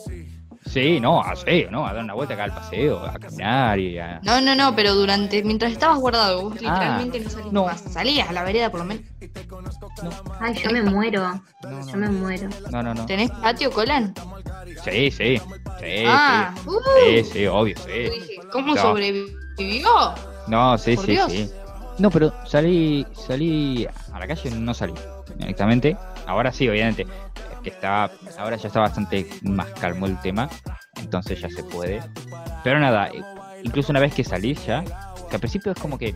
Sí, 0.65 0.99
no, 0.99 1.21
a 1.21 1.35
sí, 1.35 1.65
no, 1.69 1.85
a 1.85 1.93
dar 1.93 2.03
una 2.03 2.13
vuelta 2.15 2.33
acá 2.33 2.45
al 2.45 2.53
paseo, 2.53 2.97
a 3.05 3.19
caminar 3.19 3.77
y 3.77 3.99
a... 3.99 4.19
No, 4.23 4.41
no, 4.41 4.55
no, 4.55 4.73
pero 4.75 4.95
durante, 4.95 5.43
mientras 5.43 5.71
estabas 5.73 5.99
guardado, 5.99 6.41
vos 6.41 6.53
Ah, 6.53 6.57
literalmente 6.61 7.19
no 7.19 7.29
salías 7.29 7.53
no. 7.53 7.65
más. 7.65 7.81
Salías 7.81 8.29
a 8.29 8.33
la 8.33 8.43
vereda 8.43 8.71
por 8.71 8.79
lo 8.79 8.85
menos. 8.85 9.03
Ay, 10.39 10.55
yo 10.55 10.71
me 10.71 10.81
muero. 10.81 11.41
No, 11.63 11.87
Yo 11.91 11.97
me 11.97 12.09
muero. 12.09 12.49
no, 12.71 12.81
no, 12.81 12.93
no. 12.95 13.05
¿Tenés 13.05 13.29
patio, 13.29 13.69
Colan? 13.71 14.13
Sí, 14.83 15.11
sí, 15.11 15.37
sí, 15.79 16.03
ah, 16.07 16.55
sí. 16.55 16.69
uh, 16.69 16.73
Sí, 17.07 17.23
sí, 17.31 17.45
obvio, 17.45 17.75
sí. 17.77 17.91
dije, 17.91 18.35
¿cómo 18.51 18.73
No. 18.73 18.81
sobrevivió? 18.81 20.15
No, 20.47 20.77
sí, 20.77 20.95
Por 20.95 21.05
sí, 21.05 21.11
Dios. 21.11 21.31
sí. 21.31 21.51
No, 21.99 22.09
pero 22.09 22.33
salí, 22.45 23.05
salí 23.13 23.87
a 24.11 24.19
la 24.19 24.27
calle, 24.27 24.51
no 24.51 24.73
salí 24.73 24.93
directamente. 25.37 25.95
Ahora 26.25 26.51
sí, 26.51 26.67
obviamente, 26.67 27.05
que 27.63 27.69
está, 27.69 28.09
ahora 28.37 28.55
ya 28.57 28.67
está 28.67 28.79
bastante 28.79 29.27
más 29.43 29.67
calmo 29.79 30.05
el 30.05 30.19
tema, 30.21 30.49
entonces 30.97 31.39
ya 31.39 31.49
se 31.49 31.63
puede. 31.63 32.01
Pero 32.63 32.79
nada, 32.79 33.07
eh, 33.09 33.21
incluso 33.63 33.91
una 33.91 33.99
vez 33.99 34.13
que 34.13 34.23
salís 34.23 34.65
ya, 34.65 34.83
que 35.29 35.35
al 35.35 35.39
principio 35.39 35.71
es 35.71 35.79
como 35.79 35.97
que 35.97 36.15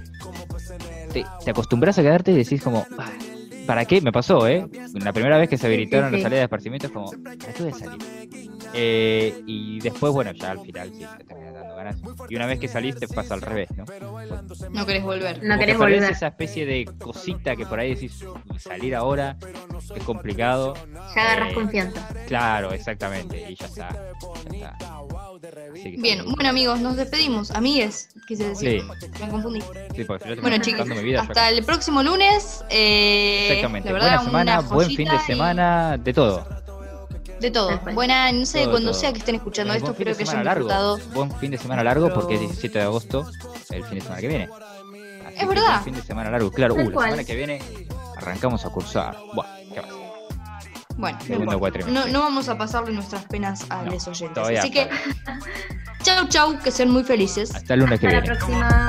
te, 1.13 1.25
te 1.43 1.51
acostumbras 1.51 1.97
a 1.99 2.01
quedarte 2.01 2.31
y 2.31 2.35
decís 2.35 2.61
como, 2.61 2.85
"Ah, 2.97 3.09
¿para 3.65 3.85
qué? 3.85 4.01
Me 4.01 4.11
pasó, 4.11 4.47
¿eh? 4.47 4.67
La 4.93 5.13
primera 5.13 5.37
vez 5.37 5.49
que 5.49 5.57
se 5.57 5.67
habilitaron 5.67 6.09
sí, 6.09 6.13
las 6.13 6.19
sí. 6.19 6.23
salidas 6.23 6.39
de 6.41 6.43
esparcimiento 6.45 6.87
es 6.87 6.93
como, 6.93 7.11
¿para 7.11 7.35
qué 7.53 7.63
voy 7.63 7.71
a 7.71 7.75
salir? 7.75 8.56
Eh, 8.73 9.41
y 9.45 9.79
después, 9.79 10.11
bueno, 10.13 10.31
ya 10.33 10.51
al 10.51 10.59
final 10.59 10.91
sí, 10.93 11.05
te 11.17 11.23
terminan 11.25 11.53
dando 11.53 11.75
ganas. 11.75 11.95
Y 12.29 12.35
una 12.35 12.45
vez 12.45 12.59
que 12.59 12.67
salís 12.67 12.95
te 12.95 13.07
pasa 13.07 13.33
al 13.33 13.41
revés, 13.41 13.69
¿no? 13.75 13.85
No 14.71 14.85
querés 14.85 15.03
volver. 15.03 15.43
No 15.43 15.57
querés 15.57 15.77
volver. 15.77 16.03
esa 16.03 16.27
especie 16.27 16.65
de 16.65 16.85
cosita 16.99 17.55
que 17.55 17.65
por 17.65 17.79
ahí 17.79 17.95
decís, 17.95 18.23
salir 18.59 18.95
ahora 18.95 19.37
es 19.95 20.03
complicado. 20.03 20.73
Ya 21.15 21.21
agarras 21.23 21.51
Eh, 21.51 21.55
confianza. 21.55 22.07
Claro, 22.27 22.71
exactamente. 22.73 23.51
Y 23.51 23.55
ya 23.55 23.65
está. 23.65 23.89
ya 24.51 24.55
está. 24.55 24.77
Bien, 25.97 26.25
bueno 26.25 26.49
amigos, 26.49 26.79
nos 26.81 26.95
despedimos. 26.95 27.51
Amigues, 27.51 28.09
quise 28.27 28.49
decir. 28.49 28.81
Sí. 28.81 29.07
Me 29.23 29.29
confundí. 29.29 29.61
sí, 29.95 30.03
Bueno 30.41 30.57
chicos, 30.57 30.79
contando 30.79 30.95
mi 30.95 31.03
vida, 31.03 31.17
yo 31.23 31.29
hasta 31.29 31.49
el 31.49 31.63
próximo 31.63 32.01
lunes. 32.03 32.63
eh, 32.69 33.47
Exactamente. 33.49 33.89
La 33.89 33.93
verdad, 33.93 34.07
Buena 34.09 34.23
semana, 34.25 34.59
buen 34.61 34.87
fin 34.89 35.07
de 35.07 35.15
y 35.15 35.19
semana, 35.19 35.97
de 35.97 36.13
todo. 36.13 36.47
De 37.39 37.51
todo. 37.51 37.79
Buena, 37.93 38.31
no 38.31 38.45
sé, 38.45 38.61
Todo, 38.63 38.71
cuando 38.71 38.91
todo. 38.91 38.99
sea 38.99 39.11
que 39.13 39.19
estén 39.19 39.35
escuchando 39.35 39.73
Eh, 39.73 39.77
esto, 39.77 39.91
espero 39.91 40.15
que 40.17 40.23
hayan 40.23 40.43
largo. 40.43 40.65
disfrutado. 40.67 40.97
Buen 41.13 41.31
fin 41.39 41.51
de 41.51 41.57
semana 41.57 41.83
largo 41.83 42.11
porque 42.13 42.33
es 42.35 42.39
17 42.41 42.79
de 42.79 42.85
agosto, 42.85 43.29
el 43.69 43.83
fin 43.85 43.95
de 43.95 44.01
semana 44.01 44.21
que 44.21 44.27
viene. 44.27 44.49
Así 45.25 45.33
Es 45.35 45.39
que 45.41 45.45
verdad. 45.45 45.67
buen 45.73 45.83
fin 45.83 45.93
de 45.95 46.01
semana 46.01 46.31
largo. 46.31 46.51
Claro, 46.51 46.73
uh, 46.73 46.77
la 46.77 46.91
cual. 46.91 47.05
semana 47.09 47.23
que 47.23 47.35
viene 47.35 47.61
arrancamos 48.17 48.65
a 48.65 48.69
cursar. 48.69 49.17
Buah, 49.35 49.45
¿qué 49.73 49.79
va 49.81 49.87
a 49.87 49.89
ser? 49.89 49.97
Bueno, 50.97 51.19
no, 51.91 52.07
no, 52.07 52.19
vamos 52.21 52.49
a 52.49 52.57
pasarle 52.57 52.91
nuestras 52.91 53.23
penas 53.25 53.65
a 53.69 53.83
No, 53.83 53.91
los 53.91 54.07
oyentes. 54.07 54.33
todavía 54.33 54.61
Así 54.61 54.71
que, 54.71 54.89
chau, 56.03 56.27
chau, 56.27 56.57
que 56.59 56.71
sean 56.71 56.89
muy 56.89 57.03
felices. 57.03 57.53
Hasta 57.53 57.75
el 57.75 57.81
lunes 57.81 57.99
que 57.99 58.07
Hasta 58.07 58.17
la 58.17 58.23
viene. 58.23 58.35
próxima. 58.35 58.87